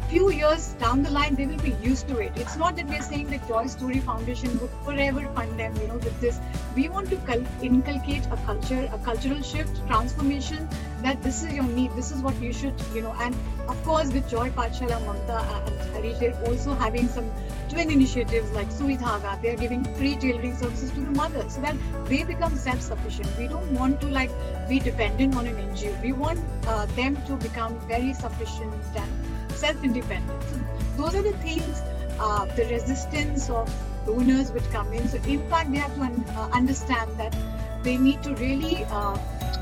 few 0.08 0.30
years 0.30 0.68
down 0.80 1.02
the 1.02 1.10
line, 1.10 1.34
they 1.34 1.46
will 1.46 1.58
be 1.58 1.74
used 1.82 2.08
to 2.08 2.18
it. 2.18 2.32
It's 2.36 2.56
not 2.56 2.76
that 2.76 2.86
we're 2.86 3.02
saying 3.02 3.28
that 3.30 3.46
Joy 3.46 3.66
Story 3.66 4.00
Foundation 4.00 4.58
would 4.58 4.70
forever 4.84 5.28
fund 5.34 5.58
them, 5.58 5.76
you 5.76 5.88
know, 5.88 5.96
with 5.96 6.18
this. 6.20 6.40
We 6.74 6.88
want 6.88 7.10
to 7.10 7.46
inculcate 7.62 8.24
a 8.30 8.36
culture, 8.46 8.88
a 8.90 8.98
cultural 8.98 9.42
shift, 9.42 9.86
transformation 9.86 10.66
that 11.02 11.22
this 11.22 11.42
is 11.42 11.52
your 11.52 11.64
need, 11.64 11.92
this 11.94 12.10
is 12.10 12.22
what 12.22 12.40
you 12.40 12.52
should, 12.54 12.74
you 12.94 13.02
know, 13.02 13.14
and 13.20 13.34
of 13.68 13.82
course 13.84 14.10
with 14.10 14.28
Joy 14.30 14.48
Pathshala, 14.50 14.98
Mamta 15.04 15.42
and 15.66 15.92
Harish, 15.92 16.18
they're 16.18 16.40
also 16.46 16.74
having 16.74 17.06
some 17.08 17.30
twin 17.68 17.90
initiatives 17.90 18.50
like 18.52 18.68
Suidhaga. 18.70 19.40
They're 19.42 19.56
giving 19.56 19.84
free 19.96 20.16
tailoring 20.16 20.56
services 20.56 20.90
to 20.92 21.00
the 21.00 21.10
mothers 21.10 21.54
so 21.54 21.60
that 21.60 21.76
they 22.06 22.22
become 22.24 22.56
self-sufficient. 22.56 23.28
We 23.38 23.46
don't 23.46 23.72
want 23.74 24.00
to 24.00 24.06
like 24.06 24.30
be 24.68 24.80
dependent 24.80 25.36
on 25.36 25.46
an 25.46 25.56
NGO. 25.56 26.02
We 26.02 26.12
want 26.12 26.40
uh, 26.66 26.86
them 26.96 27.16
to 27.26 27.36
become 27.36 27.78
very 27.80 28.14
sufficient 28.14 28.72
and 28.96 29.17
self-independent. 29.58 30.42
So 30.50 30.56
those 31.02 31.14
are 31.20 31.22
the 31.22 31.36
things, 31.38 31.82
uh, 32.20 32.46
the 32.56 32.64
resistance 32.66 33.50
of 33.50 33.72
donors 34.06 34.50
would 34.52 34.68
come 34.70 34.92
in. 34.92 35.08
So 35.08 35.18
in 35.36 35.46
fact, 35.50 35.72
they 35.72 35.78
have 35.78 35.94
to 35.96 36.02
un- 36.02 36.24
uh, 36.36 36.48
understand 36.52 37.10
that 37.18 37.36
they 37.82 37.96
need 37.96 38.22
to 38.22 38.34
really, 38.36 38.84
uh, 38.84 39.16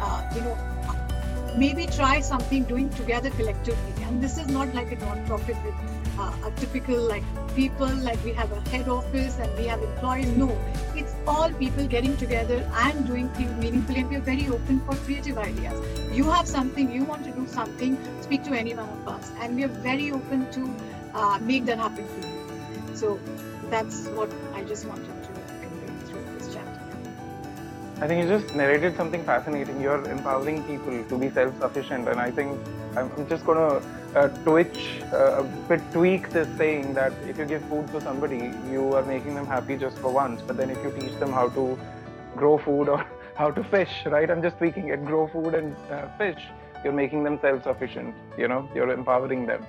uh, 0.07 0.31
you 0.35 0.43
know, 0.43 0.57
maybe 1.57 1.87
try 1.87 2.21
something 2.21 2.65
doing 2.65 2.91
together 2.91 3.31
collectively. 3.31 4.05
And 4.05 4.23
this 4.23 4.39
is 4.39 4.49
not 4.49 4.75
like 4.75 4.93
a 4.93 4.97
non-profit 4.97 5.57
with 5.65 5.75
uh, 6.19 6.33
a 6.45 6.51
typical 6.53 6.97
like 6.97 7.25
people 7.55 7.89
like 8.09 8.23
we 8.25 8.33
have 8.33 8.51
a 8.53 8.61
head 8.71 8.89
office 8.89 9.39
and 9.39 9.59
we 9.59 9.67
have 9.67 9.83
employees. 9.83 10.29
No, 10.37 10.57
it's 10.95 11.15
all 11.27 11.51
people 11.53 11.87
getting 11.87 12.17
together 12.17 12.69
and 12.75 13.07
doing 13.07 13.29
things 13.31 13.53
meaningfully. 13.63 14.01
And 14.01 14.11
we're 14.11 14.21
very 14.21 14.49
open 14.49 14.81
for 14.81 14.95
creative 14.97 15.39
ideas. 15.39 15.81
You 16.13 16.25
have 16.25 16.47
something, 16.47 16.91
you 16.91 17.05
want 17.05 17.25
to 17.25 17.31
do 17.33 17.47
something, 17.47 17.99
speak 18.21 18.45
to 18.45 18.53
any 18.53 18.75
one 18.75 18.89
of 18.89 19.09
us, 19.09 19.31
and 19.41 19.57
we 19.57 19.65
are 19.65 19.69
very 19.89 20.13
open 20.13 20.51
to 20.53 20.75
uh, 21.15 21.39
make 21.41 21.65
that 21.67 21.79
happen 21.79 22.07
for 22.07 22.27
you. 22.27 22.97
So 22.97 23.21
that's 23.71 24.07
what 24.09 24.31
I 24.55 24.65
just 24.65 24.87
wanted 24.87 25.23
to 25.23 25.29
convey 25.61 25.93
through 26.07 26.25
this 26.39 26.55
chat. 26.55 26.67
I 28.01 28.07
think 28.07 28.23
you 28.23 28.29
just 28.39 28.55
narrated 28.55 28.97
something 28.97 29.25
fascinating. 29.25 29.81
You're 29.81 30.09
empowering 30.09 30.63
people 30.65 31.03
to 31.05 31.19
be 31.19 31.31
self-sufficient, 31.31 32.09
and 32.09 32.21
I 32.21 32.31
think 32.31 32.59
I'm 32.97 33.11
just 33.29 33.45
going 33.45 33.59
to 33.59 33.87
twitch 34.45 35.03
uh, 35.13 35.41
a 35.41 35.43
bit 35.69 35.83
tweak 35.93 36.31
this 36.31 36.49
saying 36.57 36.95
that 36.95 37.13
if 37.29 37.39
you 37.39 37.45
give 37.45 37.63
food 37.65 37.87
to 37.89 38.01
somebody, 38.01 38.51
you 38.71 38.95
are 38.95 39.05
making 39.05 39.35
them 39.35 39.47
happy 39.47 39.77
just 39.77 39.99
for 39.99 40.11
once. 40.11 40.41
But 40.47 40.57
then 40.57 40.71
if 40.71 40.83
you 40.83 40.91
teach 40.99 41.19
them 41.21 41.33
how 41.33 41.49
to 41.51 41.79
grow 42.35 42.57
food 42.57 42.89
or 42.89 43.05
how 43.37 43.51
to 43.51 43.63
fish, 43.65 43.95
right? 44.07 44.31
I'm 44.31 44.43
just 44.43 44.57
tweaking 44.57 44.89
it. 44.89 45.05
Grow 45.05 45.27
food 45.29 45.55
and 45.55 45.77
uh, 45.91 46.09
fish. 46.17 46.43
You're 46.83 46.95
making 46.95 47.25
them 47.25 47.39
self-sufficient. 47.43 48.15
You 48.39 48.49
know, 48.49 48.69
you're 48.75 48.91
empowering 48.91 49.47
them 49.47 49.67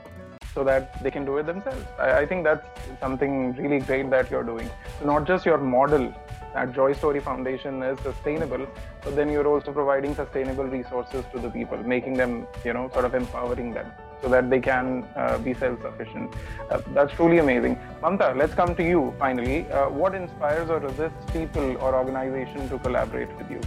so 0.53 0.63
that 0.63 1.03
they 1.03 1.11
can 1.11 1.25
do 1.25 1.37
it 1.37 1.45
themselves. 1.45 1.85
I, 1.99 2.19
I 2.19 2.25
think 2.25 2.45
that's 2.45 2.65
something 3.01 3.53
really 3.57 3.79
great 3.79 4.09
that 4.11 4.31
you're 4.31 4.43
doing. 4.43 4.69
Not 5.03 5.27
just 5.27 5.45
your 5.45 5.57
model 5.57 6.13
that 6.53 6.73
Joy 6.73 6.93
Story 6.93 7.19
Foundation 7.19 7.83
is 7.83 7.99
sustainable, 7.99 8.65
but 9.03 9.15
then 9.15 9.29
you're 9.29 9.47
also 9.47 9.73
providing 9.73 10.15
sustainable 10.15 10.63
resources 10.63 11.25
to 11.33 11.39
the 11.39 11.49
people, 11.49 11.77
making 11.79 12.13
them, 12.13 12.47
you 12.63 12.73
know, 12.73 12.89
sort 12.93 13.05
of 13.05 13.13
empowering 13.13 13.73
them 13.73 13.91
so 14.21 14.29
that 14.29 14.49
they 14.49 14.59
can 14.59 15.05
uh, 15.15 15.37
be 15.37 15.53
self-sufficient. 15.53 16.33
Uh, 16.69 16.81
that's 16.93 17.13
truly 17.13 17.39
amazing. 17.39 17.77
Mamta, 18.01 18.35
let's 18.35 18.53
come 18.53 18.75
to 18.75 18.83
you 18.83 19.13
finally. 19.19 19.67
Uh, 19.71 19.89
what 19.89 20.15
inspires 20.15 20.69
or 20.69 20.79
resists 20.79 21.31
people 21.31 21.77
or 21.77 21.95
organization 21.95 22.69
to 22.69 22.79
collaborate 22.79 23.35
with 23.37 23.51
you? 23.51 23.61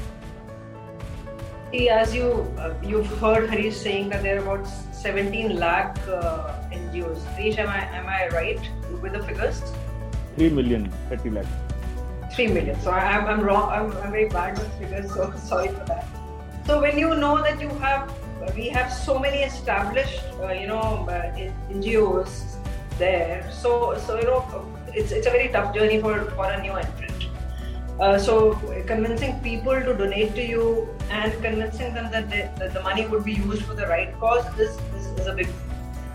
As 1.89 2.13
you 2.13 2.53
uh, 2.59 2.75
you've 2.83 3.07
heard 3.19 3.49
Harish 3.49 3.77
saying 3.77 4.09
that 4.09 4.25
there 4.25 4.39
are 4.39 4.43
about 4.43 4.67
17 4.67 5.57
lakh 5.57 5.97
uh, 6.09 6.53
NGOs. 6.73 7.25
Harish, 7.37 7.59
am 7.59 7.69
I 7.69 7.83
am 7.97 8.09
I 8.09 8.27
right 8.29 8.61
with 9.01 9.13
the 9.13 9.23
figures? 9.23 9.63
Three 10.37 10.49
million, 10.51 10.91
30 11.09 11.31
lakh. 11.31 11.47
Three 12.33 12.49
million. 12.49 12.81
So 12.81 12.91
I, 12.91 13.19
am 13.19 13.27
I'm 13.27 13.41
wrong. 13.41 13.71
I'm, 13.71 13.97
I'm 13.99 14.11
very 14.11 14.29
bad 14.29 14.59
with 14.59 14.73
figures. 14.81 15.15
So 15.15 15.33
sorry 15.37 15.69
for 15.69 15.85
that. 15.85 16.09
So 16.67 16.81
when 16.81 16.99
you 16.99 17.15
know 17.15 17.41
that 17.41 17.61
you 17.61 17.69
have 17.87 18.13
we 18.55 18.69
have 18.69 18.93
so 18.93 19.19
many 19.19 19.39
established, 19.39 20.23
uh, 20.41 20.53
you 20.53 20.67
know, 20.67 21.07
uh, 21.09 21.37
NGOs 21.71 22.57
there. 22.99 23.49
So, 23.53 23.99
so 23.99 24.19
you 24.19 24.25
know, 24.25 24.67
it's 24.89 25.13
it's 25.13 25.27
a 25.27 25.31
very 25.31 25.49
tough 25.49 25.75
journey 25.75 26.01
for 26.01 26.25
for 26.37 26.47
a 26.47 26.61
new 26.61 26.73
entrant. 26.73 27.11
Uh, 28.01 28.19
so 28.19 28.55
convincing 28.87 29.39
people 29.41 29.79
to 29.87 29.95
donate 29.95 30.35
to 30.35 30.43
you 30.43 30.89
and 31.11 31.35
convincing 31.43 31.93
them 31.93 32.11
that, 32.11 32.31
they, 32.31 32.51
that 32.57 32.73
the 32.73 32.83
money 32.83 33.07
would 33.07 33.25
be 33.25 33.35
used 33.35 33.63
for 33.65 33.75
the 33.75 33.87
right 33.89 34.19
cause 34.19 34.47
is, 34.59 34.79
is, 34.97 35.07
is 35.19 35.27
a 35.27 35.35
big, 35.35 35.49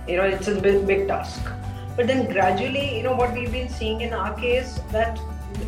you 0.07 0.17
know, 0.17 0.23
it's 0.23 0.47
a 0.47 0.59
big, 0.59 0.87
big 0.87 1.07
task. 1.07 1.45
But 1.95 2.07
then 2.07 2.31
gradually, 2.31 2.97
you 2.97 3.03
know, 3.03 3.15
what 3.15 3.33
we've 3.33 3.51
been 3.51 3.69
seeing 3.69 4.01
in 4.01 4.13
our 4.13 4.33
case 4.33 4.79
that 4.91 5.19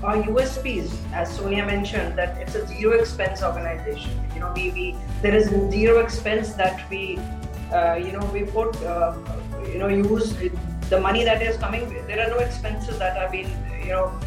our 0.03 0.17
USPs, 0.17 0.91
as 1.13 1.35
Sonia 1.35 1.65
mentioned, 1.65 2.17
that 2.17 2.38
it's 2.38 2.55
a 2.55 2.65
zero 2.67 2.99
expense 2.99 3.43
organization. 3.43 4.11
You 4.33 4.41
know, 4.41 4.53
we, 4.55 4.71
we 4.71 4.95
there 5.21 5.35
is 5.35 5.49
zero 5.71 5.99
expense 5.99 6.53
that 6.53 6.89
we, 6.89 7.17
uh, 7.71 7.95
you 7.95 8.11
know, 8.11 8.25
we 8.33 8.43
put, 8.43 8.75
uh, 8.83 9.15
you 9.65 9.77
know, 9.77 9.88
use 9.88 10.35
the 10.89 10.99
money 10.99 11.23
that 11.23 11.41
is 11.41 11.57
coming. 11.57 11.89
There 12.07 12.25
are 12.25 12.29
no 12.29 12.38
expenses 12.38 12.99
that 12.99 13.17
have 13.17 13.31
been, 13.31 13.49
you 13.83 13.91
know, 13.91 14.19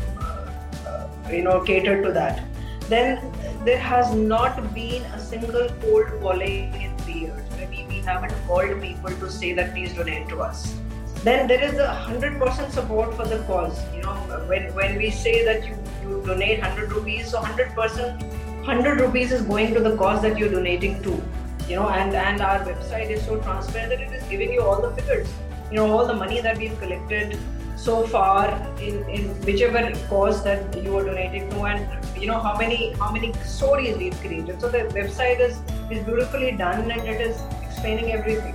you 1.33 1.43
know 1.43 1.61
catered 1.61 2.05
to 2.05 2.13
that 2.13 2.43
then 2.89 3.33
there 3.65 3.79
has 3.79 4.15
not 4.15 4.63
been 4.75 5.03
a 5.17 5.21
single 5.21 5.69
cold 5.83 6.09
calling 6.21 6.75
in 6.83 6.97
three 6.99 7.21
years 7.21 7.43
maybe 7.57 7.85
we 7.89 7.99
haven't 8.11 8.35
called 8.47 8.81
people 8.83 9.11
to 9.23 9.31
say 9.31 9.53
that 9.53 9.73
please 9.73 9.93
donate 9.95 10.29
to 10.29 10.41
us 10.41 10.75
then 11.23 11.47
there 11.47 11.63
is 11.63 11.75
a 11.75 11.89
100% 12.09 12.71
support 12.71 13.15
for 13.15 13.27
the 13.27 13.39
cause 13.45 13.81
you 13.95 14.03
know 14.03 14.15
when 14.53 14.73
when 14.75 14.97
we 14.97 15.11
say 15.11 15.45
that 15.45 15.67
you, 15.67 15.77
you 16.03 16.23
donate 16.27 16.61
100 16.61 16.93
rupees 16.93 17.31
so 17.31 17.41
100% 17.41 18.23
100 18.67 19.01
rupees 19.01 19.33
is 19.33 19.43
going 19.43 19.75
to 19.75 19.81
the 19.81 19.97
cause 19.97 20.23
that 20.23 20.39
you're 20.39 20.51
donating 20.51 21.03
to 21.03 21.23
you 21.69 21.77
know 21.77 21.89
and 21.89 22.15
and 22.15 22.41
our 22.41 22.61
website 22.71 23.11
is 23.11 23.25
so 23.25 23.39
transparent 23.41 23.91
that 23.91 24.01
it 24.01 24.13
is 24.21 24.29
giving 24.35 24.53
you 24.53 24.63
all 24.63 24.81
the 24.81 24.93
figures 25.01 25.33
you 25.71 25.77
know 25.77 25.91
all 25.91 26.07
the 26.07 26.19
money 26.23 26.41
that 26.41 26.57
we've 26.57 26.79
collected 26.79 27.39
so 27.77 28.07
far 28.07 28.49
in, 28.79 29.09
in 29.09 29.29
whichever 29.45 29.91
cause 30.09 30.43
that 30.45 30.83
you 30.83 30.97
are 30.97 31.05
donating 31.05 31.49
to 31.51 31.63
and 31.65 32.23
you 32.23 32.27
know 32.27 32.39
how 32.39 32.57
many 32.57 32.93
how 32.95 33.11
many 33.11 33.33
stories 33.43 33.97
we've 33.97 34.19
created. 34.21 34.61
So 34.61 34.69
the 34.69 34.81
website 34.99 35.41
is 35.41 35.63
is 35.91 36.05
beautifully 36.05 36.53
done 36.53 36.91
and 36.91 37.09
it 37.09 37.21
is 37.21 37.41
explaining 37.63 38.13
everything 38.13 38.55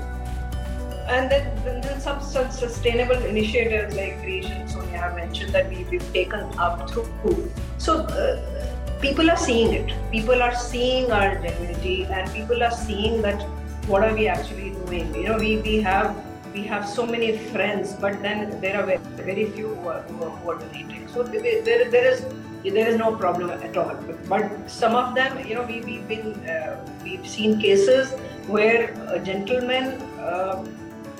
and 1.07 1.29
then, 1.29 1.81
then, 1.81 1.99
some 1.99 2.21
such 2.21 2.51
sustainable 2.51 3.17
initiatives 3.25 3.95
like 3.95 4.19
creation 4.21 4.67
sonia 4.67 4.97
have 4.97 5.15
mentioned 5.15 5.53
that 5.53 5.69
we, 5.69 5.83
we've 5.85 6.13
taken 6.13 6.41
up 6.57 6.89
through 6.89 7.51
so 7.77 7.97
uh, 7.97 8.67
people 9.01 9.29
are 9.29 9.37
seeing 9.37 9.73
it 9.73 9.93
people 10.11 10.41
are 10.41 10.55
seeing 10.55 11.11
our 11.11 11.35
genuinity 11.37 12.09
and 12.09 12.31
people 12.31 12.63
are 12.63 12.71
seeing 12.71 13.21
that 13.21 13.41
what 13.87 14.03
are 14.03 14.13
we 14.13 14.27
actually 14.27 14.71
doing 14.85 15.13
you 15.15 15.27
know 15.29 15.37
we 15.37 15.57
we 15.57 15.81
have 15.81 16.15
we 16.55 16.63
have 16.63 16.87
so 16.87 17.05
many 17.05 17.37
friends, 17.37 17.93
but 17.93 18.21
then 18.21 18.59
there 18.61 18.79
are 18.79 18.85
very, 18.85 18.99
very 19.29 19.45
few 19.51 19.75
who 19.75 19.89
are, 19.89 20.01
who 20.03 20.49
are 20.51 20.57
donating. 20.57 21.07
So 21.09 21.23
there, 21.23 21.41
there 21.63 22.11
is 22.11 22.25
there 22.63 22.87
is 22.87 22.97
no 22.97 23.15
problem 23.15 23.51
at 23.51 23.77
all. 23.77 23.95
But 24.27 24.69
some 24.69 24.95
of 24.95 25.13
them, 25.13 25.45
you 25.47 25.55
know, 25.55 25.63
we, 25.63 25.81
we've 25.81 26.07
been 26.07 26.33
uh, 26.49 26.83
we've 27.03 27.27
seen 27.27 27.59
cases 27.59 28.13
where 28.47 28.93
a 29.09 29.19
gentleman, 29.19 30.01
uh, 30.19 30.65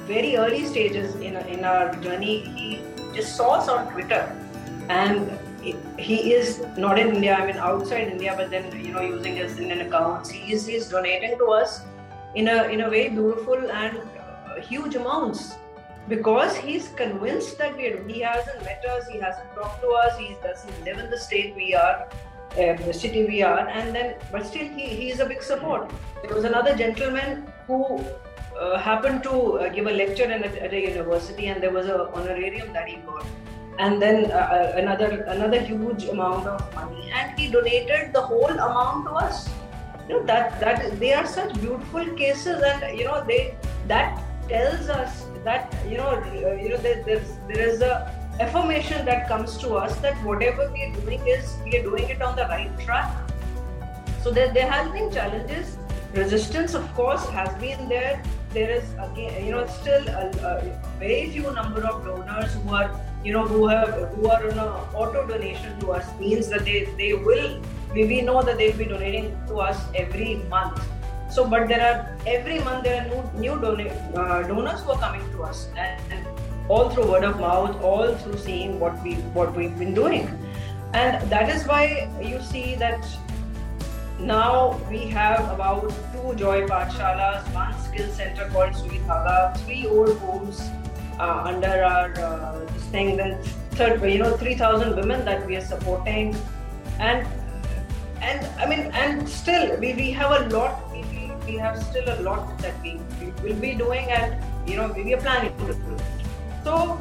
very 0.07 0.35
early 0.37 0.65
stages 0.65 1.15
in 1.15 1.35
in 1.55 1.65
our 1.65 1.95
journey, 1.95 2.35
he 2.59 2.81
just 3.13 3.35
saw 3.35 3.49
us 3.55 3.69
on 3.69 3.91
Twitter, 3.91 4.21
and 4.89 5.31
he 5.97 6.33
is 6.33 6.63
not 6.77 6.99
in 6.99 7.15
India. 7.15 7.35
I 7.35 7.45
mean, 7.47 7.57
outside 7.57 8.07
India, 8.07 8.33
but 8.37 8.49
then 8.51 8.71
you 8.85 8.93
know, 8.93 9.01
using 9.01 9.35
his 9.35 9.57
Indian 9.57 9.81
accounts, 9.87 10.29
he 10.29 10.53
is 10.53 10.65
he's 10.65 10.89
donating 10.89 11.37
to 11.43 11.51
us 11.59 11.81
in 12.35 12.47
a 12.47 12.63
in 12.65 12.81
a 12.81 12.89
very 12.89 13.09
beautiful 13.09 13.71
and 13.71 14.01
huge 14.61 14.95
amounts 14.95 15.55
because 16.07 16.55
he's 16.55 16.89
convinced 16.89 17.57
that 17.57 17.75
we 17.77 17.95
he 18.13 18.19
hasn't 18.19 18.63
met 18.63 18.85
us, 18.85 19.07
he 19.07 19.19
hasn't 19.19 19.55
talked 19.55 19.81
to 19.81 19.89
us, 20.03 20.17
he 20.17 20.35
doesn't 20.43 20.83
live 20.85 20.99
in 20.99 21.09
the 21.09 21.17
state 21.17 21.55
we 21.55 21.73
are, 21.73 22.07
uh, 22.51 22.73
the 22.85 22.93
city 22.93 23.25
we 23.25 23.41
are, 23.41 23.67
and 23.67 23.95
then 23.95 24.15
but 24.31 24.45
still 24.45 24.67
he, 24.67 24.87
he 24.87 25.09
is 25.09 25.19
a 25.19 25.25
big 25.25 25.41
support. 25.41 25.89
There 26.21 26.35
was 26.35 26.43
another 26.43 26.75
gentleman 26.75 27.51
who 27.67 28.03
uh, 28.59 28.77
happened 28.79 29.23
to 29.23 29.59
uh, 29.59 29.69
give 29.69 29.87
a 29.87 29.91
lecture 29.91 30.23
a, 30.23 30.63
at 30.63 30.73
a 30.73 30.81
university, 30.81 31.47
and 31.47 31.61
there 31.61 31.71
was 31.71 31.87
an 31.87 31.99
honorarium 32.13 32.71
that 32.73 32.87
he 32.87 32.97
got, 32.97 33.25
and 33.79 34.01
then 34.01 34.31
uh, 34.31 34.35
uh, 34.35 34.73
another 34.75 35.23
another 35.27 35.59
huge 35.59 36.05
amount 36.05 36.47
of 36.47 36.75
money, 36.75 37.11
and 37.13 37.37
he 37.39 37.49
donated 37.49 38.13
the 38.13 38.21
whole 38.21 38.57
amount 38.67 39.05
to 39.05 39.11
us. 39.11 39.49
You 40.07 40.15
know 40.15 40.23
that 40.23 40.59
that 40.59 40.99
they 40.99 41.13
are 41.13 41.25
such 41.25 41.53
beautiful 41.59 42.05
cases, 42.15 42.61
and 42.61 42.97
you 42.97 43.05
know 43.05 43.23
they 43.27 43.55
that 43.87 44.21
tells 44.47 44.89
us 44.89 45.25
that 45.43 45.73
you 45.89 45.97
know 45.97 46.09
uh, 46.09 46.53
you 46.61 46.69
know 46.69 46.77
there, 46.77 47.03
there's 47.03 47.37
there 47.47 47.67
is 47.67 47.81
a 47.81 47.93
affirmation 48.39 49.05
that 49.05 49.27
comes 49.27 49.57
to 49.57 49.75
us 49.75 49.95
that 49.99 50.15
whatever 50.23 50.69
we 50.71 50.83
are 50.83 50.93
doing 51.01 51.25
is 51.25 51.55
we 51.63 51.77
are 51.77 51.83
doing 51.83 52.09
it 52.09 52.21
on 52.21 52.35
the 52.35 52.43
right 52.43 52.79
track. 52.79 53.11
So 54.23 54.31
there, 54.31 54.51
there 54.53 54.69
has 54.69 54.91
been 54.91 55.11
challenges. 55.11 55.77
Resistance 56.13 56.73
of 56.73 56.93
course 56.95 57.27
has 57.29 57.53
been 57.61 57.87
there 57.87 58.21
there 58.57 58.71
is 58.79 58.91
again 59.05 59.45
you 59.45 59.51
know 59.51 59.65
still 59.67 60.07
a, 60.07 60.25
a 60.49 60.53
very 60.99 61.29
few 61.29 61.51
number 61.61 61.85
of 61.93 62.03
donors 62.05 62.53
who 62.63 62.73
are 62.81 62.89
you 63.23 63.33
know 63.33 63.45
who 63.53 63.67
have 63.67 63.95
who 64.15 64.29
are 64.35 64.43
on 64.51 64.59
auto 65.03 65.25
donation 65.31 65.79
to 65.79 65.91
us 65.99 66.11
means 66.19 66.47
that 66.55 66.63
they 66.65 66.85
they 67.01 67.13
will 67.13 67.49
we, 67.95 68.05
we 68.05 68.21
know 68.21 68.41
that 68.41 68.57
they'll 68.57 68.77
be 68.77 68.85
donating 68.85 69.31
to 69.47 69.59
us 69.59 69.81
every 69.95 70.35
month. 70.49 70.83
So, 71.29 71.47
but 71.47 71.67
there 71.67 71.81
are 71.81 72.17
every 72.27 72.59
month 72.59 72.83
there 72.83 73.01
are 73.01 73.07
new, 73.07 73.39
new 73.39 73.61
don- 73.61 73.81
uh, 73.81 74.43
donors 74.47 74.81
who 74.81 74.91
are 74.91 74.99
coming 74.99 75.29
to 75.31 75.43
us, 75.43 75.69
and, 75.77 76.01
and, 76.11 76.27
all 76.67 76.89
through 76.89 77.11
word 77.11 77.23
of 77.23 77.39
mouth, 77.39 77.79
all 77.83 78.15
through 78.15 78.37
seeing 78.37 78.79
what 78.79 79.01
we 79.03 79.13
what 79.39 79.55
we've 79.55 79.77
been 79.77 79.93
doing, 79.93 80.23
and 80.93 81.29
that 81.29 81.47
is 81.47 81.67
why 81.67 82.09
you 82.19 82.41
see 82.41 82.73
that 82.75 83.05
now 84.25 84.79
we 84.89 84.99
have 85.07 85.51
about 85.51 85.89
two 86.11 86.35
Joy 86.35 86.65
Pathshalas, 86.65 87.53
one 87.53 87.77
skill 87.79 88.09
center 88.09 88.49
called 88.49 88.75
Sui 88.75 88.99
three 89.63 89.85
old 89.87 90.17
homes 90.17 90.61
uh, 91.19 91.43
under 91.45 91.83
our 91.83 92.11
uh, 92.19 92.65
thing, 92.91 93.15
then 93.17 93.41
third, 93.71 94.01
you 94.11 94.19
know, 94.19 94.35
3,000 94.37 94.95
women 94.95 95.23
that 95.25 95.45
we 95.45 95.55
are 95.55 95.61
supporting, 95.61 96.35
and 96.99 97.27
and 98.21 98.45
I 98.59 98.65
mean, 98.65 98.91
and 98.93 99.27
still 99.27 99.77
we, 99.79 99.93
we 99.93 100.11
have 100.11 100.31
a 100.31 100.49
lot 100.49 100.91
we 100.91 101.03
we 101.45 101.57
have 101.57 101.81
still 101.81 102.07
a 102.09 102.17
lot 102.21 102.57
that 102.59 102.81
we, 102.81 102.99
we 103.19 103.31
will 103.43 103.59
be 103.59 103.75
doing 103.75 104.09
and 104.09 104.41
you 104.67 104.77
know 104.77 104.91
we 104.91 105.13
are 105.13 105.21
planning 105.21 105.55
to 105.57 105.73
do. 105.73 105.97
So 106.63 106.99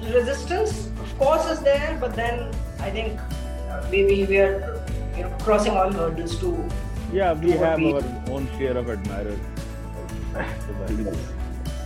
resistance 0.00 0.86
of 1.00 1.18
course 1.18 1.50
is 1.50 1.60
there, 1.60 1.96
but 2.00 2.14
then 2.14 2.54
I 2.78 2.90
think 2.90 3.18
uh, 3.70 3.84
we, 3.90 4.04
we 4.04 4.38
are 4.38 4.81
you 5.16 5.22
know 5.24 5.30
crossing 5.42 5.72
all 5.72 5.92
hurdles 5.92 6.38
to 6.40 6.52
yeah 7.12 7.32
we 7.32 7.50
have 7.52 7.78
we 7.78 7.92
our 7.92 8.02
own 8.30 8.48
share 8.58 8.76
of 8.76 8.88
admirers. 8.88 9.38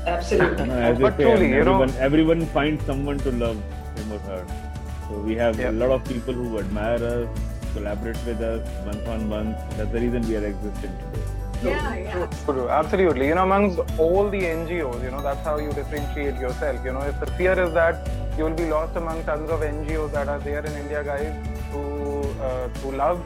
Absolutely. 0.07 0.71
As 0.71 0.99
but 1.01 1.17
say, 1.17 1.25
truly, 1.25 1.53
everyone, 1.53 1.89
know, 1.89 1.99
everyone 1.99 2.47
finds 2.47 2.85
someone 2.85 3.19
to 3.19 3.33
love 3.33 3.57
him 3.97 4.13
or 4.13 4.19
her. 4.21 4.47
So 5.09 5.19
we 5.19 5.35
have 5.35 5.59
a 5.59 5.73
lot 5.73 5.91
of 5.91 6.05
people 6.05 6.33
who 6.33 6.59
admire 6.61 7.03
us 7.03 7.29
collaborate 7.77 8.21
with 8.25 8.41
us 8.41 8.63
month 8.87 9.09
on 9.09 9.29
month. 9.29 9.57
That's 9.77 9.91
the 9.91 10.01
reason 10.01 10.29
we 10.29 10.37
are 10.37 10.47
existing 10.47 10.93
today. 11.03 11.27
Yeah, 11.65 11.97
yeah. 11.97 12.27
True, 12.45 12.69
absolutely. 12.69 13.27
You 13.29 13.35
know, 13.35 13.43
amongst 13.43 13.81
all 13.99 14.31
the 14.31 14.43
NGOs, 14.43 15.03
you 15.03 15.11
know, 15.11 15.23
that's 15.23 15.45
how 15.45 15.59
you 15.59 15.73
differentiate 15.73 16.37
yourself. 16.37 16.85
You 16.85 16.93
know, 16.93 17.03
if 17.13 17.19
the 17.19 17.31
fear 17.39 17.59
is 17.67 17.73
that 17.75 18.09
you 18.39 18.45
will 18.45 18.59
be 18.63 18.67
lost 18.67 18.97
among 18.97 19.25
tons 19.25 19.51
of 19.51 19.61
NGOs 19.61 20.13
that 20.13 20.29
are 20.29 20.39
there 20.39 20.65
in 20.65 20.73
India, 20.85 21.03
guys, 21.03 21.35
who 21.73 22.06
uh, 22.41 22.69
who 22.81 22.93
love 22.93 23.21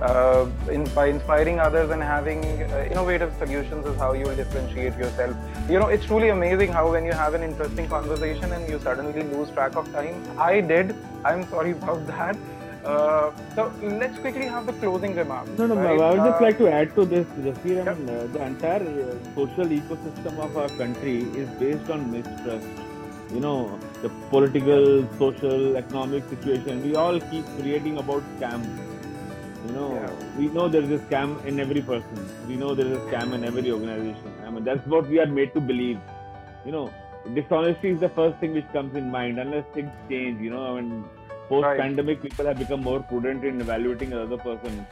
uh, 0.00 0.46
in, 0.70 0.84
by 0.94 1.06
inspiring 1.06 1.58
others 1.58 1.90
and 1.90 2.02
having 2.02 2.44
uh, 2.44 2.86
innovative 2.90 3.32
solutions 3.38 3.86
is 3.86 3.96
how 3.96 4.12
you 4.12 4.24
will 4.24 4.36
differentiate 4.36 4.96
yourself. 4.96 5.36
You 5.68 5.78
know, 5.78 5.88
it's 5.88 6.04
truly 6.04 6.28
amazing 6.28 6.72
how 6.72 6.90
when 6.92 7.04
you 7.04 7.12
have 7.12 7.34
an 7.34 7.42
interesting 7.42 7.88
conversation 7.88 8.52
and 8.52 8.68
you 8.68 8.78
suddenly 8.78 9.22
lose 9.22 9.50
track 9.50 9.76
of 9.76 9.90
time. 9.92 10.22
I 10.38 10.60
did. 10.60 10.94
I'm 11.24 11.48
sorry 11.48 11.72
about 11.72 12.06
that. 12.06 12.36
Uh, 12.84 13.32
so 13.54 13.72
let's 13.82 14.18
quickly 14.20 14.46
have 14.46 14.64
the 14.64 14.72
closing 14.74 15.14
remarks. 15.14 15.50
No, 15.58 15.66
no, 15.66 15.74
right? 15.74 16.00
I 16.00 16.10
would 16.10 16.30
just 16.30 16.40
uh, 16.40 16.44
like 16.44 16.58
to 16.58 16.68
add 16.68 16.94
to 16.94 17.04
this. 17.04 17.26
I 17.36 17.94
mean, 17.94 18.08
uh, 18.08 18.28
the 18.32 18.42
entire 18.46 18.82
uh, 18.82 19.34
social 19.34 19.66
ecosystem 19.66 20.38
of 20.38 20.56
our 20.56 20.68
country 20.68 21.22
is 21.34 21.48
based 21.58 21.90
on 21.90 22.10
mistrust. 22.10 22.66
You 23.34 23.40
know, 23.40 23.78
the 24.02 24.08
political, 24.30 25.06
social, 25.18 25.76
economic 25.76 26.28
situation. 26.28 26.82
We 26.82 26.94
all 26.94 27.20
keep 27.20 27.44
creating 27.58 27.98
about 27.98 28.22
scam. 28.36 28.64
You 29.66 29.72
know, 29.72 29.94
yeah. 29.94 30.38
we 30.38 30.48
know 30.48 30.68
there 30.68 30.82
is 30.82 30.90
a 30.90 30.98
scam 31.04 31.44
in 31.44 31.60
every 31.60 31.82
person. 31.82 32.28
We 32.46 32.56
know 32.56 32.74
there 32.74 32.86
is 32.86 32.96
a 32.96 33.00
scam 33.10 33.34
in 33.34 33.44
every 33.44 33.70
organization. 33.70 34.32
I 34.46 34.50
mean, 34.50 34.64
that's 34.64 34.86
what 34.86 35.08
we 35.08 35.18
are 35.18 35.26
made 35.26 35.52
to 35.54 35.60
believe. 35.60 35.98
You 36.64 36.72
know, 36.72 36.92
dishonesty 37.34 37.90
is 37.90 38.00
the 38.00 38.08
first 38.08 38.38
thing 38.38 38.54
which 38.54 38.70
comes 38.72 38.94
in 38.94 39.10
mind 39.10 39.38
unless 39.38 39.64
things 39.74 39.90
change. 40.08 40.40
You 40.40 40.50
know, 40.50 40.76
I 40.76 40.80
mean 40.80 41.04
post 41.48 41.66
pandemic 41.78 42.18
right. 42.18 42.30
people 42.30 42.46
have 42.46 42.58
become 42.58 42.82
more 42.82 43.00
prudent 43.00 43.44
in 43.44 43.60
evaluating 43.60 44.12
another 44.12 44.36
person 44.36 44.86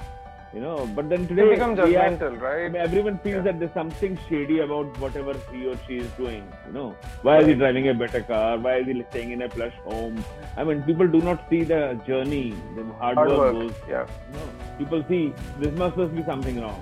You 0.57 0.63
know, 0.63 0.87
but 0.97 1.11
then 1.11 1.25
today 1.29 1.43
They 1.43 1.55
become 1.55 1.73
we 1.77 1.93
have- 1.93 2.21
right? 2.43 2.65
I 2.67 2.69
mean, 2.75 2.83
everyone 2.83 3.17
feels 3.25 3.41
Yeah. 3.41 3.43
that 3.47 3.59
there's 3.63 3.75
something 3.79 4.15
shady 4.29 4.61
about 4.67 5.01
whatever 5.03 5.35
he 5.53 5.67
or 5.73 5.75
she 5.87 5.99
is 6.05 6.07
doing. 6.21 6.47
You 6.69 6.73
know, 6.77 6.87
why 7.29 7.35
is 7.41 7.49
he 7.51 7.57
driving 7.63 7.89
a 7.91 7.95
better 8.03 8.23
car? 8.31 8.47
Why 8.67 8.73
is 8.77 8.87
he 8.93 8.95
staying 9.11 9.33
in 9.35 9.43
a 9.47 9.49
plush 9.57 9.75
home? 9.89 10.23
I 10.57 10.65
mean, 10.71 10.81
people 10.87 11.11
do 11.17 11.21
not 11.27 11.45
see 11.51 11.61
the 11.73 11.81
journey, 12.07 12.55
the 12.79 12.87
hard, 13.03 13.19
Hard 13.21 13.33
work, 13.35 13.39
work. 13.43 13.53
goes. 13.59 13.75
Yeah. 13.97 14.07
You 14.31 14.39
know, 14.39 14.49
people 14.79 15.05
see 15.13 15.21
this 15.67 15.77
must 15.85 16.01
must 16.05 16.17
be 16.23 16.27
something 16.31 16.63
wrong. 16.65 16.81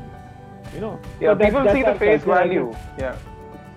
You 0.76 0.84
know, 0.86 0.94
Yeah. 1.24 1.32
So 1.32 1.34
that- 1.34 1.44
people 1.48 1.68
see 1.74 1.84
the 1.90 1.96
face 2.06 2.30
value. 2.36 2.70
Yeah. 3.04 3.16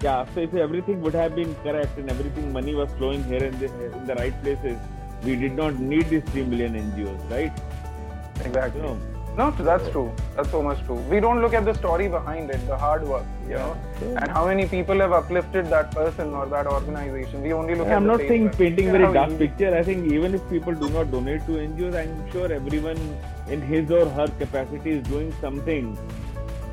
Yeah, 0.06 0.24
so 0.36 0.45
if 0.52 0.54
everything 0.70 1.02
would 1.08 1.20
have 1.24 1.36
been 1.41 1.58
correct 1.68 1.98
and 2.06 2.16
everything 2.18 2.54
money 2.62 2.76
was 2.84 2.91
flowing 3.02 3.24
here 3.34 3.43
and 3.52 3.62
there 3.66 3.91
in 3.91 4.08
the 4.14 4.22
right 4.24 4.41
places, 4.48 4.78
we 5.26 5.36
did 5.48 5.56
not 5.66 5.80
need 5.91 6.08
these 6.16 6.26
three 6.34 6.43
million 6.56 6.76
NGOs, 6.88 7.30
right? 7.38 7.62
Exactly. 8.45 8.80
You 8.82 8.88
know, 8.88 8.98
No, 9.38 9.51
that's 9.51 9.88
true. 9.89 10.11
That's 10.35 10.49
so 10.49 10.63
much 10.63 10.83
true. 10.85 10.95
We 11.11 11.19
don't 11.19 11.41
look 11.41 11.53
at 11.53 11.63
the 11.63 11.73
story 11.75 12.07
behind 12.07 12.49
it, 12.49 12.65
the 12.65 12.75
hard 12.75 13.03
work, 13.07 13.23
you 13.47 13.53
know, 13.53 13.77
and 14.01 14.31
how 14.31 14.47
many 14.47 14.65
people 14.67 14.99
have 14.99 15.11
uplifted 15.11 15.67
that 15.67 15.91
person 15.91 16.33
or 16.33 16.47
that 16.47 16.65
organization. 16.65 17.43
We 17.43 17.53
only 17.53 17.75
look 17.75 17.85
at 17.85 17.89
the... 17.91 17.95
I'm 17.97 18.03
the 18.05 18.13
not 18.13 18.19
face 18.21 18.29
saying 18.29 18.49
value. 18.49 18.57
painting 18.57 18.85
Yeah, 18.85 18.91
very 18.93 19.13
dark 19.13 19.29
easy. 19.29 19.38
picture. 19.38 19.75
I 19.75 19.83
think 19.83 20.11
even 20.11 20.33
if 20.33 20.49
people 20.49 20.73
do 20.73 20.89
not 20.89 21.11
donate 21.11 21.45
to 21.45 21.51
NGOs, 21.51 21.95
I'm 21.95 22.31
sure 22.31 22.51
everyone 22.51 22.97
in 23.47 23.61
his 23.61 23.91
or 23.91 24.09
her 24.09 24.27
capacity 24.39 24.89
is 24.89 25.03
doing 25.03 25.31
something, 25.39 25.95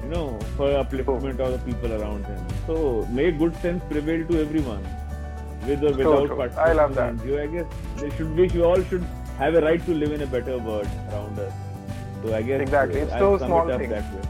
you 0.03 0.09
know, 0.09 0.39
for 0.57 0.71
upliftment 0.71 1.41
of 1.41 1.53
the 1.53 1.59
people 1.71 1.93
around 1.93 2.25
him. 2.25 2.47
So 2.67 3.07
may 3.11 3.31
good 3.31 3.55
sense 3.57 3.85
prevail 3.91 4.27
to 4.27 4.41
everyone, 4.41 4.83
with 5.67 5.85
or 5.85 5.93
without 5.93 6.27
true. 6.29 6.37
participation 6.37 6.71
I 6.71 6.73
love 6.73 6.91
in 6.93 6.97
that. 6.97 7.27
NGO. 7.27 7.43
I 7.43 7.47
guess 7.47 7.67
they 7.97 8.11
should. 8.17 8.35
We 8.35 8.49
should, 8.49 8.63
all 8.63 8.83
should 8.85 9.05
have 9.37 9.55
a 9.55 9.61
right 9.61 9.85
to 9.85 9.93
live 9.93 10.13
in 10.13 10.23
a 10.23 10.27
better 10.27 10.57
world 10.57 10.89
around 11.11 11.39
us. 11.39 11.53
So 12.25 12.35
I 12.35 12.43
guess 12.43 12.61
Exactly. 12.63 13.01
It's 13.01 13.13
I'll 13.13 13.21
those 13.37 13.41
small 13.41 13.69
it 13.69 13.73
up 13.73 13.81
things. 13.81 13.93
that 13.93 14.15
way. 14.15 14.23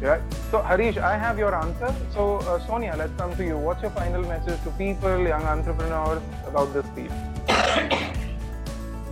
Yeah. 0.00 0.20
So 0.50 0.62
Harish, 0.62 0.96
I 0.98 1.16
have 1.16 1.38
your 1.38 1.54
answer. 1.54 1.94
So 2.12 2.36
uh, 2.38 2.64
Sonia, 2.66 2.94
let's 2.96 3.12
come 3.16 3.34
to 3.36 3.44
you. 3.44 3.56
What's 3.58 3.82
your 3.82 3.90
final 3.90 4.22
message 4.22 4.62
to 4.64 4.70
people, 4.70 5.18
young 5.20 5.42
entrepreneurs 5.42 6.22
about 6.46 6.72
this 6.72 6.86
field? 6.94 7.12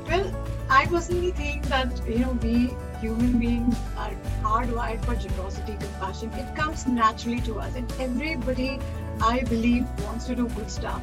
Well, 0.09 0.32
I 0.68 0.86
personally 0.86 1.30
think 1.32 1.66
that 1.66 1.88
you 2.09 2.18
know 2.18 2.32
we 2.43 2.74
human 3.01 3.38
beings 3.38 3.76
are 3.97 4.12
hardwired 4.43 5.05
for 5.05 5.14
generosity, 5.14 5.76
compassion. 5.80 6.30
It 6.34 6.55
comes 6.57 6.86
naturally 6.86 7.41
to 7.43 7.59
us, 7.61 7.74
and 7.76 7.93
everybody, 8.01 8.78
I 9.20 9.41
believe, 9.45 9.86
wants 10.05 10.26
to 10.26 10.34
do 10.34 10.49
good 10.49 10.70
stuff. 10.70 11.03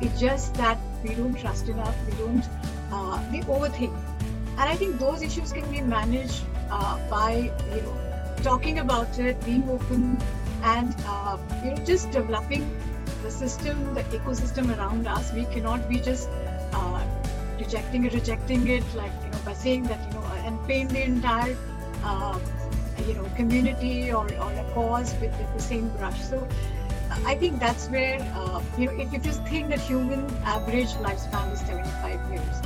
It's 0.00 0.20
just 0.20 0.54
that 0.54 0.78
we 1.04 1.14
don't 1.14 1.38
trust 1.38 1.68
enough. 1.68 1.96
We 2.10 2.16
don't. 2.18 2.44
Uh, 2.92 3.22
we 3.30 3.40
overthink, 3.42 3.94
and 4.58 4.68
I 4.68 4.74
think 4.74 4.98
those 4.98 5.22
issues 5.22 5.52
can 5.52 5.70
be 5.70 5.80
managed 5.80 6.42
uh, 6.70 6.98
by 7.08 7.50
you 7.74 7.82
know 7.82 7.96
talking 8.42 8.78
about 8.80 9.18
it, 9.18 9.44
being 9.44 9.68
open, 9.68 10.18
and 10.62 10.94
uh, 11.06 11.38
you 11.64 11.70
know 11.70 11.84
just 11.84 12.10
developing 12.10 12.68
the 13.22 13.30
system, 13.30 13.94
the 13.94 14.02
ecosystem 14.18 14.76
around 14.76 15.06
us. 15.06 15.32
We 15.32 15.44
cannot 15.46 15.88
be 15.88 16.00
just 16.00 16.28
uh, 16.72 17.04
rejecting 17.58 18.04
it, 18.04 18.14
rejecting 18.14 18.66
it, 18.68 18.84
like 18.94 19.12
you 19.24 19.30
know, 19.30 19.38
by 19.44 19.54
saying 19.54 19.84
that 19.84 20.06
you 20.06 20.14
know, 20.14 20.24
and 20.44 20.66
paint 20.66 20.90
the 20.90 21.02
entire, 21.02 21.56
uh, 22.04 22.38
you 23.06 23.14
know, 23.14 23.24
community 23.36 24.12
or, 24.12 24.24
or 24.24 24.52
a 24.52 24.70
cause 24.74 25.12
with, 25.20 25.36
with 25.38 25.52
the 25.54 25.62
same 25.62 25.88
brush. 25.98 26.20
So, 26.20 26.46
I 27.24 27.34
think 27.34 27.58
that's 27.58 27.88
where 27.88 28.20
uh, 28.34 28.62
you 28.76 28.86
know, 28.86 28.92
if, 29.00 29.12
you 29.12 29.18
just 29.18 29.42
think 29.46 29.68
that 29.68 29.80
human 29.80 30.24
average 30.44 30.90
lifespan 31.06 31.52
is 31.52 31.60
75 31.60 32.32
years, 32.32 32.62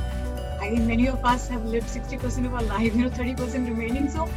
I 0.63 0.69
think 0.69 0.83
many 0.83 1.07
of 1.09 1.25
us 1.25 1.49
have 1.49 1.65
lived 1.65 1.87
60% 1.87 2.45
of 2.45 2.53
our 2.53 2.63
life, 2.63 2.95
you 2.97 3.03
know, 3.03 3.09
30% 3.09 3.67
remaining. 3.67 4.09
So, 4.09 4.29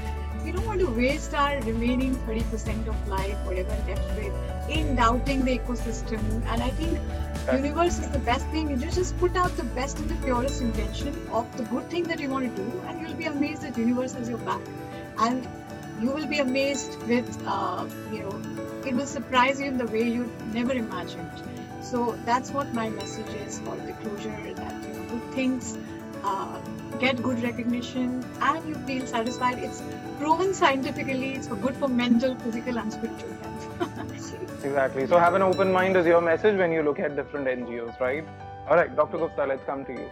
we 0.44 0.52
don't 0.52 0.66
want 0.66 0.80
to 0.80 0.86
waste 0.86 1.34
our 1.34 1.60
remaining 1.60 2.16
30% 2.16 2.88
of 2.88 3.08
life, 3.08 3.36
whatever 3.44 3.76
left 3.88 4.16
with, 4.16 4.34
in 4.68 4.96
doubting 4.96 5.44
the 5.44 5.58
ecosystem. 5.58 6.20
And 6.46 6.62
I 6.62 6.70
think 6.70 6.98
universe 7.52 7.98
is 8.00 8.08
the 8.10 8.18
best 8.18 8.46
thing. 8.48 8.70
You 8.70 8.90
just 8.90 9.16
put 9.18 9.36
out 9.36 9.56
the 9.56 9.64
best 9.78 9.98
and 9.98 10.08
the 10.08 10.16
purest 10.26 10.60
intention 10.60 11.14
of 11.32 11.56
the 11.56 11.64
good 11.64 11.88
thing 11.90 12.04
that 12.04 12.20
you 12.20 12.28
want 12.28 12.56
to 12.56 12.62
do, 12.62 12.82
and 12.86 13.00
you'll 13.00 13.16
be 13.16 13.26
amazed 13.26 13.62
that 13.62 13.78
universe 13.78 14.14
has 14.14 14.28
your 14.28 14.38
back. 14.38 14.60
And 15.18 15.48
you 16.00 16.10
will 16.10 16.26
be 16.26 16.38
amazed 16.38 17.00
with, 17.08 17.42
uh, 17.46 17.86
you 18.12 18.20
know, 18.20 18.82
it 18.84 18.94
will 18.94 19.06
surprise 19.06 19.60
you 19.60 19.66
in 19.66 19.78
the 19.78 19.86
way 19.86 20.08
you 20.08 20.30
never 20.52 20.72
imagined. 20.72 21.30
So 21.82 22.18
that's 22.24 22.50
what 22.50 22.72
my 22.74 22.88
message 22.88 23.34
is 23.46 23.60
for 23.60 23.76
the 23.76 23.92
closure. 23.94 24.54
That 24.54 24.82
you 24.82 24.92
know, 24.92 25.08
good 25.10 25.34
things 25.34 25.76
uh, 26.26 26.60
get 26.98 27.22
good 27.22 27.42
recognition, 27.42 28.24
and 28.40 28.68
you 28.68 28.74
feel 28.86 29.06
satisfied. 29.06 29.58
It's 29.58 29.82
proven 30.18 30.52
scientifically. 30.54 31.32
It's 31.34 31.46
good 31.46 31.76
for 31.76 31.88
mental, 31.88 32.34
physical, 32.36 32.78
and 32.78 32.92
spiritual 32.92 33.34
health. 33.42 34.02
Exactly. 34.64 35.06
So 35.06 35.18
have 35.18 35.34
an 35.34 35.42
open 35.42 35.70
mind 35.72 35.96
is 35.96 36.06
your 36.06 36.20
message 36.20 36.56
when 36.58 36.72
you 36.72 36.82
look 36.82 36.98
at 36.98 37.14
different 37.14 37.46
NGOs, 37.46 38.00
right? 38.00 38.24
All 38.68 38.74
right, 38.74 38.94
Dr. 38.96 39.18
Gupta, 39.18 39.46
let's 39.46 39.62
come 39.64 39.84
to 39.84 39.92
you. 39.92 40.10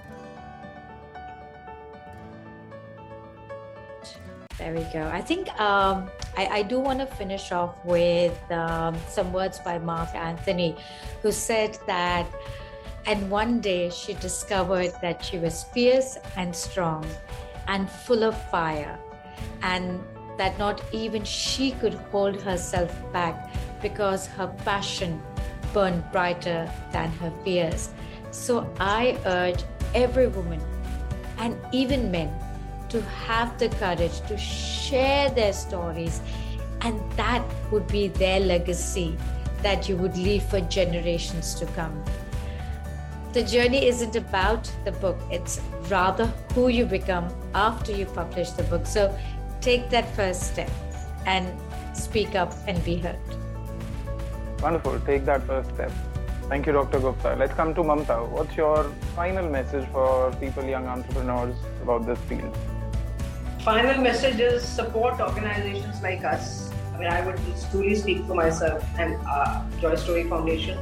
There 4.58 4.72
we 4.72 4.84
go. 4.92 5.10
I 5.12 5.20
think 5.20 5.48
um, 5.60 6.08
I, 6.36 6.46
I 6.46 6.62
do 6.62 6.78
want 6.78 7.00
to 7.00 7.06
finish 7.06 7.50
off 7.50 7.74
with 7.84 8.38
um, 8.52 8.96
some 9.08 9.32
words 9.32 9.58
by 9.58 9.78
Mark 9.78 10.14
Anthony, 10.14 10.76
who 11.22 11.32
said 11.32 11.76
that, 11.88 12.26
and 13.06 13.30
one 13.30 13.60
day 13.60 13.90
she 13.90 14.14
discovered 14.14 14.92
that 15.02 15.24
she 15.24 15.38
was 15.38 15.64
fierce 15.64 16.16
and 16.36 16.54
strong 16.54 17.06
and 17.68 17.88
full 17.90 18.22
of 18.22 18.36
fire, 18.50 18.98
and 19.62 20.02
that 20.38 20.58
not 20.58 20.82
even 20.92 21.24
she 21.24 21.72
could 21.72 21.94
hold 22.10 22.40
herself 22.40 22.92
back 23.12 23.50
because 23.80 24.26
her 24.26 24.48
passion 24.64 25.22
burned 25.72 26.04
brighter 26.12 26.70
than 26.92 27.10
her 27.12 27.32
fears. 27.44 27.90
So 28.30 28.72
I 28.80 29.18
urge 29.26 29.64
every 29.94 30.28
woman 30.28 30.60
and 31.38 31.56
even 31.72 32.10
men 32.10 32.32
to 32.88 33.02
have 33.02 33.58
the 33.58 33.68
courage 33.70 34.20
to 34.28 34.36
share 34.38 35.30
their 35.30 35.52
stories, 35.52 36.20
and 36.80 37.00
that 37.12 37.42
would 37.70 37.86
be 37.88 38.08
their 38.08 38.40
legacy 38.40 39.16
that 39.62 39.88
you 39.88 39.96
would 39.96 40.16
leave 40.16 40.42
for 40.44 40.60
generations 40.60 41.54
to 41.54 41.66
come. 41.66 42.04
The 43.34 43.42
journey 43.42 43.86
isn't 43.86 44.14
about 44.14 44.70
the 44.84 44.92
book, 44.92 45.18
it's 45.28 45.60
rather 45.90 46.26
who 46.54 46.68
you 46.68 46.84
become 46.84 47.26
after 47.52 47.90
you 47.90 48.06
publish 48.06 48.50
the 48.50 48.62
book. 48.62 48.86
So 48.86 49.12
take 49.60 49.90
that 49.90 50.08
first 50.14 50.52
step 50.52 50.70
and 51.26 51.44
speak 51.96 52.36
up 52.36 52.54
and 52.68 52.84
be 52.84 52.94
heard. 52.94 53.18
Wonderful. 54.62 55.00
Take 55.00 55.24
that 55.24 55.42
first 55.48 55.68
step. 55.74 55.90
Thank 56.48 56.66
you, 56.66 56.74
Dr. 56.74 57.00
Gupta. 57.00 57.34
Let's 57.36 57.54
come 57.54 57.74
to 57.74 57.82
Mamta. 57.82 58.24
What's 58.28 58.56
your 58.56 58.84
final 59.16 59.50
message 59.50 59.88
for 59.88 60.30
people, 60.38 60.62
young 60.62 60.86
entrepreneurs 60.86 61.56
about 61.82 62.06
this 62.06 62.20
field? 62.28 62.56
Final 63.62 64.00
message 64.00 64.38
is 64.38 64.62
support 64.62 65.20
organizations 65.20 66.00
like 66.02 66.22
us. 66.22 66.70
I 66.94 66.98
mean, 66.98 67.08
I 67.08 67.26
would 67.26 67.40
truly 67.72 67.96
speak 67.96 68.24
for 68.26 68.34
myself 68.34 68.84
and 68.96 69.18
uh, 69.26 69.64
Joy 69.80 69.96
Story 69.96 70.22
Foundation 70.28 70.78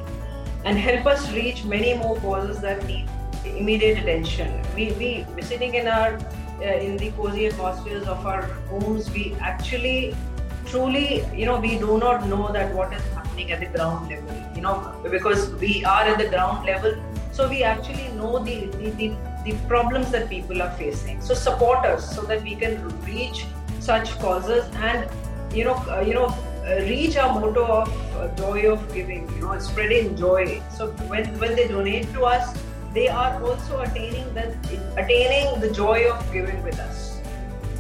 and 0.64 0.78
help 0.78 1.06
us 1.06 1.30
reach 1.32 1.64
many 1.64 1.94
more 1.94 2.16
causes 2.20 2.60
that 2.60 2.86
need 2.86 3.08
immediate 3.44 3.98
attention. 3.98 4.62
We, 4.74 4.92
we, 4.92 5.26
we're 5.34 5.42
sitting 5.42 5.74
in 5.74 5.88
our 5.88 6.18
uh, 6.60 6.64
in 6.64 6.96
the 6.96 7.10
cozy 7.12 7.46
atmospheres 7.46 8.06
of 8.06 8.24
our 8.24 8.42
homes. 8.70 9.10
We 9.10 9.34
actually 9.40 10.14
truly, 10.66 11.24
you 11.34 11.46
know, 11.46 11.58
we 11.60 11.78
do 11.78 11.98
not 11.98 12.28
know 12.28 12.52
that 12.52 12.74
what 12.74 12.92
is 12.92 13.02
happening 13.14 13.50
at 13.52 13.60
the 13.60 13.66
ground 13.66 14.08
level, 14.08 14.52
you 14.54 14.62
know, 14.62 14.94
because 15.10 15.50
we 15.54 15.84
are 15.84 16.02
at 16.02 16.18
the 16.18 16.28
ground 16.28 16.64
level. 16.64 16.94
So 17.32 17.48
we 17.48 17.62
actually 17.62 18.08
know 18.08 18.38
the, 18.38 18.66
the, 18.66 18.90
the, 18.90 19.16
the 19.44 19.52
problems 19.66 20.10
that 20.12 20.28
people 20.28 20.62
are 20.62 20.70
facing. 20.72 21.20
So 21.20 21.34
support 21.34 21.84
us 21.84 22.14
so 22.14 22.22
that 22.22 22.42
we 22.42 22.54
can 22.54 22.88
reach 23.00 23.44
such 23.80 24.18
causes 24.20 24.64
and, 24.76 25.10
you 25.52 25.64
know, 25.64 25.74
uh, 25.90 26.04
you 26.06 26.14
know, 26.14 26.28
reach 26.88 27.16
our 27.16 27.40
motto 27.40 27.64
of 27.64 28.16
uh, 28.16 28.28
joy 28.36 28.70
of 28.72 28.94
giving, 28.94 29.28
you 29.34 29.40
know, 29.40 29.58
spreading 29.58 30.16
joy. 30.16 30.62
So 30.76 30.92
when, 31.08 31.26
when 31.38 31.56
they 31.56 31.68
donate 31.68 32.12
to 32.12 32.24
us, 32.24 32.56
they 32.94 33.08
are 33.08 33.42
also 33.42 33.80
attaining 33.80 34.32
that 34.34 34.54
attaining 34.96 35.60
the 35.60 35.70
joy 35.70 36.10
of 36.10 36.32
giving 36.32 36.62
with 36.62 36.78
us 36.78 37.20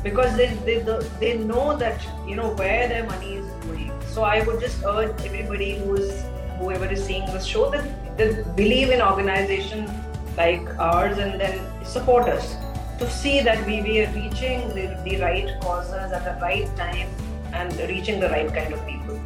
because 0.02 0.36
they, 0.36 0.46
they 0.66 0.78
they 1.20 1.38
know 1.38 1.76
that 1.76 2.02
you 2.26 2.34
know 2.34 2.54
where 2.54 2.88
their 2.88 3.04
money 3.04 3.34
is 3.34 3.46
going 3.64 3.92
so 4.06 4.22
i 4.22 4.42
would 4.46 4.60
just 4.60 4.82
urge 4.84 5.10
everybody 5.26 5.78
who 5.78 5.94
is 5.96 6.24
whoever 6.58 6.86
is 6.86 7.04
seeing 7.04 7.26
this 7.26 7.44
show 7.44 7.70
that, 7.70 8.16
that 8.16 8.56
believe 8.56 8.90
in 8.90 9.02
organizations 9.02 9.90
like 10.36 10.66
ours 10.78 11.18
and 11.18 11.40
then 11.40 11.84
support 11.84 12.28
us 12.28 12.56
to 12.98 13.10
see 13.10 13.40
that 13.40 13.66
we, 13.66 13.82
we 13.82 14.00
are 14.00 14.12
reaching 14.12 14.68
the, 14.68 14.98
the 15.04 15.16
right 15.20 15.60
causes 15.60 16.12
at 16.12 16.24
the 16.24 16.40
right 16.40 16.74
time 16.76 17.08
and 17.52 17.72
reaching 17.88 18.20
the 18.20 18.28
right 18.28 18.52
kind 18.52 18.72
of 18.72 18.86
people 18.86 19.20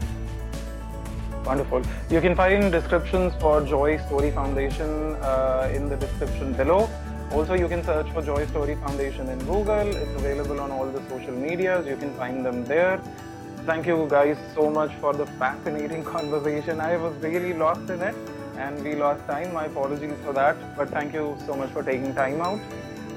Wonderful. 1.47 1.83
You 2.11 2.21
can 2.21 2.35
find 2.35 2.73
descriptions 2.73 3.33
for 3.41 3.61
Joy 3.61 3.99
Story 4.07 4.33
Foundation 4.33 5.15
uh, 5.23 5.71
in 5.73 5.89
the 5.89 5.95
description 5.95 6.55
below. 6.55 6.91
Also, 7.31 7.55
you 7.55 7.69
can 7.69 7.85
search 7.85 8.11
for 8.11 8.21
Joy 8.21 8.47
Story 8.47 8.75
Foundation 8.75 9.29
in 9.29 9.39
Google. 9.39 9.87
It's 9.87 10.17
available 10.17 10.59
on 10.59 10.73
all 10.73 10.87
the 10.87 11.01
social 11.09 11.31
medias. 11.31 11.87
You 11.87 11.97
can 11.97 12.13
find 12.15 12.45
them 12.45 12.65
there. 12.65 13.01
Thank 13.65 13.87
you 13.87 14.09
guys 14.11 14.37
so 14.57 14.69
much 14.71 14.93
for 14.97 15.13
the 15.13 15.27
fascinating 15.39 16.03
conversation. 16.17 16.81
I 16.81 16.97
was 16.97 17.15
really 17.23 17.53
lost 17.53 17.89
in 17.91 18.03
it 18.03 18.17
and 18.59 18.83
we 18.83 18.97
lost 18.97 19.25
time. 19.29 19.55
My 19.55 19.67
apologies 19.67 20.19
for 20.25 20.33
that. 20.33 20.57
But 20.77 20.91
thank 20.91 21.15
you 21.15 21.37
so 21.47 21.55
much 21.55 21.71
for 21.71 21.85
taking 21.85 22.13
time 22.13 22.41
out. 22.41 22.59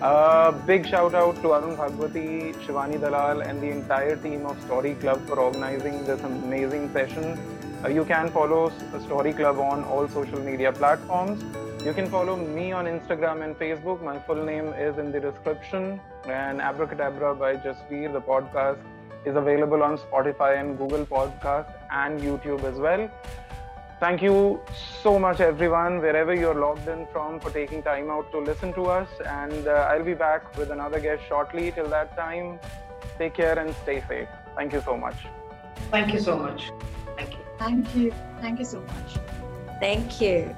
Uh, 0.02 0.52
big 0.66 0.88
shout 0.88 1.14
out 1.14 1.36
to 1.42 1.54
Arun 1.54 1.76
Bhagwati, 1.76 2.54
Shivani 2.64 3.02
Dalal, 3.02 3.42
and 3.42 3.62
the 3.62 3.70
entire 3.70 4.16
team 4.16 4.46
of 4.46 4.62
Story 4.62 4.94
Club 4.96 5.20
for 5.28 5.38
organizing 5.38 6.06
this 6.06 6.22
amazing 6.22 6.94
session. 6.94 7.38
Uh, 7.84 7.90
you 7.90 8.06
can 8.06 8.30
follow 8.30 8.72
Story 9.06 9.34
Club 9.34 9.60
on 9.60 9.84
all 9.84 10.08
social 10.08 10.40
media 10.40 10.72
platforms. 10.72 11.44
You 11.84 11.92
can 11.92 12.10
follow 12.10 12.38
me 12.38 12.72
on 12.72 12.86
Instagram 12.86 13.44
and 13.44 13.60
Facebook. 13.60 14.02
My 14.02 14.18
full 14.20 14.42
name 14.42 14.68
is 14.68 14.98
in 14.98 15.12
the 15.12 15.20
description. 15.20 16.00
And 16.26 16.62
Abracadabra 16.62 17.36
by 17.36 17.58
Jasveer, 17.58 18.14
the 18.14 18.22
podcast, 18.22 18.80
is 19.26 19.36
available 19.36 19.84
on 19.84 19.98
Spotify 19.98 20.62
and 20.62 20.78
Google 20.78 21.06
Podcast 21.06 21.74
and 21.92 22.22
YouTube 22.22 22.64
as 22.64 22.78
well. 22.78 23.12
Thank 24.00 24.22
you 24.22 24.62
so 25.04 25.20
much, 25.20 25.42
everyone, 25.42 26.00
wherever 26.00 26.34
you're 26.34 26.56
logged 26.56 26.88
in 26.88 27.06
from, 27.08 27.40
for 27.42 27.50
taking 27.50 27.84
time 27.84 28.10
out 28.10 28.32
to 28.32 28.40
listen 28.40 28.72
to 28.74 28.86
us. 28.86 29.10
And 29.26 29.68
uh, 29.68 29.90
I'll 29.92 30.06
be 30.06 30.14
back 30.14 30.56
with 30.58 30.72
another 30.72 31.02
guest 31.02 31.24
shortly. 31.28 31.72
Till 31.74 31.90
that 31.90 32.16
time, 32.16 32.60
take 33.18 33.34
care 33.34 33.60
and 33.60 33.76
stay 33.84 34.02
safe. 34.08 34.30
Thank 34.56 34.72
you 34.72 34.82
so 34.82 34.96
much. 34.96 35.16
Thank 35.92 36.14
you 36.14 36.20
so 36.20 36.38
much. 36.38 36.72
Thank 37.18 37.34
you. 37.34 37.44
Thank 37.58 37.96
you. 37.96 38.14
Thank 38.40 38.60
you 38.60 38.66
so 38.66 38.80
much. 38.82 39.18
Thank 39.82 40.22
you. 40.22 40.56